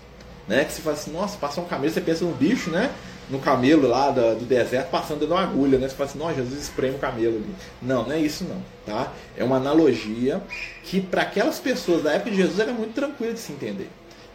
Né? 0.47 0.65
Que 0.65 0.73
se 0.73 0.81
fala 0.81 0.95
assim, 0.95 1.11
nossa, 1.11 1.37
passou 1.37 1.63
um 1.63 1.67
camelo, 1.67 1.91
você 1.91 2.01
pensa 2.01 2.25
no 2.25 2.33
bicho, 2.33 2.69
né? 2.69 2.91
No 3.29 3.39
camelo 3.39 3.87
lá 3.87 4.09
do, 4.09 4.39
do 4.39 4.45
deserto 4.45 4.89
passando 4.89 5.19
dentro 5.19 5.27
de 5.27 5.33
uma 5.33 5.43
agulha, 5.43 5.77
né? 5.77 5.87
Você 5.87 5.95
fala 5.95 6.09
assim, 6.09 6.17
nossa, 6.17 6.35
Jesus 6.35 6.59
espreme 6.59 6.95
o 6.95 6.99
camelo 6.99 7.35
ali. 7.35 7.55
Não, 7.81 8.03
não 8.03 8.11
é 8.11 8.19
isso 8.19 8.43
não, 8.45 8.61
tá? 8.85 9.11
É 9.37 9.43
uma 9.43 9.57
analogia 9.57 10.41
que 10.83 10.99
para 10.99 11.21
aquelas 11.21 11.59
pessoas 11.59 12.01
da 12.01 12.13
época 12.13 12.31
de 12.31 12.37
Jesus 12.37 12.59
era 12.59 12.71
muito 12.71 12.93
tranquilo 12.93 13.33
de 13.33 13.39
se 13.39 13.51
entender. 13.51 13.89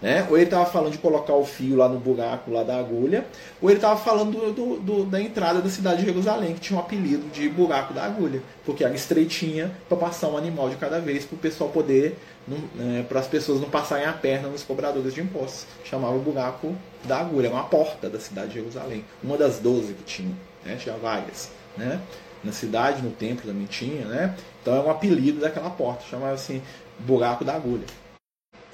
Né? 0.05 0.26
Ou 0.28 0.36
ele 0.36 0.44
estava 0.44 0.66
falando 0.66 0.92
de 0.92 0.98
colocar 0.98 1.32
o 1.32 1.46
fio 1.46 1.76
lá 1.76 1.88
no 1.88 1.98
buraco 1.98 2.50
lá 2.50 2.62
da 2.62 2.76
agulha, 2.78 3.24
ou 3.62 3.70
ele 3.70 3.78
estava 3.78 3.98
falando 3.98 4.52
do, 4.52 4.76
do, 4.76 5.05
da 5.07 5.18
entrada 5.18 5.62
da 5.62 5.70
cidade 5.70 6.00
de 6.00 6.05
Jerusalém, 6.05 6.52
que 6.52 6.61
tinha 6.61 6.78
um 6.78 6.82
apelido 6.82 7.26
de 7.30 7.48
buraco 7.48 7.94
da 7.94 8.05
agulha, 8.05 8.42
porque 8.66 8.84
era 8.84 8.94
estreitinha 8.94 9.74
para 9.88 9.96
passar 9.96 10.28
um 10.28 10.36
animal 10.36 10.68
de 10.68 10.76
cada 10.76 11.00
vez 11.00 11.24
para 11.24 11.36
o 11.36 11.38
pessoal 11.38 11.70
poder, 11.70 12.18
né, 12.46 13.07
para 13.09 13.18
as 13.18 13.26
pessoas 13.26 13.62
não 13.62 13.70
passarem 13.70 14.05
a 14.05 14.12
perna 14.12 14.48
nos 14.48 14.62
cobradores 14.62 15.14
de 15.14 15.22
impostos. 15.22 15.66
Chamava 15.84 16.14
o 16.14 16.20
buraco 16.20 16.76
da 17.05 17.20
agulha, 17.20 17.48
uma 17.48 17.64
porta 17.64 18.11
da 18.11 18.20
cidade 18.20 18.48
de 18.48 18.55
Jerusalém, 18.57 19.07
uma 19.22 19.38
das 19.38 19.59
doze 19.59 19.94
que 19.94 20.05
tinha, 20.05 20.36
né? 20.66 20.76
tinha 20.76 20.98
várias. 20.98 21.50
Né? 21.78 21.98
Na 22.44 22.52
cidade, 22.52 23.00
no 23.00 23.11
templo 23.11 23.46
também 23.46 23.64
tinha, 23.64 24.05
né? 24.05 24.36
Então 24.61 24.76
é 24.76 24.80
um 24.80 24.90
apelido 24.90 25.40
daquela 25.40 25.70
porta, 25.70 26.05
chamava 26.11 26.34
assim 26.34 26.61
buraco 26.98 27.42
da 27.42 27.55
agulha. 27.55 27.86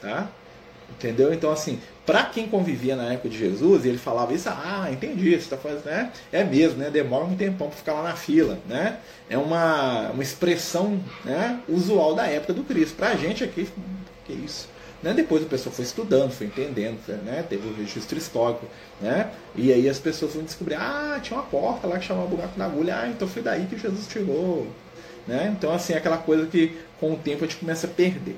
Tá? 0.00 0.28
Entendeu? 0.98 1.32
Então, 1.32 1.50
assim, 1.50 1.80
para 2.04 2.24
quem 2.24 2.48
convivia 2.48 2.96
na 2.96 3.12
época 3.12 3.28
de 3.28 3.38
Jesus, 3.38 3.84
ele 3.84 3.96
falava 3.96 4.34
isso, 4.34 4.48
ah, 4.48 4.88
entendi, 4.90 5.38
você 5.38 5.48
tá 5.48 5.56
fazendo, 5.56 5.84
né? 5.84 6.12
É 6.32 6.42
mesmo, 6.42 6.78
né? 6.78 6.90
Demora 6.90 7.24
um 7.24 7.36
tempão 7.36 7.68
para 7.68 7.76
ficar 7.76 7.92
lá 7.94 8.02
na 8.02 8.16
fila, 8.16 8.58
né? 8.68 8.98
É 9.28 9.38
uma, 9.38 10.10
uma 10.10 10.22
expressão 10.22 11.00
né, 11.24 11.60
usual 11.68 12.14
da 12.14 12.26
época 12.26 12.52
do 12.52 12.64
Cristo. 12.64 12.96
Pra 12.96 13.14
gente 13.14 13.44
aqui, 13.44 13.68
que 14.26 14.32
isso? 14.32 14.68
Né? 15.02 15.14
Depois 15.14 15.42
o 15.42 15.46
pessoal 15.46 15.74
foi 15.74 15.84
estudando, 15.84 16.32
foi 16.32 16.48
entendendo, 16.48 16.98
né? 17.24 17.44
teve 17.48 17.66
o 17.66 17.74
registro 17.74 18.18
histórico, 18.18 18.66
né? 19.00 19.30
E 19.54 19.72
aí 19.72 19.88
as 19.88 19.98
pessoas 19.98 20.34
vão 20.34 20.42
descobrir, 20.42 20.74
ah, 20.74 21.18
tinha 21.22 21.38
uma 21.38 21.46
porta 21.46 21.86
lá 21.86 21.98
que 21.98 22.04
chamava 22.04 22.26
buraco 22.26 22.58
da 22.58 22.66
agulha, 22.66 22.98
ah, 22.98 23.08
então 23.08 23.26
foi 23.26 23.40
daí 23.40 23.66
que 23.66 23.78
Jesus 23.78 24.06
tirou, 24.06 24.66
né? 25.26 25.54
Então 25.56 25.72
assim, 25.72 25.94
é 25.94 25.96
aquela 25.96 26.18
coisa 26.18 26.46
que 26.46 26.76
com 26.98 27.12
o 27.12 27.16
tempo 27.16 27.44
a 27.44 27.46
gente 27.46 27.56
começa 27.56 27.86
a 27.86 27.90
perder. 27.90 28.36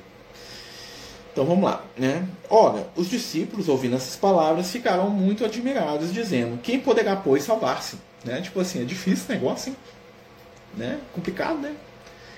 Então 1.33 1.47
vamos 1.47 1.64
lá, 1.64 1.83
né? 1.97 2.28
Ora, 2.49 2.87
os 2.95 3.09
discípulos, 3.09 3.68
ouvindo 3.68 3.97
essas 3.97 4.16
palavras, 4.16 4.70
ficaram 4.70 5.09
muito 5.09 5.45
admirados, 5.45 6.12
dizendo: 6.12 6.61
Quem 6.62 6.78
poderá, 6.78 7.16
pois, 7.16 7.43
salvar-se? 7.43 7.97
Né? 8.22 8.41
Tipo 8.43 8.61
assim, 8.61 8.83
é 8.83 8.85
difícil 8.85 9.24
esse 9.24 9.33
negócio, 9.33 9.70
hein? 9.70 9.76
Né? 10.76 11.01
Complicado, 11.14 11.59
né? 11.59 11.74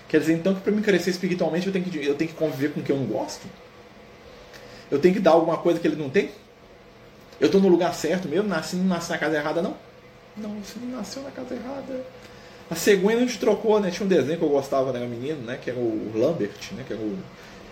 Quer 0.08 0.20
dizer, 0.20 0.34
então, 0.34 0.54
que 0.54 0.60
para 0.60 0.72
me 0.72 0.80
crescer 0.80 1.10
espiritualmente 1.10 1.66
eu 1.66 1.72
tenho, 1.72 1.84
que, 1.84 2.06
eu 2.06 2.14
tenho 2.14 2.30
que 2.30 2.36
conviver 2.36 2.72
com 2.72 2.80
o 2.80 2.82
que 2.82 2.92
eu 2.92 2.96
não 2.96 3.06
gosto? 3.06 3.46
Eu 4.90 4.98
tenho 5.00 5.14
que 5.14 5.20
dar 5.20 5.32
alguma 5.32 5.56
coisa 5.56 5.80
que 5.80 5.86
ele 5.88 5.96
não 5.96 6.08
tem? 6.08 6.30
Eu 7.40 7.46
estou 7.46 7.60
no 7.60 7.68
lugar 7.68 7.92
certo 7.94 8.28
mesmo? 8.28 8.48
Nasci, 8.48 8.76
não 8.76 8.84
nasci 8.84 9.10
na 9.10 9.18
casa 9.18 9.36
errada, 9.36 9.60
não? 9.60 9.76
Não, 10.36 10.50
você 10.60 10.78
não 10.80 10.98
nasceu 10.98 11.22
na 11.22 11.30
casa 11.30 11.54
errada. 11.54 12.04
A 12.70 12.74
cegonha 12.74 13.16
a 13.16 13.20
gente 13.20 13.38
trocou, 13.38 13.78
né? 13.80 13.90
Tinha 13.90 14.06
um 14.06 14.08
desenho 14.08 14.38
que 14.38 14.44
eu 14.44 14.48
gostava, 14.48 14.92
né? 14.92 15.06
Menino, 15.06 15.42
né? 15.42 15.58
Que 15.62 15.70
era 15.70 15.78
o 15.78 16.12
Lambert, 16.14 16.72
né? 16.72 16.84
Que 16.86 16.92
era 16.92 17.02
o 17.02 17.18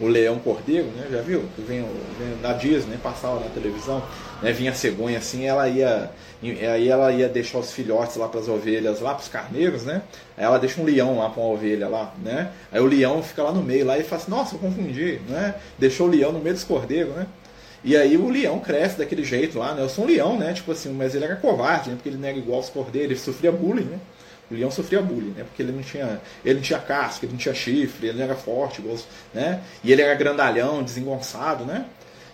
o 0.02 0.08
Leão 0.08 0.38
Cordeiro, 0.38 0.88
né? 0.88 1.06
Já 1.10 1.20
viu? 1.20 1.44
Que 1.54 1.62
vem, 1.62 1.82
vem 2.18 2.36
na 2.40 2.52
Disney, 2.52 2.96
passava 2.96 3.38
na 3.40 3.48
televisão, 3.50 4.02
né? 4.42 4.52
Vinha 4.52 4.72
a 4.72 4.74
cegonha 4.74 5.18
assim, 5.18 5.46
ela 5.46 5.68
ia. 5.68 6.10
Aí 6.42 6.88
ela 6.88 7.12
ia 7.12 7.28
deixar 7.28 7.58
os 7.58 7.70
filhotes 7.72 8.16
lá 8.16 8.28
para 8.28 8.40
as 8.40 8.48
ovelhas, 8.48 9.00
lá 9.00 9.14
para 9.14 9.22
os 9.22 9.28
carneiros, 9.28 9.84
né? 9.84 10.02
Aí 10.36 10.44
ela 10.44 10.58
deixa 10.58 10.80
um 10.80 10.84
leão 10.84 11.18
lá 11.18 11.30
para 11.30 11.40
uma 11.40 11.52
ovelha 11.52 11.88
lá, 11.88 12.12
né? 12.22 12.50
Aí 12.72 12.80
o 12.80 12.86
leão 12.86 13.22
fica 13.22 13.44
lá 13.44 13.52
no 13.52 13.62
meio 13.62 13.86
lá 13.86 13.96
e 13.96 14.02
fala 14.02 14.20
assim, 14.20 14.30
nossa, 14.30 14.56
eu 14.56 14.58
confundi, 14.58 15.20
né? 15.28 15.54
Deixou 15.78 16.08
o 16.08 16.10
leão 16.10 16.32
no 16.32 16.40
meio 16.40 16.54
dos 16.54 16.64
cordeiros, 16.64 17.14
né? 17.14 17.28
E 17.84 17.96
aí 17.96 18.16
o 18.16 18.28
leão 18.28 18.58
cresce 18.58 18.98
daquele 18.98 19.24
jeito 19.24 19.58
lá, 19.58 19.74
né? 19.74 19.82
Eu 19.82 19.88
sou 19.88 20.04
um 20.04 20.08
leão, 20.08 20.36
né? 20.36 20.52
Tipo 20.52 20.72
assim, 20.72 20.92
mas 20.92 21.14
ele 21.14 21.24
era 21.24 21.36
covarde, 21.36 21.90
né? 21.90 21.96
Porque 21.96 22.08
ele 22.08 22.18
não 22.18 22.28
era 22.28 22.36
igual 22.36 22.58
aos 22.58 22.68
cordeiros, 22.68 23.10
ele 23.12 23.20
sofria 23.20 23.52
bullying, 23.52 23.84
né? 23.84 23.98
O 24.52 24.56
leão 24.56 24.70
sofria 24.70 25.00
bullying, 25.00 25.30
né? 25.30 25.44
Porque 25.44 25.62
ele 25.62 25.72
não 25.72 25.82
tinha, 25.82 26.20
ele 26.44 26.56
não 26.56 26.62
tinha 26.62 26.78
casca, 26.78 27.24
ele 27.24 27.32
não 27.32 27.38
tinha 27.38 27.54
chifre, 27.54 28.08
ele 28.08 28.18
não 28.18 28.24
era 28.24 28.34
forte, 28.34 28.82
né? 29.32 29.60
E 29.82 29.90
ele 29.90 30.02
era 30.02 30.14
grandalhão, 30.14 30.82
desengonçado, 30.82 31.64
né? 31.64 31.86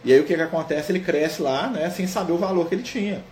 E 0.04 0.12
aí 0.12 0.20
o 0.20 0.24
que, 0.24 0.34
que 0.34 0.42
acontece? 0.42 0.90
Ele 0.92 1.00
cresce 1.00 1.42
lá, 1.42 1.68
né? 1.68 1.88
Sem 1.90 2.06
saber 2.06 2.32
o 2.32 2.38
valor 2.38 2.68
que 2.68 2.74
ele 2.74 2.82
tinha. 2.82 3.22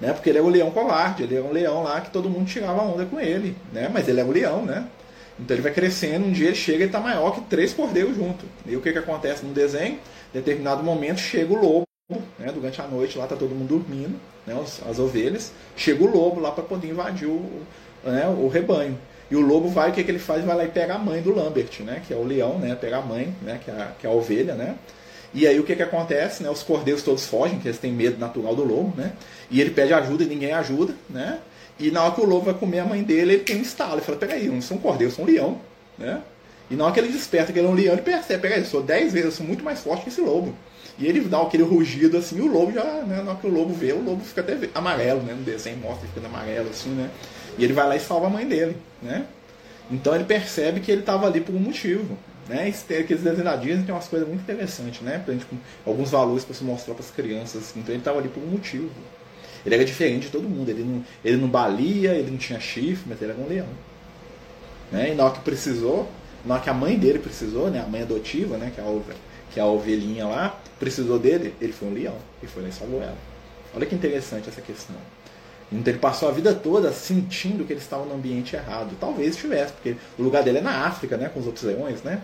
Né? 0.00 0.12
Porque 0.12 0.28
ele 0.28 0.38
é 0.38 0.42
o 0.42 0.48
leão 0.48 0.70
covarde, 0.70 1.22
ele 1.22 1.36
é 1.36 1.40
um 1.40 1.52
leão 1.52 1.82
lá 1.82 2.00
que 2.02 2.10
todo 2.10 2.28
mundo 2.28 2.46
tirava 2.46 2.82
onda 2.82 3.06
com 3.06 3.18
ele, 3.18 3.56
né? 3.72 3.88
Mas 3.92 4.08
ele 4.08 4.20
é 4.20 4.24
um 4.24 4.30
leão, 4.30 4.62
né? 4.62 4.86
Então 5.38 5.54
ele 5.54 5.62
vai 5.62 5.72
crescendo, 5.72 6.26
um 6.26 6.32
dia 6.32 6.48
ele 6.48 6.56
chega 6.56 6.84
e 6.84 6.86
está 6.86 7.00
maior 7.00 7.34
que 7.34 7.40
três 7.42 7.72
cordeiros 7.72 8.16
junto. 8.16 8.44
E 8.66 8.76
o 8.76 8.80
que, 8.80 8.92
que 8.92 8.98
acontece 8.98 9.44
no 9.44 9.52
desenho? 9.52 9.94
Em 9.94 10.38
determinado 10.38 10.82
momento 10.82 11.20
chega 11.20 11.52
o 11.52 11.56
lobo, 11.56 11.86
né? 12.38 12.50
durante 12.52 12.80
a 12.80 12.86
noite 12.86 13.18
lá 13.18 13.26
tá 13.26 13.36
todo 13.36 13.54
mundo 13.54 13.68
dormindo, 13.68 14.18
né? 14.46 14.58
as, 14.60 14.82
as 14.86 14.98
ovelhas. 14.98 15.52
Chega 15.76 16.04
o 16.04 16.10
lobo 16.10 16.40
lá 16.40 16.50
para 16.50 16.64
poder 16.64 16.88
invadir 16.88 17.28
o, 17.28 17.62
né, 18.06 18.26
o 18.28 18.48
rebanho. 18.48 18.98
E 19.30 19.34
o 19.34 19.40
lobo 19.40 19.68
vai, 19.68 19.90
o 19.90 19.92
que, 19.92 20.04
que 20.04 20.10
ele 20.10 20.18
faz? 20.18 20.44
Vai 20.44 20.56
lá 20.56 20.64
e 20.64 20.68
pega 20.68 20.94
a 20.94 20.98
mãe 20.98 21.20
do 21.20 21.34
Lambert, 21.34 21.80
né, 21.80 22.00
que 22.06 22.14
é 22.14 22.16
o 22.16 22.22
leão, 22.22 22.58
né, 22.58 22.76
pega 22.80 22.98
a 22.98 23.02
mãe, 23.02 23.34
né, 23.42 23.60
que 23.64 23.70
é 23.70 23.74
a, 23.74 23.86
que 23.98 24.06
é 24.06 24.10
a 24.10 24.12
ovelha, 24.12 24.54
né. 24.54 24.76
E 25.34 25.46
aí 25.46 25.58
o 25.58 25.64
que, 25.64 25.74
que 25.74 25.82
acontece? 25.82 26.42
Né, 26.42 26.48
os 26.48 26.62
cordeiros 26.62 27.02
todos 27.02 27.26
fogem, 27.26 27.58
que 27.58 27.68
eles 27.68 27.78
têm 27.78 27.92
medo 27.92 28.18
natural 28.18 28.54
do 28.54 28.64
lobo, 28.64 28.94
né. 28.96 29.12
E 29.50 29.60
ele 29.60 29.70
pede 29.70 29.92
ajuda 29.92 30.24
e 30.24 30.26
ninguém 30.26 30.52
ajuda, 30.52 30.94
né. 31.10 31.38
E 31.78 31.90
na 31.90 32.04
hora 32.04 32.14
que 32.14 32.20
o 32.20 32.24
lobo 32.24 32.46
vai 32.46 32.54
comer 32.54 32.78
a 32.78 32.84
mãe 32.84 33.02
dele, 33.02 33.34
ele 33.34 33.42
tem 33.42 33.58
um 33.58 33.62
estalo. 33.62 33.96
Ele 33.96 34.00
fala, 34.00 34.16
peraí, 34.16 34.46
eu 34.46 34.52
não 34.52 34.62
sou 34.62 34.78
um 34.78 34.80
cordeiro, 34.80 35.12
eu 35.12 35.14
sou 35.14 35.24
um 35.24 35.28
leão, 35.28 35.58
né. 35.98 36.22
E 36.70 36.74
na 36.74 36.84
hora 36.84 36.92
que 36.94 37.00
ele 37.00 37.08
desperta 37.08 37.52
que 37.52 37.58
ele 37.58 37.66
é 37.66 37.70
um 37.70 37.74
leão, 37.74 37.92
ele 37.92 38.02
percebe, 38.02 38.42
peraí, 38.42 38.60
eu 38.60 38.64
sou 38.64 38.82
dez 38.82 39.12
vezes, 39.12 39.26
eu 39.26 39.32
sou 39.32 39.46
muito 39.46 39.62
mais 39.62 39.80
forte 39.80 40.04
que 40.04 40.08
esse 40.08 40.20
lobo. 40.20 40.54
E 40.98 41.06
ele 41.06 41.20
dá 41.20 41.42
aquele 41.42 41.62
rugido 41.62 42.16
assim, 42.16 42.38
e 42.38 42.40
o 42.40 42.46
lobo 42.46 42.72
já, 42.72 42.82
né, 42.82 43.22
na 43.22 43.32
hora 43.32 43.40
que 43.40 43.46
o 43.46 43.50
lobo 43.50 43.74
vê, 43.74 43.92
o 43.92 44.02
lobo 44.02 44.24
fica 44.24 44.40
até 44.40 44.56
amarelo, 44.74 45.20
né? 45.22 45.34
No 45.34 45.42
desenho 45.42 45.76
mostra, 45.76 46.04
ele 46.04 46.12
fica 46.14 46.26
amarelo 46.26 46.70
assim, 46.70 46.88
né? 46.90 47.10
E 47.58 47.64
ele 47.64 47.72
vai 47.72 47.86
lá 47.86 47.96
e 47.96 48.00
salva 48.00 48.26
a 48.26 48.30
mãe 48.30 48.46
dele, 48.46 48.76
né? 49.02 49.26
Então 49.90 50.14
ele 50.14 50.24
percebe 50.24 50.80
que 50.80 50.90
ele 50.90 51.00
estava 51.00 51.26
ali 51.26 51.40
por 51.40 51.54
um 51.54 51.58
motivo. 51.58 52.16
Né? 52.48 52.72
Aqueles 53.00 53.22
desenhadinhos 53.22 53.84
tem 53.84 53.94
umas 53.94 54.06
coisas 54.06 54.28
muito 54.28 54.40
interessantes, 54.42 55.00
né? 55.00 55.20
Pra 55.24 55.34
gente, 55.34 55.46
alguns 55.84 56.10
valores 56.10 56.44
para 56.44 56.54
se 56.54 56.64
mostrar 56.64 56.94
para 56.94 57.04
as 57.04 57.10
crianças. 57.10 57.72
Então 57.76 57.92
ele 57.92 57.98
estava 57.98 58.18
ali 58.18 58.28
por 58.28 58.42
um 58.42 58.46
motivo. 58.46 58.90
Ele 59.64 59.74
era 59.74 59.84
diferente 59.84 60.26
de 60.26 60.30
todo 60.30 60.48
mundo. 60.48 60.68
Ele 60.68 60.84
não, 60.84 61.04
ele 61.24 61.36
não 61.36 61.48
balia, 61.48 62.12
ele 62.12 62.30
não 62.30 62.38
tinha 62.38 62.60
chifre, 62.60 63.04
mas 63.08 63.20
ele 63.20 63.32
era 63.32 63.40
um 63.40 63.48
leão. 63.48 63.68
Né? 64.92 65.12
E 65.12 65.14
na 65.14 65.24
hora 65.24 65.34
que 65.34 65.40
precisou, 65.40 66.08
na 66.44 66.54
hora 66.54 66.62
que 66.62 66.70
a 66.70 66.74
mãe 66.74 66.96
dele 66.96 67.18
precisou, 67.18 67.68
né? 67.68 67.80
a 67.80 67.88
mãe 67.88 68.02
adotiva, 68.02 68.56
né? 68.56 68.70
que, 68.72 68.80
é 68.80 68.84
a, 68.84 69.00
que 69.52 69.60
é 69.60 69.62
a 69.62 69.66
ovelhinha 69.66 70.26
lá, 70.26 70.60
precisou 70.78 71.18
dele, 71.18 71.54
ele 71.60 71.72
foi 71.72 71.88
um 71.88 71.92
leão. 71.92 72.16
E 72.42 72.46
foi 72.46 72.62
lá 72.62 72.68
e 72.68 72.72
salvou 72.72 73.02
ela. 73.02 73.16
Olha 73.74 73.86
que 73.86 73.94
interessante 73.94 74.48
essa 74.48 74.60
questão. 74.60 74.96
Então 75.70 75.92
ele 75.92 75.98
passou 75.98 76.28
a 76.28 76.32
vida 76.32 76.54
toda 76.54 76.92
sentindo 76.92 77.64
que 77.64 77.72
ele 77.72 77.80
estava 77.80 78.04
no 78.04 78.14
ambiente 78.14 78.54
errado. 78.54 78.96
Talvez 79.00 79.34
estivesse, 79.34 79.72
porque 79.72 79.96
o 80.18 80.22
lugar 80.22 80.42
dele 80.42 80.58
é 80.58 80.60
na 80.60 80.86
África, 80.86 81.16
né, 81.16 81.28
com 81.28 81.40
os 81.40 81.46
outros 81.46 81.64
leões, 81.64 82.02
né? 82.02 82.22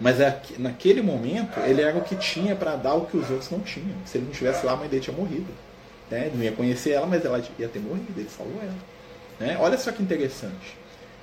Mas 0.00 0.20
é 0.20 0.40
naquele 0.58 1.02
momento 1.02 1.58
ele 1.60 1.80
era 1.80 1.96
o 1.96 2.02
que 2.02 2.16
tinha 2.16 2.54
para 2.56 2.76
dar 2.76 2.94
o 2.94 3.06
que 3.06 3.16
os 3.16 3.30
outros 3.30 3.50
não 3.50 3.60
tinham. 3.60 3.96
Se 4.04 4.18
ele 4.18 4.24
não 4.24 4.32
estivesse 4.32 4.64
lá, 4.66 4.72
a 4.72 4.76
mãe 4.76 4.88
dele 4.88 5.02
tinha 5.02 5.16
morrido. 5.16 5.46
Né? 6.10 6.30
Não 6.34 6.42
ia 6.42 6.52
conhecer 6.52 6.90
ela, 6.90 7.06
mas 7.06 7.24
ela 7.24 7.42
ia 7.58 7.68
ter 7.68 7.78
morrido. 7.78 8.12
Ele 8.16 8.28
salvou 8.28 8.60
ela. 8.60 8.74
Né? 9.38 9.56
Olha 9.60 9.78
só 9.78 9.92
que 9.92 10.02
interessante 10.02 10.76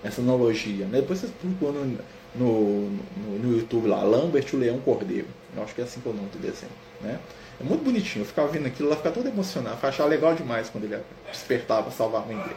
essa 0.03 0.22
analogia. 0.22 0.86
Né? 0.86 1.01
Depois 1.01 1.19
vocês 1.19 1.32
procuram 1.39 1.86
no, 1.86 1.97
no, 2.36 3.39
no, 3.39 3.57
YouTube 3.57 3.88
lá, 3.88 4.03
Lambert 4.03 4.47
o 4.53 4.57
Leão 4.57 4.80
Cordeiro. 4.80 5.28
Eu 5.55 5.63
acho 5.63 5.76
que 5.76 5.82
é 5.82 5.84
assim 5.84 5.99
que 5.99 6.07
é 6.07 6.11
o 6.11 6.15
nome 6.15 6.30
desenho. 6.41 6.72
Né? 7.01 7.19
É 7.62 7.64
muito 7.64 7.84
bonitinho. 7.84 8.24
Eu 8.24 8.28
ficava 8.28 8.47
vendo 8.47 8.66
aquilo, 8.66 8.89
ela 8.89 8.97
ficava 8.97 9.14
toda 9.14 9.30
emocionada. 9.30 9.78
Eu 9.82 9.89
achava 9.89 10.09
legal 10.09 10.34
demais 10.34 10.68
quando 10.70 10.86
ele 10.86 10.99
despertava 11.32 11.91
salvar 11.91 12.24
a 12.24 12.26
mãe 12.26 12.38
dele. 12.38 12.55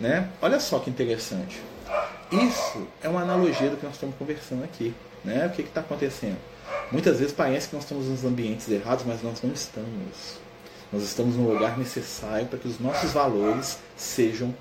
Né? 0.00 0.30
Olha 0.40 0.58
só 0.58 0.78
que 0.78 0.88
interessante. 0.88 1.60
Isso 2.32 2.86
é 3.02 3.08
uma 3.08 3.22
analogia 3.22 3.68
do 3.68 3.76
que 3.76 3.84
nós 3.84 3.94
estamos 3.94 4.16
conversando 4.16 4.64
aqui. 4.64 4.94
Né? 5.22 5.46
O 5.46 5.50
que 5.50 5.62
está 5.62 5.80
acontecendo? 5.80 6.38
Muitas 6.90 7.18
vezes 7.18 7.34
parece 7.34 7.68
que 7.68 7.74
nós 7.74 7.84
estamos 7.84 8.06
nos 8.06 8.24
ambientes 8.24 8.68
errados, 8.70 9.04
mas 9.06 9.22
nós 9.22 9.42
não 9.42 9.52
estamos. 9.52 10.38
Nós 10.90 11.02
estamos 11.02 11.36
no 11.36 11.52
lugar 11.52 11.76
necessário 11.76 12.46
para 12.46 12.58
que 12.58 12.66
os 12.66 12.80
nossos 12.80 13.12
valores 13.12 13.78
sejam 13.96 14.54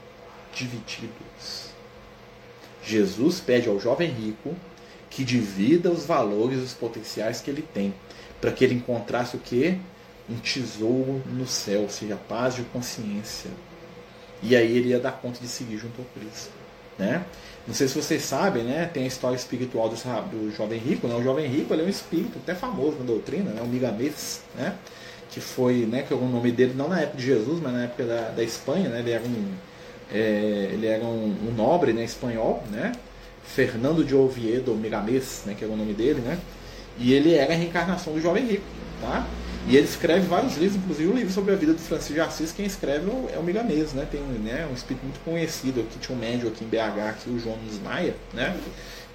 divididos. 0.53 1.67
Jesus 2.83 3.39
pede 3.39 3.69
ao 3.69 3.79
jovem 3.79 4.09
rico 4.09 4.53
que 5.09 5.23
divida 5.23 5.89
os 5.89 6.05
valores, 6.05 6.59
os 6.59 6.73
potenciais 6.73 7.39
que 7.39 7.49
ele 7.49 7.61
tem, 7.61 7.93
para 8.39 8.51
que 8.51 8.63
ele 8.63 8.75
encontrasse 8.75 9.35
o 9.35 9.39
que? 9.39 9.77
Um 10.29 10.35
tesouro 10.35 11.21
no 11.25 11.47
céu, 11.47 11.83
ou 11.83 11.89
seja, 11.89 12.15
paz 12.15 12.55
de 12.55 12.63
consciência. 12.63 13.49
E 14.43 14.55
aí 14.55 14.77
ele 14.77 14.89
ia 14.89 14.99
dar 14.99 15.13
conta 15.13 15.39
de 15.39 15.47
seguir 15.47 15.77
junto 15.77 16.01
ao 16.01 16.07
Cristo. 16.07 16.51
Né? 16.97 17.23
Não 17.65 17.73
sei 17.73 17.87
se 17.87 17.95
vocês 17.95 18.23
sabem, 18.23 18.63
né? 18.63 18.89
Tem 18.91 19.03
a 19.03 19.07
história 19.07 19.35
espiritual 19.35 19.89
do, 19.89 19.95
do 19.95 20.55
jovem 20.55 20.79
rico. 20.79 21.07
Né? 21.07 21.15
O 21.15 21.23
jovem 21.23 21.47
rico 21.47 21.73
ele 21.73 21.83
é 21.83 21.85
um 21.85 21.89
espírito 21.89 22.39
até 22.43 22.55
famoso 22.55 22.97
na 22.97 23.05
doutrina, 23.05 23.51
né? 23.51 23.61
o 23.61 23.67
Migamês, 23.67 24.41
né? 24.55 24.75
que 25.29 25.41
foi, 25.41 25.85
né, 25.85 26.03
que 26.03 26.13
é 26.13 26.17
o 26.17 26.25
nome 26.25 26.51
dele 26.51 26.73
não 26.75 26.87
na 26.87 27.01
época 27.01 27.17
de 27.17 27.25
Jesus, 27.25 27.59
mas 27.61 27.73
na 27.73 27.83
época 27.83 28.05
da, 28.05 28.29
da 28.29 28.43
Espanha, 28.43 28.89
né? 28.89 28.99
Ele 28.99 29.11
era 29.11 29.23
um, 29.23 29.53
é, 30.11 30.69
ele 30.73 30.87
era 30.87 31.03
um, 31.03 31.35
um, 31.47 31.53
nobre, 31.55 31.93
né, 31.93 32.03
espanhol, 32.03 32.63
né? 32.71 32.93
Fernando 33.43 34.03
de 34.03 34.15
Oviedo 34.15 34.73
Miramês, 34.73 35.43
né, 35.45 35.53
que 35.57 35.63
era 35.63 35.71
o 35.71 35.77
nome 35.77 35.93
dele, 35.93 36.21
né? 36.21 36.39
E 36.99 37.13
ele 37.13 37.33
era 37.33 37.53
a 37.53 37.55
reencarnação 37.55 38.13
do 38.13 38.21
jovem 38.21 38.45
rico, 38.45 38.63
tá? 39.01 39.27
E 39.67 39.75
ele 39.75 39.85
escreve 39.85 40.25
vários 40.27 40.55
livros, 40.55 40.77
inclusive 40.77 41.09
o 41.09 41.11
um 41.11 41.15
livro 41.15 41.33
sobre 41.33 41.53
a 41.53 41.57
vida 41.57 41.73
do 41.73 41.79
Francisco 41.79 42.13
de 42.13 42.21
Assis, 42.21 42.53
quem 42.53 42.65
escreve 42.65 43.11
é 43.33 43.37
o 43.37 43.43
Migamês, 43.43 43.91
né? 43.91 44.07
Tem 44.09 44.21
né, 44.21 44.65
um 44.71 44.73
espírito 44.73 45.03
muito 45.03 45.19
conhecido 45.25 45.81
aqui, 45.81 45.99
tinha 45.99 46.17
um 46.17 46.19
médio 46.19 46.47
aqui 46.47 46.63
em 46.63 46.67
BH, 46.67 47.09
aqui, 47.09 47.29
o 47.29 47.37
João 47.37 47.57
Nunes 47.57 47.79
Maia, 47.81 48.15
né? 48.33 48.57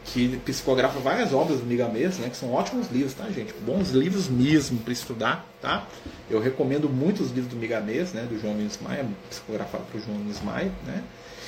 Que 0.05 0.37
psicografa 0.45 0.99
várias 0.99 1.33
obras 1.33 1.61
do 1.61 1.64
Migamês, 1.64 2.18
né? 2.18 2.28
Que 2.28 2.37
são 2.37 2.53
ótimos 2.53 2.91
livros, 2.91 3.14
tá, 3.14 3.24
gente? 3.30 3.55
Bons 3.64 3.93
livros 3.93 4.28
mesmo 4.28 4.78
para 4.80 4.93
estudar, 4.93 5.49
tá? 5.61 5.87
Eu 6.28 6.39
recomendo 6.39 6.87
muito 6.87 7.22
os 7.22 7.30
livros 7.30 7.49
do 7.49 7.57
Migamês, 7.57 8.12
né? 8.12 8.26
Do 8.28 8.39
João 8.39 8.53
Nunes 8.53 8.78
Maia, 8.83 9.07
psicografado 9.30 9.85
João 10.05 10.18
Nunes 10.18 10.43
Maia, 10.43 10.70
né? 10.87 11.03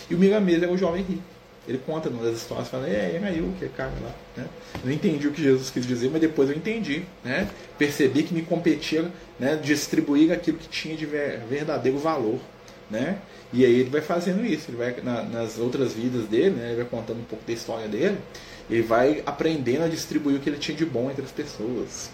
E 0.09 0.14
o 0.14 0.18
Migamês 0.18 0.62
é 0.62 0.66
o 0.66 0.78
jovem 0.78 1.03
rico. 1.03 1.34
Ele 1.67 1.79
conta 1.79 2.11
numa 2.11 2.23
das 2.23 2.37
histórias, 2.37 2.69
fala, 2.69 2.87
é, 2.87 3.17
era 3.17 3.33
eu 3.33 3.51
que 3.59 3.65
é 3.65 3.69
cara 3.69 3.93
lá. 4.03 4.15
Né? 4.37 4.47
Não 4.85 4.93
entendi 4.93 5.27
o 5.27 5.33
que 5.33 5.43
Jesus 5.43 5.71
quis 5.71 5.87
dizer, 5.87 6.11
mas 6.11 6.21
depois 6.21 6.51
eu 6.51 6.57
entendi. 6.57 7.05
Né? 7.25 7.49
Percebi 7.79 8.23
que 8.23 8.35
me 8.35 8.43
competia 8.43 9.11
né, 9.39 9.57
distribuir 9.57 10.31
aquilo 10.31 10.59
que 10.59 10.69
tinha 10.69 10.95
de 10.95 11.07
verdadeiro 11.07 11.99
valor. 11.99 12.39
Né? 12.91 13.19
E 13.51 13.65
aí 13.65 13.81
ele 13.81 13.91
vai 13.91 14.03
fazendo 14.03 14.45
isso, 14.45 14.71
ele 14.71 14.77
vai 14.77 14.95
na, 15.03 15.23
nas 15.23 15.59
outras 15.59 15.95
vidas 15.95 16.27
dele, 16.27 16.51
né, 16.51 16.67
ele 16.73 16.77
vai 16.77 16.85
contando 16.85 17.21
um 17.21 17.25
pouco 17.25 17.45
da 17.47 17.53
história 17.53 17.89
dele, 17.89 18.19
ele 18.69 18.83
vai 18.83 19.23
aprendendo 19.25 19.85
a 19.85 19.89
distribuir 19.89 20.37
o 20.37 20.41
que 20.41 20.51
ele 20.51 20.59
tinha 20.59 20.77
de 20.77 20.85
bom 20.85 21.11
entre 21.11 21.25
as 21.25 21.31
pessoas. 21.31 22.11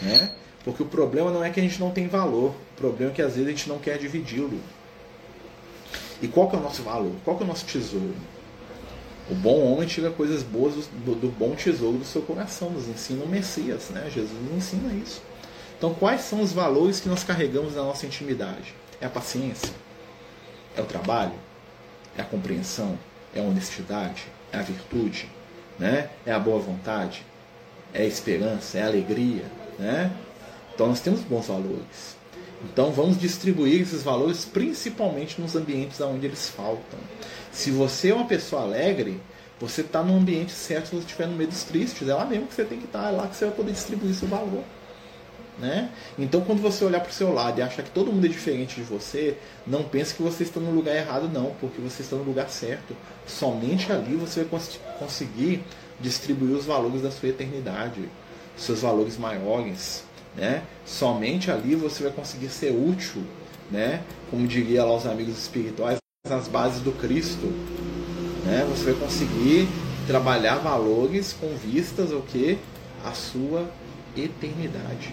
Né? 0.00 0.32
Porque 0.64 0.82
o 0.82 0.86
problema 0.86 1.30
não 1.30 1.42
é 1.42 1.50
que 1.50 1.58
a 1.58 1.62
gente 1.62 1.80
não 1.80 1.90
tem 1.90 2.06
valor, 2.06 2.50
o 2.50 2.76
problema 2.76 3.10
é 3.10 3.14
que 3.14 3.22
às 3.22 3.34
vezes 3.34 3.48
a 3.48 3.50
gente 3.50 3.68
não 3.68 3.78
quer 3.78 3.98
dividi-lo. 3.98 4.60
E 6.20 6.28
qual 6.28 6.48
que 6.48 6.54
é 6.54 6.58
o 6.58 6.62
nosso 6.62 6.82
valor? 6.82 7.12
Qual 7.24 7.36
que 7.36 7.42
é 7.42 7.46
o 7.46 7.48
nosso 7.48 7.64
tesouro? 7.66 8.14
O 9.32 9.34
bom 9.34 9.72
homem 9.72 9.88
tira 9.88 10.10
coisas 10.10 10.42
boas 10.42 10.74
do, 10.74 11.14
do, 11.14 11.28
bom 11.28 11.54
tesouro 11.54 11.96
do 11.96 12.04
seu 12.04 12.20
coração, 12.20 12.68
nos 12.68 12.86
ensina 12.86 13.24
o 13.24 13.26
Messias, 13.26 13.88
né? 13.88 14.10
Jesus 14.10 14.38
nos 14.42 14.58
ensina 14.58 14.92
isso. 14.92 15.22
Então, 15.78 15.94
quais 15.94 16.20
são 16.20 16.42
os 16.42 16.52
valores 16.52 17.00
que 17.00 17.08
nós 17.08 17.24
carregamos 17.24 17.74
na 17.74 17.82
nossa 17.82 18.04
intimidade? 18.04 18.74
É 19.00 19.06
a 19.06 19.08
paciência? 19.08 19.72
É 20.76 20.82
o 20.82 20.84
trabalho? 20.84 21.32
É 22.14 22.20
a 22.20 22.26
compreensão? 22.26 22.98
É 23.34 23.40
a 23.40 23.42
honestidade? 23.42 24.26
É 24.52 24.58
a 24.58 24.62
virtude? 24.62 25.30
Né? 25.78 26.10
É 26.26 26.32
a 26.32 26.38
boa 26.38 26.58
vontade? 26.58 27.24
É 27.94 28.02
a 28.02 28.06
esperança? 28.06 28.76
É 28.76 28.82
a 28.82 28.86
alegria? 28.86 29.46
Né? 29.78 30.12
Então, 30.74 30.88
nós 30.88 31.00
temos 31.00 31.22
bons 31.22 31.46
valores. 31.46 32.18
Então 32.64 32.92
vamos 32.92 33.18
distribuir 33.18 33.82
esses 33.82 34.02
valores 34.02 34.44
principalmente 34.44 35.40
nos 35.40 35.56
ambientes 35.56 36.00
onde 36.00 36.26
eles 36.26 36.48
faltam. 36.48 36.98
Se 37.50 37.70
você 37.70 38.10
é 38.10 38.14
uma 38.14 38.26
pessoa 38.26 38.62
alegre, 38.62 39.20
você 39.60 39.80
está 39.80 40.02
no 40.02 40.16
ambiente 40.16 40.52
certo 40.52 40.86
se 40.86 40.96
você 40.96 41.00
estiver 41.00 41.26
no 41.28 41.36
meio 41.36 41.50
dos 41.50 41.64
tristes. 41.64 42.08
É 42.08 42.14
lá 42.14 42.24
mesmo 42.24 42.46
que 42.46 42.54
você 42.54 42.64
tem 42.64 42.78
que 42.78 42.86
estar, 42.86 43.02
tá, 43.02 43.08
é 43.08 43.12
lá 43.12 43.26
que 43.28 43.36
você 43.36 43.46
vai 43.46 43.54
poder 43.54 43.72
distribuir 43.72 44.14
seu 44.14 44.28
valor. 44.28 44.64
Né? 45.58 45.90
Então, 46.18 46.40
quando 46.40 46.62
você 46.62 46.84
olhar 46.84 47.00
para 47.00 47.10
o 47.10 47.12
seu 47.12 47.32
lado 47.32 47.58
e 47.58 47.62
achar 47.62 47.82
que 47.82 47.90
todo 47.90 48.10
mundo 48.10 48.24
é 48.24 48.28
diferente 48.28 48.76
de 48.76 48.82
você, 48.82 49.36
não 49.66 49.84
pense 49.84 50.14
que 50.14 50.22
você 50.22 50.42
está 50.44 50.58
no 50.58 50.72
lugar 50.72 50.96
errado, 50.96 51.28
não, 51.28 51.54
porque 51.60 51.80
você 51.80 52.02
está 52.02 52.16
no 52.16 52.24
lugar 52.24 52.48
certo. 52.48 52.96
Somente 53.26 53.92
ali 53.92 54.16
você 54.16 54.40
vai 54.40 54.48
cons 54.48 54.80
conseguir 54.98 55.62
distribuir 56.00 56.56
os 56.56 56.64
valores 56.64 57.02
da 57.02 57.10
sua 57.10 57.28
eternidade, 57.28 58.08
seus 58.56 58.80
valores 58.80 59.18
maiores. 59.18 60.04
Né? 60.36 60.62
Somente 60.84 61.50
ali 61.50 61.74
você 61.74 62.02
vai 62.02 62.12
conseguir 62.12 62.48
ser 62.48 62.70
útil, 62.70 63.22
né? 63.70 64.02
como 64.30 64.46
diria 64.46 64.84
lá 64.84 64.96
os 64.96 65.06
amigos 65.06 65.38
espirituais, 65.38 65.98
nas 66.28 66.48
bases 66.48 66.80
do 66.80 66.92
Cristo. 66.92 67.46
Né? 68.44 68.66
Você 68.70 68.92
vai 68.92 68.94
conseguir 68.94 69.68
trabalhar 70.06 70.56
valores 70.56 71.32
com 71.32 71.54
vistas 71.56 72.12
ao 72.12 72.22
que? 72.22 72.58
A 73.04 73.12
sua 73.12 73.68
eternidade. 74.16 75.12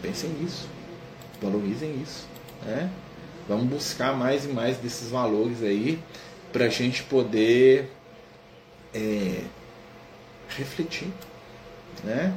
Pensem 0.00 0.30
nisso. 0.30 0.68
Valorizem 1.40 2.00
isso. 2.02 2.26
Né? 2.64 2.90
Vamos 3.48 3.66
buscar 3.66 4.16
mais 4.16 4.44
e 4.44 4.48
mais 4.48 4.76
desses 4.78 5.10
valores 5.10 5.62
aí 5.62 5.98
para 6.52 6.66
a 6.66 6.68
gente 6.68 7.02
poder 7.02 7.90
é, 8.94 9.42
refletir. 10.48 11.08
Né? 12.04 12.32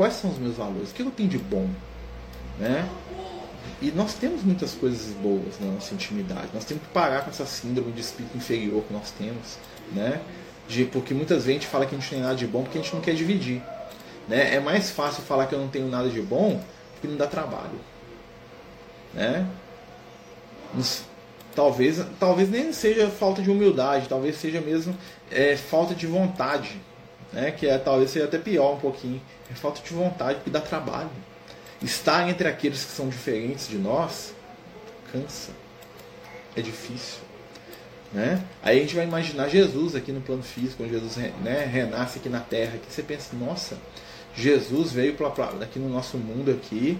Quais 0.00 0.14
são 0.14 0.30
os 0.30 0.38
meus 0.38 0.56
valores? 0.56 0.92
O 0.92 0.94
que 0.94 1.02
eu 1.02 1.10
tenho 1.10 1.28
de 1.28 1.36
bom? 1.36 1.68
Né? 2.58 2.88
E 3.82 3.90
nós 3.90 4.14
temos 4.14 4.42
muitas 4.42 4.72
coisas 4.72 5.12
boas 5.16 5.60
na 5.60 5.72
nossa 5.72 5.92
intimidade. 5.92 6.48
Nós 6.54 6.64
temos 6.64 6.84
que 6.84 6.88
parar 6.88 7.20
com 7.20 7.28
essa 7.28 7.44
síndrome 7.44 7.92
de 7.92 8.00
espírito 8.00 8.34
inferior 8.34 8.82
que 8.84 8.94
nós 8.94 9.10
temos, 9.10 9.58
né? 9.92 10.22
De, 10.66 10.86
porque 10.86 11.12
muitas 11.12 11.44
vezes 11.44 11.50
a 11.50 11.52
gente 11.52 11.66
fala 11.66 11.84
que 11.84 11.94
a 11.94 11.98
gente 11.98 12.06
não 12.06 12.18
tem 12.18 12.22
nada 12.22 12.34
de 12.34 12.46
bom 12.46 12.62
porque 12.62 12.78
a 12.78 12.80
gente 12.80 12.94
não 12.94 13.02
quer 13.02 13.12
dividir. 13.14 13.62
Né? 14.26 14.54
É 14.54 14.58
mais 14.58 14.88
fácil 14.88 15.22
falar 15.22 15.46
que 15.46 15.54
eu 15.54 15.58
não 15.58 15.68
tenho 15.68 15.86
nada 15.86 16.08
de 16.08 16.22
bom 16.22 16.58
porque 16.94 17.06
não 17.06 17.18
dá 17.18 17.26
trabalho. 17.26 17.78
Né? 19.12 19.46
Talvez, 21.54 22.02
talvez 22.18 22.48
nem 22.48 22.72
seja 22.72 23.10
falta 23.10 23.42
de 23.42 23.50
humildade, 23.50 24.08
talvez 24.08 24.36
seja 24.36 24.62
mesmo 24.62 24.96
é, 25.30 25.58
falta 25.58 25.94
de 25.94 26.06
vontade. 26.06 26.80
Né? 27.34 27.50
Que 27.50 27.66
é, 27.66 27.76
talvez 27.76 28.10
seja 28.10 28.24
até 28.24 28.38
pior 28.38 28.76
um 28.76 28.80
pouquinho. 28.80 29.20
É 29.50 29.54
falta 29.54 29.80
de 29.82 29.92
vontade 29.92 30.36
porque 30.36 30.50
dá 30.50 30.60
trabalho. 30.60 31.10
Estar 31.82 32.28
entre 32.28 32.46
aqueles 32.46 32.84
que 32.84 32.92
são 32.92 33.08
diferentes 33.08 33.68
de 33.68 33.76
nós 33.76 34.34
cansa. 35.12 35.52
É 36.56 36.60
difícil. 36.60 37.18
Né? 38.12 38.42
Aí 38.62 38.78
a 38.78 38.80
gente 38.80 38.94
vai 38.94 39.04
imaginar 39.04 39.48
Jesus 39.48 39.94
aqui 39.94 40.12
no 40.12 40.20
plano 40.20 40.42
físico, 40.42 40.78
quando 40.78 40.90
Jesus 40.90 41.16
né, 41.16 41.64
renasce 41.64 42.18
aqui 42.18 42.28
na 42.28 42.40
Terra, 42.40 42.78
que 42.78 42.92
você 42.92 43.02
pensa, 43.02 43.36
nossa, 43.36 43.78
Jesus 44.34 44.92
veio 44.92 45.14
pra, 45.14 45.30
pra, 45.30 45.46
aqui 45.60 45.78
no 45.78 45.88
nosso 45.88 46.16
mundo 46.16 46.50
aqui, 46.50 46.98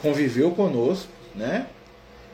conviveu 0.00 0.52
conosco, 0.52 1.08
né? 1.34 1.66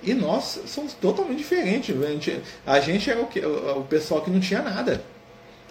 E 0.02 0.14
nós 0.14 0.60
somos 0.66 0.92
totalmente 0.92 1.38
diferentes. 1.38 1.94
A 1.96 2.08
gente, 2.08 2.42
a 2.66 2.80
gente 2.80 3.10
era 3.10 3.20
o, 3.20 3.26
que, 3.26 3.44
o 3.44 3.82
pessoal 3.82 4.22
que 4.22 4.30
não 4.30 4.38
tinha 4.38 4.62
nada. 4.62 5.02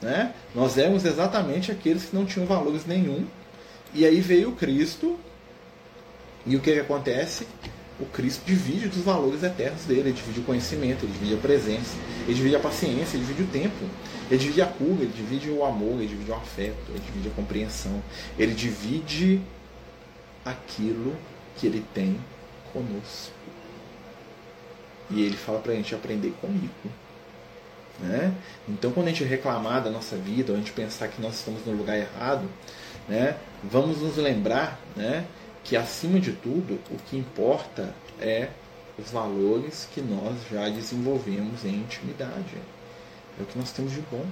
Né? 0.01 0.33
Nós 0.53 0.77
éramos 0.77 1.05
exatamente 1.05 1.71
aqueles 1.71 2.05
que 2.05 2.15
não 2.15 2.25
tinham 2.25 2.45
valores 2.45 2.85
nenhum. 2.85 3.25
E 3.93 4.05
aí 4.05 4.19
veio 4.19 4.51
Cristo 4.53 5.17
e 6.45 6.55
o 6.55 6.61
que, 6.61 6.73
que 6.73 6.79
acontece? 6.79 7.47
O 7.99 8.05
Cristo 8.05 8.45
divide 8.45 8.88
dos 8.88 9.03
valores 9.03 9.41
eternos 9.43 9.83
dele, 9.85 10.01
ele 10.01 10.11
divide 10.13 10.39
o 10.39 10.43
conhecimento, 10.43 11.03
ele 11.03 11.13
divide 11.13 11.33
a 11.33 11.38
presença, 11.38 11.97
ele 12.25 12.35
divide 12.35 12.55
a 12.55 12.59
paciência, 12.59 13.17
ele 13.17 13.25
divide 13.25 13.43
o 13.43 13.47
tempo, 13.47 13.85
ele 14.29 14.39
divide 14.39 14.61
a 14.61 14.67
cura, 14.67 15.01
ele 15.01 15.13
divide 15.15 15.49
o 15.49 15.65
amor, 15.65 15.95
ele 15.95 16.07
divide 16.07 16.29
o 16.29 16.35
afeto, 16.35 16.77
ele 16.89 16.99
divide 16.99 17.29
a 17.29 17.31
compreensão, 17.31 18.01
ele 18.38 18.53
divide 18.53 19.41
aquilo 20.45 21.15
que 21.57 21.65
ele 21.65 21.83
tem 21.93 22.17
conosco. 22.71 23.33
E 25.09 25.23
ele 25.23 25.35
fala 25.35 25.59
para 25.59 25.71
a 25.73 25.75
gente 25.75 25.95
aprender 25.95 26.33
comigo. 26.39 26.69
Né? 27.99 28.33
Então, 28.69 28.91
quando 28.91 29.07
a 29.07 29.09
gente 29.09 29.23
reclamar 29.23 29.83
da 29.83 29.89
nossa 29.89 30.15
vida, 30.15 30.51
ou 30.51 30.57
a 30.57 30.59
gente 30.59 30.71
pensar 30.71 31.07
que 31.07 31.21
nós 31.21 31.35
estamos 31.35 31.65
no 31.65 31.73
lugar 31.73 31.97
errado, 31.97 32.47
né, 33.08 33.38
vamos 33.64 34.01
nos 34.01 34.18
lembrar 34.18 34.80
né, 34.95 35.26
que 35.64 35.76
acima 35.76 36.20
de 36.20 36.34
tudo 36.34 36.80
o 36.91 36.97
que 37.10 37.18
importa 37.18 37.93
é 38.20 38.49
os 38.97 39.12
valores 39.12 39.88
que 39.93 40.01
nós 40.01 40.36
já 40.51 40.70
desenvolvemos 40.70 41.64
em 41.64 41.76
intimidade. 41.76 42.55
É 43.39 43.43
o 43.43 43.45
que 43.45 43.58
nós 43.58 43.72
temos 43.72 43.91
de 43.91 44.01
bom. 44.01 44.26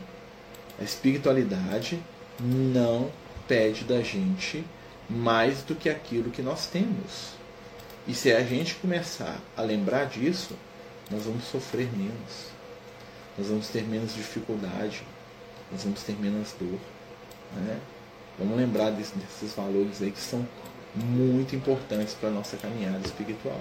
A 0.79 0.83
espiritualidade 0.83 2.01
não 2.39 3.11
pede 3.47 3.83
da 3.83 4.01
gente 4.01 4.65
mais 5.09 5.61
do 5.61 5.75
que 5.75 5.89
aquilo 5.89 6.31
que 6.31 6.41
nós 6.41 6.67
temos. 6.67 7.35
E 8.07 8.13
se 8.13 8.31
a 8.33 8.43
gente 8.43 8.75
começar 8.75 9.39
a 9.55 9.61
lembrar 9.61 10.05
disso, 10.05 10.55
nós 11.11 11.23
vamos 11.23 11.43
sofrer 11.45 11.89
menos. 11.95 12.49
Nós 13.37 13.47
vamos 13.47 13.67
ter 13.67 13.83
menos 13.83 14.13
dificuldade. 14.13 15.03
Nós 15.71 15.83
vamos 15.83 16.01
ter 16.01 16.13
menos 16.13 16.53
dor. 16.59 16.79
Né? 17.55 17.79
Vamos 18.37 18.57
lembrar 18.57 18.91
desses 18.91 19.53
valores 19.55 20.01
aí 20.01 20.11
que 20.11 20.19
são 20.19 20.45
muito 20.93 21.55
importantes 21.55 22.13
para 22.13 22.29
a 22.29 22.31
nossa 22.31 22.57
caminhada 22.57 22.99
espiritual. 23.05 23.59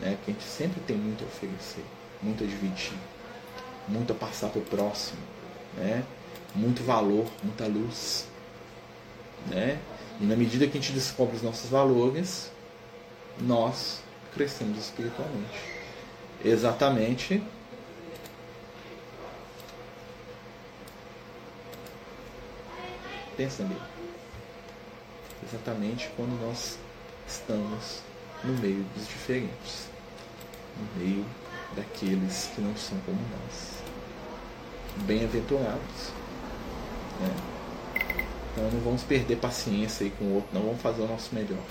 Né? 0.00 0.16
Que 0.24 0.30
a 0.30 0.34
gente 0.34 0.44
sempre 0.44 0.80
tem 0.80 0.96
muito 0.96 1.24
a 1.24 1.26
oferecer, 1.26 1.84
muito 2.22 2.44
a 2.44 2.46
dividir, 2.46 2.96
muito 3.88 4.12
a 4.12 4.16
passar 4.16 4.48
para 4.50 4.60
o 4.60 4.64
próximo, 4.64 5.20
né? 5.76 6.04
muito 6.54 6.84
valor, 6.84 7.26
muita 7.42 7.66
luz. 7.66 8.26
Né? 9.48 9.78
E 10.20 10.24
na 10.24 10.36
medida 10.36 10.66
que 10.66 10.78
a 10.78 10.80
gente 10.80 10.92
descobre 10.92 11.36
os 11.36 11.42
nossos 11.42 11.68
valores, 11.68 12.50
nós 13.40 14.00
crescemos 14.34 14.78
espiritualmente. 14.78 15.58
Exatamente 16.44 17.42
nele. 23.38 23.80
Exatamente 25.46 26.10
quando 26.16 26.38
nós 26.44 26.78
estamos 27.26 28.00
no 28.42 28.52
meio 28.54 28.84
dos 28.96 29.06
diferentes, 29.06 29.88
no 30.76 31.02
meio 31.02 31.24
daqueles 31.76 32.50
que 32.54 32.60
não 32.60 32.76
são 32.76 32.98
como 33.06 33.18
nós. 33.18 33.78
Bem-aventurados. 35.06 36.12
Né? 37.20 37.34
Então 38.52 38.70
não 38.72 38.80
vamos 38.80 39.02
perder 39.02 39.36
paciência 39.36 40.04
aí 40.04 40.10
com 40.10 40.24
o 40.24 40.34
outro, 40.36 40.50
não 40.52 40.62
vamos 40.62 40.80
fazer 40.80 41.02
o 41.02 41.06
nosso 41.06 41.32
melhor. 41.34 41.62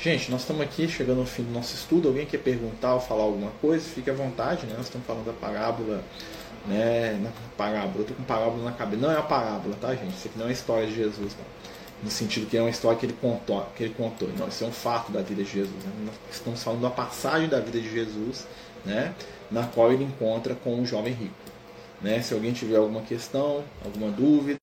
Gente, 0.00 0.30
nós 0.30 0.42
estamos 0.42 0.62
aqui 0.62 0.88
chegando 0.88 1.20
ao 1.20 1.26
fim 1.26 1.42
do 1.42 1.50
nosso 1.50 1.74
estudo. 1.74 2.08
Alguém 2.08 2.24
quer 2.24 2.38
perguntar 2.38 2.94
ou 2.94 3.00
falar 3.00 3.24
alguma 3.24 3.50
coisa? 3.60 3.84
Fique 3.84 4.08
à 4.08 4.14
vontade, 4.14 4.64
né? 4.66 4.74
Nós 4.76 4.86
estamos 4.86 5.06
falando 5.06 5.26
da 5.26 5.32
parábola 5.32 6.04
né, 6.66 7.18
na 7.22 7.30
parábola. 7.56 7.98
Eu 7.98 8.04
tô 8.04 8.14
com 8.14 8.22
parábola 8.24 8.64
na 8.64 8.72
cabeça. 8.72 9.02
Não 9.02 9.10
é 9.10 9.14
uma 9.14 9.22
parábola, 9.22 9.76
tá, 9.80 9.94
gente? 9.94 10.16
Isso 10.16 10.28
aqui 10.28 10.38
não 10.38 10.46
é 10.46 10.50
a 10.50 10.52
história 10.52 10.86
de 10.86 10.94
Jesus. 10.94 11.36
No 12.02 12.10
sentido 12.10 12.48
que 12.48 12.56
é 12.56 12.60
uma 12.60 12.70
história 12.70 12.98
que 12.98 13.06
ele 13.06 13.16
contou, 13.20 13.66
que 13.74 13.84
ele 13.84 13.94
contou. 13.94 14.28
Não, 14.38 14.48
isso 14.48 14.64
é 14.64 14.66
um 14.66 14.72
fato 14.72 15.10
da 15.10 15.20
vida 15.20 15.42
de 15.42 15.50
Jesus. 15.50 15.84
Né? 15.84 15.92
Nós 16.06 16.14
estamos 16.30 16.62
falando 16.62 16.82
da 16.82 16.90
passagem 16.90 17.48
da 17.48 17.58
vida 17.58 17.80
de 17.80 17.90
Jesus, 17.90 18.46
né, 18.84 19.12
na 19.50 19.66
qual 19.66 19.92
ele 19.92 20.04
encontra 20.04 20.54
com 20.54 20.80
o 20.80 20.86
jovem 20.86 21.12
rico. 21.12 21.34
Né? 22.00 22.22
Se 22.22 22.34
alguém 22.34 22.52
tiver 22.52 22.76
alguma 22.76 23.00
questão, 23.02 23.64
alguma 23.84 24.12
dúvida, 24.12 24.58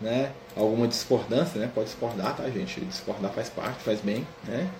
né, 0.00 0.32
alguma 0.56 0.88
discordância, 0.88 1.60
né, 1.60 1.70
pode 1.74 1.88
discordar, 1.88 2.36
tá, 2.36 2.48
gente? 2.48 2.80
Discordar 2.80 3.30
faz 3.32 3.48
parte, 3.50 3.82
faz 3.82 4.00
bem, 4.00 4.26
né? 4.44 4.70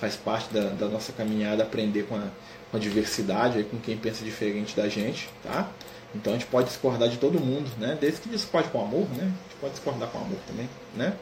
Faz 0.00 0.14
parte 0.14 0.54
da, 0.54 0.70
da 0.70 0.86
nossa 0.86 1.12
caminhada 1.12 1.64
aprender 1.64 2.04
com 2.04 2.14
a, 2.14 2.28
com 2.70 2.76
a 2.76 2.80
diversidade, 2.80 3.58
aí, 3.58 3.64
com 3.64 3.78
quem 3.78 3.96
pensa 3.96 4.24
diferente 4.24 4.76
da 4.76 4.88
gente, 4.88 5.28
tá? 5.42 5.70
Então 6.14 6.32
a 6.32 6.36
gente 6.36 6.46
pode 6.46 6.68
discordar 6.68 7.08
de 7.08 7.18
todo 7.18 7.38
mundo, 7.38 7.70
né? 7.78 7.96
Desde 8.00 8.20
que 8.20 8.28
discorde 8.28 8.68
com 8.68 8.80
amor, 8.80 9.08
né? 9.10 9.22
A 9.22 9.24
gente 9.24 9.56
pode 9.60 9.72
discordar 9.74 10.08
com 10.08 10.18
amor 10.18 10.38
também, 10.46 10.68
né? 10.94 11.14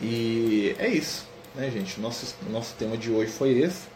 E 0.00 0.74
é 0.78 0.88
isso, 0.88 1.26
né, 1.54 1.70
gente? 1.70 2.00
Nosso, 2.00 2.34
nosso 2.50 2.74
tema 2.74 2.96
de 2.96 3.10
hoje 3.10 3.30
foi 3.32 3.58
esse. 3.58 3.86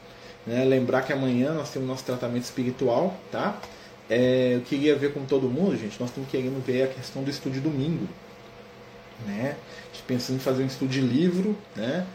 Né? 0.47 0.65
Lembrar 0.65 1.03
que 1.03 1.13
amanhã 1.13 1.53
nós 1.53 1.71
temos 1.71 1.87
nosso 1.87 2.05
tratamento 2.05 2.45
espiritual, 2.45 3.15
tá? 3.31 3.61
É, 4.09 4.55
eu 4.57 4.63
queria 4.63 4.97
ver 4.97 5.13
com 5.13 5.25
todo 5.25 5.49
mundo, 5.49 5.77
gente, 5.77 6.01
nós 6.01 6.09
estamos 6.09 6.29
querendo 6.29 6.65
ver 6.65 6.85
a 6.85 6.87
questão 6.89 7.23
do 7.23 7.31
estudo 7.31 7.53
de 7.53 7.61
domingo, 7.61 8.09
né? 9.27 9.57
A 9.85 9.95
gente 9.95 10.03
pensando 10.05 10.37
em 10.37 10.41
fazer 10.41 10.65
um 10.65 10.67
estudo 10.67 10.91
de 10.91 11.01
livro, 11.01 11.57
né? 11.77 12.07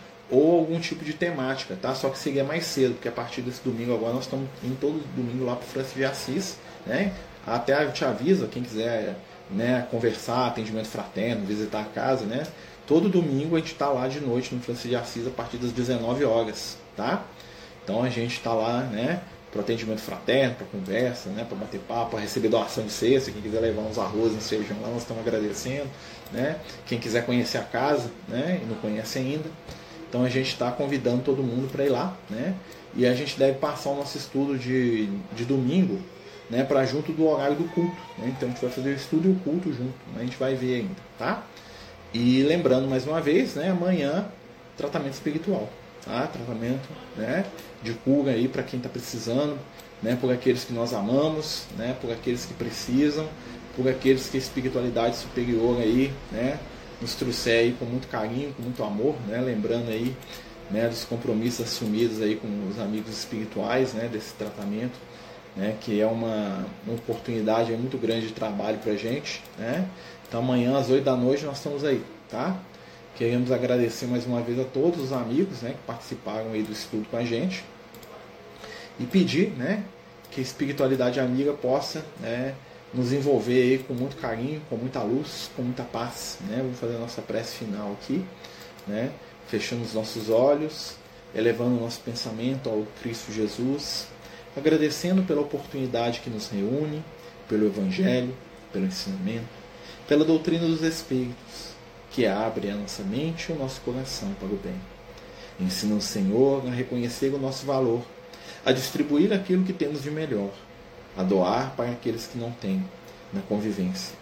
Algum 0.66 0.80
tipo 0.80 1.06
de 1.06 1.14
temática, 1.14 1.78
tá? 1.82 1.96
Só 1.96 2.10
que 2.10 2.18
seria 2.18 2.44
mais 2.44 2.66
cedo, 2.66 2.94
porque 2.94 3.08
a 3.08 3.12
partir 3.12 3.42
desse 3.42 3.62
domingo 3.64 3.94
agora 3.94 4.14
nós 4.14 4.26
estamos 4.26 4.48
indo 4.64 4.78
todo 4.80 5.02
domingo 5.16 5.46
lá 5.46 5.56
para 5.56 5.66
o 5.66 5.68
Francis 5.68 5.94
de 5.94 6.04
Assis, 6.04 6.58
né? 6.86 7.14
Até 7.46 7.84
eu 7.84 7.92
te 7.92 8.04
aviso, 8.04 8.48
quem 8.48 8.64
quiser 8.64 9.16
né, 9.50 9.88
conversar, 9.92 10.48
atendimento 10.48 10.88
fraterno, 10.88 11.46
visitar 11.46 11.82
a 11.82 11.86
casa, 11.86 12.26
né? 12.26 12.44
Todo 12.88 13.10
domingo 13.10 13.56
a 13.56 13.60
gente 13.60 13.72
está 13.72 13.90
lá 13.90 14.08
de 14.08 14.20
noite 14.20 14.54
no 14.54 14.62
Francis 14.62 14.90
de 14.90 14.96
Assis 14.96 15.28
a 15.28 15.32
partir 15.32 15.58
das 15.58 15.72
19 15.72 16.24
horas, 16.26 16.78
tá? 16.96 17.24
Então 17.84 18.04
a 18.04 18.10
gente 18.10 18.34
está 18.34 18.54
lá, 18.54 18.82
né? 18.82 19.22
Para 19.52 19.62
atendimento 19.62 20.02
fraterno, 20.02 20.56
para 20.56 20.68
conversa, 20.68 21.30
né? 21.30 21.46
Para 21.48 21.58
bater 21.58 21.80
papo, 21.82 22.12
para 22.12 22.20
receber 22.20 22.50
doação 22.50 22.84
de 22.84 22.92
cesta, 22.92 23.32
quem 23.32 23.42
quiser 23.42 23.60
levar 23.60 23.84
uns 23.84 23.98
arroz, 23.98 24.34
uns 24.34 24.50
feijão 24.50 24.78
lá, 24.82 24.90
nós 24.90 25.04
estamos 25.04 25.26
agradecendo, 25.26 25.88
né? 26.32 26.58
Quem 26.86 27.00
quiser 27.00 27.26
conhecer 27.26 27.60
a 27.60 27.64
casa, 27.64 28.12
né? 28.28 28.60
E 28.62 28.66
não 28.66 28.76
conhece 28.76 29.20
ainda, 29.20 29.50
então 30.16 30.24
a 30.24 30.30
gente 30.30 30.48
está 30.48 30.72
convidando 30.72 31.24
todo 31.24 31.44
mundo 31.44 31.70
para 31.70 31.84
ir 31.84 31.90
lá, 31.90 32.16
né? 32.30 32.56
E 32.96 33.06
a 33.06 33.14
gente 33.14 33.38
deve 33.38 33.58
passar 33.58 33.90
o 33.90 33.98
nosso 33.98 34.18
estudo 34.18 34.58
de, 34.58 35.10
de 35.36 35.44
domingo, 35.44 36.00
né? 36.50 36.64
Para 36.64 36.86
junto 36.86 37.12
do 37.12 37.28
horário 37.28 37.58
do 37.58 37.66
culto. 37.66 37.98
Né? 38.18 38.34
Então 38.34 38.48
a 38.48 38.52
gente 38.54 38.62
vai 38.62 38.72
fazer 38.72 38.92
o 38.92 38.94
estudo 38.94 39.28
e 39.28 39.32
o 39.34 39.36
culto 39.36 39.74
junto. 39.74 39.94
Né? 40.14 40.20
A 40.20 40.24
gente 40.24 40.38
vai 40.38 40.56
ver 40.56 40.76
ainda, 40.76 40.96
tá? 41.20 41.44
E 42.14 42.44
lembrando 42.44 42.88
mais 42.88 43.06
uma 43.06 43.20
vez, 43.20 43.56
né? 43.56 43.72
Amanhã 43.72 44.30
tratamento 44.78 45.16
espiritual, 45.16 45.68
tá? 46.06 46.28
Tratamento, 46.28 46.88
né? 47.18 47.46
De 47.84 47.92
cura 47.92 48.32
aí 48.32 48.48
para 48.48 48.64
quem 48.64 48.78
está 48.78 48.88
precisando, 48.88 49.60
né? 50.02 50.18
Por 50.22 50.32
aqueles 50.32 50.64
que 50.64 50.72
nós 50.72 50.94
amamos, 50.94 51.66
né? 51.78 51.94
Por 52.00 52.10
aqueles 52.10 52.46
que 52.46 52.54
precisam, 52.54 53.28
por 53.76 53.86
aqueles 53.90 54.30
que 54.30 54.38
a 54.38 54.40
espiritualidade 54.40 55.18
superior 55.18 55.82
aí, 55.82 56.14
né? 56.32 56.58
Nos 57.02 57.16
trouxer 57.16 57.60
aí 57.60 57.76
com 57.78 57.86
muito 57.86 58.08
carinho, 58.08 58.54
com 58.54 58.64
muito 58.64 58.84
amor, 58.84 59.16
né? 59.28 59.40
lembrando 59.40 59.90
aí 59.90 60.16
né, 60.70 60.88
dos 60.88 61.04
compromissos 61.04 61.66
assumidos 61.66 62.22
aí 62.22 62.36
com 62.36 62.48
os 62.70 62.80
amigos 62.80 63.18
espirituais 63.18 63.94
né, 63.94 64.10
desse 64.12 64.34
tratamento, 64.34 64.98
né, 65.56 65.76
que 65.80 66.00
é 66.00 66.08
uma, 66.08 66.66
uma 66.86 66.96
oportunidade 66.96 67.72
muito 67.74 67.98
grande 67.98 68.28
de 68.28 68.34
trabalho 68.34 68.78
para 68.80 68.94
a 68.94 68.98
gente. 68.98 69.44
Né? 69.58 69.88
Então 70.28 70.40
amanhã 70.40 70.78
às 70.78 70.90
8 70.90 71.04
da 71.04 71.16
noite 71.16 71.46
nós 71.46 71.58
estamos 71.58 71.84
aí, 71.84 72.04
tá? 72.30 72.58
Queremos 73.16 73.52
agradecer 73.52 74.08
mais 74.08 74.26
uma 74.26 74.42
vez 74.42 74.60
a 74.60 74.66
todos 74.66 75.00
os 75.00 75.14
amigos 75.14 75.62
né, 75.62 75.72
que 75.72 75.88
participaram 75.88 76.52
aí 76.52 76.64
do 76.64 76.74
estudo 76.74 77.08
com 77.10 77.16
a 77.16 77.24
gente 77.24 77.64
e 79.00 79.06
pedir 79.06 79.52
né, 79.52 79.84
que 80.32 80.42
a 80.42 80.44
espiritualidade 80.44 81.20
amiga 81.20 81.54
possa 81.54 82.04
né, 82.20 82.56
nos 82.94 83.12
envolver 83.12 83.62
aí 83.62 83.78
com 83.80 83.94
muito 83.94 84.16
carinho, 84.18 84.62
com 84.70 84.78
muita 84.78 85.02
luz, 85.02 85.50
com 85.56 85.62
muita 85.62 85.84
paz. 85.84 86.38
Né? 86.48 86.58
Vamos 86.58 86.80
fazer 86.80 86.96
a 86.96 87.00
nossa 87.00 87.22
prece 87.22 87.58
final 87.58 87.92
aqui, 87.94 88.24
né? 88.88 89.12
fechando 89.48 89.84
os 89.84 89.94
nossos 89.94 90.30
olhos, 90.30 90.96
elevando 91.34 91.78
o 91.78 91.82
nosso 91.82 92.00
pensamento 92.02 92.70
ao 92.70 92.86
Cristo 93.02 93.32
Jesus, 93.32 94.08
agradecendo 94.56 95.24
pela 95.24 95.42
oportunidade 95.42 96.22
que 96.22 96.30
nos 96.30 96.50
reúne, 96.50 97.04
pelo 97.48 97.66
Evangelho, 97.66 98.34
pelo 98.72 98.86
ensinamento, 98.86 99.46
pela 100.08 100.24
doutrina 100.24 100.66
dos 100.66 100.82
Espíritos, 100.82 101.76
que 102.12 102.26
abre 102.26 102.70
a 102.70 102.76
nossa 102.76 103.04
mente 103.04 103.50
e 103.50 103.54
o 103.54 103.60
nosso 103.60 103.82
coração 103.82 104.34
para 104.40 104.48
o 104.48 104.58
bem. 104.58 104.80
Ensina 105.60 105.96
o 105.96 106.02
Senhor 106.02 106.66
a 106.68 106.72
reconhecer 106.72 107.34
o 107.34 107.38
nosso 107.38 107.66
valor, 107.66 108.02
a 108.66 108.72
distribuir 108.72 109.34
aquilo 109.34 109.64
que 109.64 109.74
temos 109.74 110.02
de 110.02 110.10
melhor 110.10 110.52
a 111.18 111.24
doar 111.24 111.74
para 111.76 111.92
aqueles 111.92 112.28
que 112.28 112.38
não 112.38 112.52
têm 112.52 112.84
na 113.32 113.42
convivência, 113.42 114.16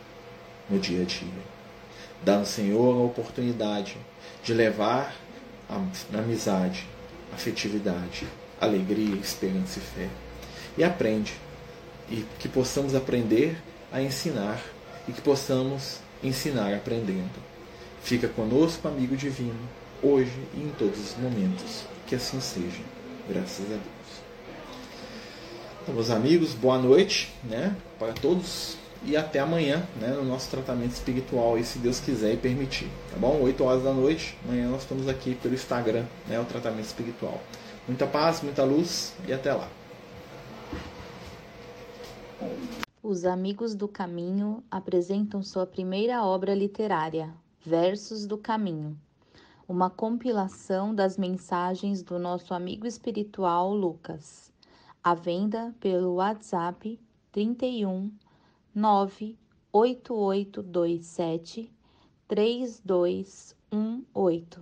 no 0.69 0.79
dia 0.79 1.01
a 1.01 1.05
dia. 1.05 1.53
Dá 2.23 2.37
ao 2.37 2.45
Senhor 2.45 2.95
a 2.95 3.03
oportunidade 3.03 3.97
de 4.43 4.53
levar 4.53 5.13
a 5.69 6.17
amizade, 6.17 6.87
afetividade, 7.33 8.27
alegria, 8.59 9.15
esperança 9.15 9.79
e 9.79 9.81
fé. 9.81 10.09
E 10.77 10.83
aprende. 10.83 11.33
E 12.09 12.25
que 12.39 12.47
possamos 12.47 12.95
aprender 12.95 13.57
a 13.91 14.01
ensinar 14.01 14.61
e 15.07 15.11
que 15.11 15.21
possamos 15.21 15.99
ensinar 16.23 16.73
aprendendo. 16.73 17.41
Fica 18.01 18.27
conosco, 18.27 18.87
amigo 18.87 19.15
divino, 19.15 19.69
hoje 20.01 20.37
e 20.53 20.59
em 20.59 20.71
todos 20.77 20.99
os 20.99 21.17
momentos. 21.17 21.85
Que 22.07 22.15
assim 22.15 22.39
seja. 22.39 22.81
Graças 23.29 23.65
a 23.65 23.69
Deus. 23.69 24.02
Então, 25.83 25.95
meus 25.95 26.09
amigos, 26.09 26.53
boa 26.53 26.77
noite 26.77 27.33
né, 27.43 27.75
para 27.99 28.13
todos 28.13 28.77
e 29.05 29.17
até 29.17 29.39
amanhã 29.39 29.85
né, 29.99 30.13
no 30.13 30.23
nosso 30.23 30.49
tratamento 30.49 30.93
espiritual, 30.93 31.55
aí, 31.55 31.63
se 31.65 31.77
Deus 31.77 31.99
quiser 31.99 32.35
e 32.35 32.37
permitir. 32.37 32.87
Tá 33.11 33.17
bom? 33.17 33.41
8 33.41 33.61
horas 33.61 33.83
da 33.83 33.91
noite, 33.91 34.37
amanhã 34.45 34.69
nós 34.69 34.83
estamos 34.83 35.09
aqui 35.09 35.35
pelo 35.35 35.53
Instagram, 35.53 36.05
né, 36.25 36.39
o 36.39 36.45
tratamento 36.45 36.85
espiritual. 36.85 37.37
Muita 37.85 38.07
paz, 38.07 38.41
muita 38.41 38.63
luz 38.63 39.13
e 39.27 39.33
até 39.33 39.53
lá. 39.53 39.67
Os 43.03 43.25
Amigos 43.25 43.75
do 43.75 43.89
Caminho 43.89 44.63
apresentam 44.71 45.43
sua 45.43 45.67
primeira 45.67 46.23
obra 46.23 46.55
literária, 46.55 47.33
Versos 47.59 48.25
do 48.25 48.37
Caminho, 48.37 48.97
uma 49.67 49.89
compilação 49.89 50.95
das 50.95 51.17
mensagens 51.17 52.01
do 52.01 52.17
nosso 52.17 52.53
amigo 52.53 52.87
espiritual 52.87 53.75
Lucas 53.75 54.42
à 55.03 55.13
venda 55.13 55.75
pelo 55.81 56.15
WhatsApp 56.15 56.97
31 57.31 58.11
98827 58.73 61.71
3218. 62.27 64.61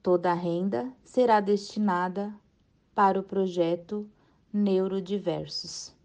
Toda 0.00 0.30
a 0.30 0.34
renda 0.34 0.92
será 1.04 1.40
destinada 1.40 2.32
para 2.94 3.18
o 3.18 3.24
projeto 3.24 4.08
Neurodiversos. 4.52 5.97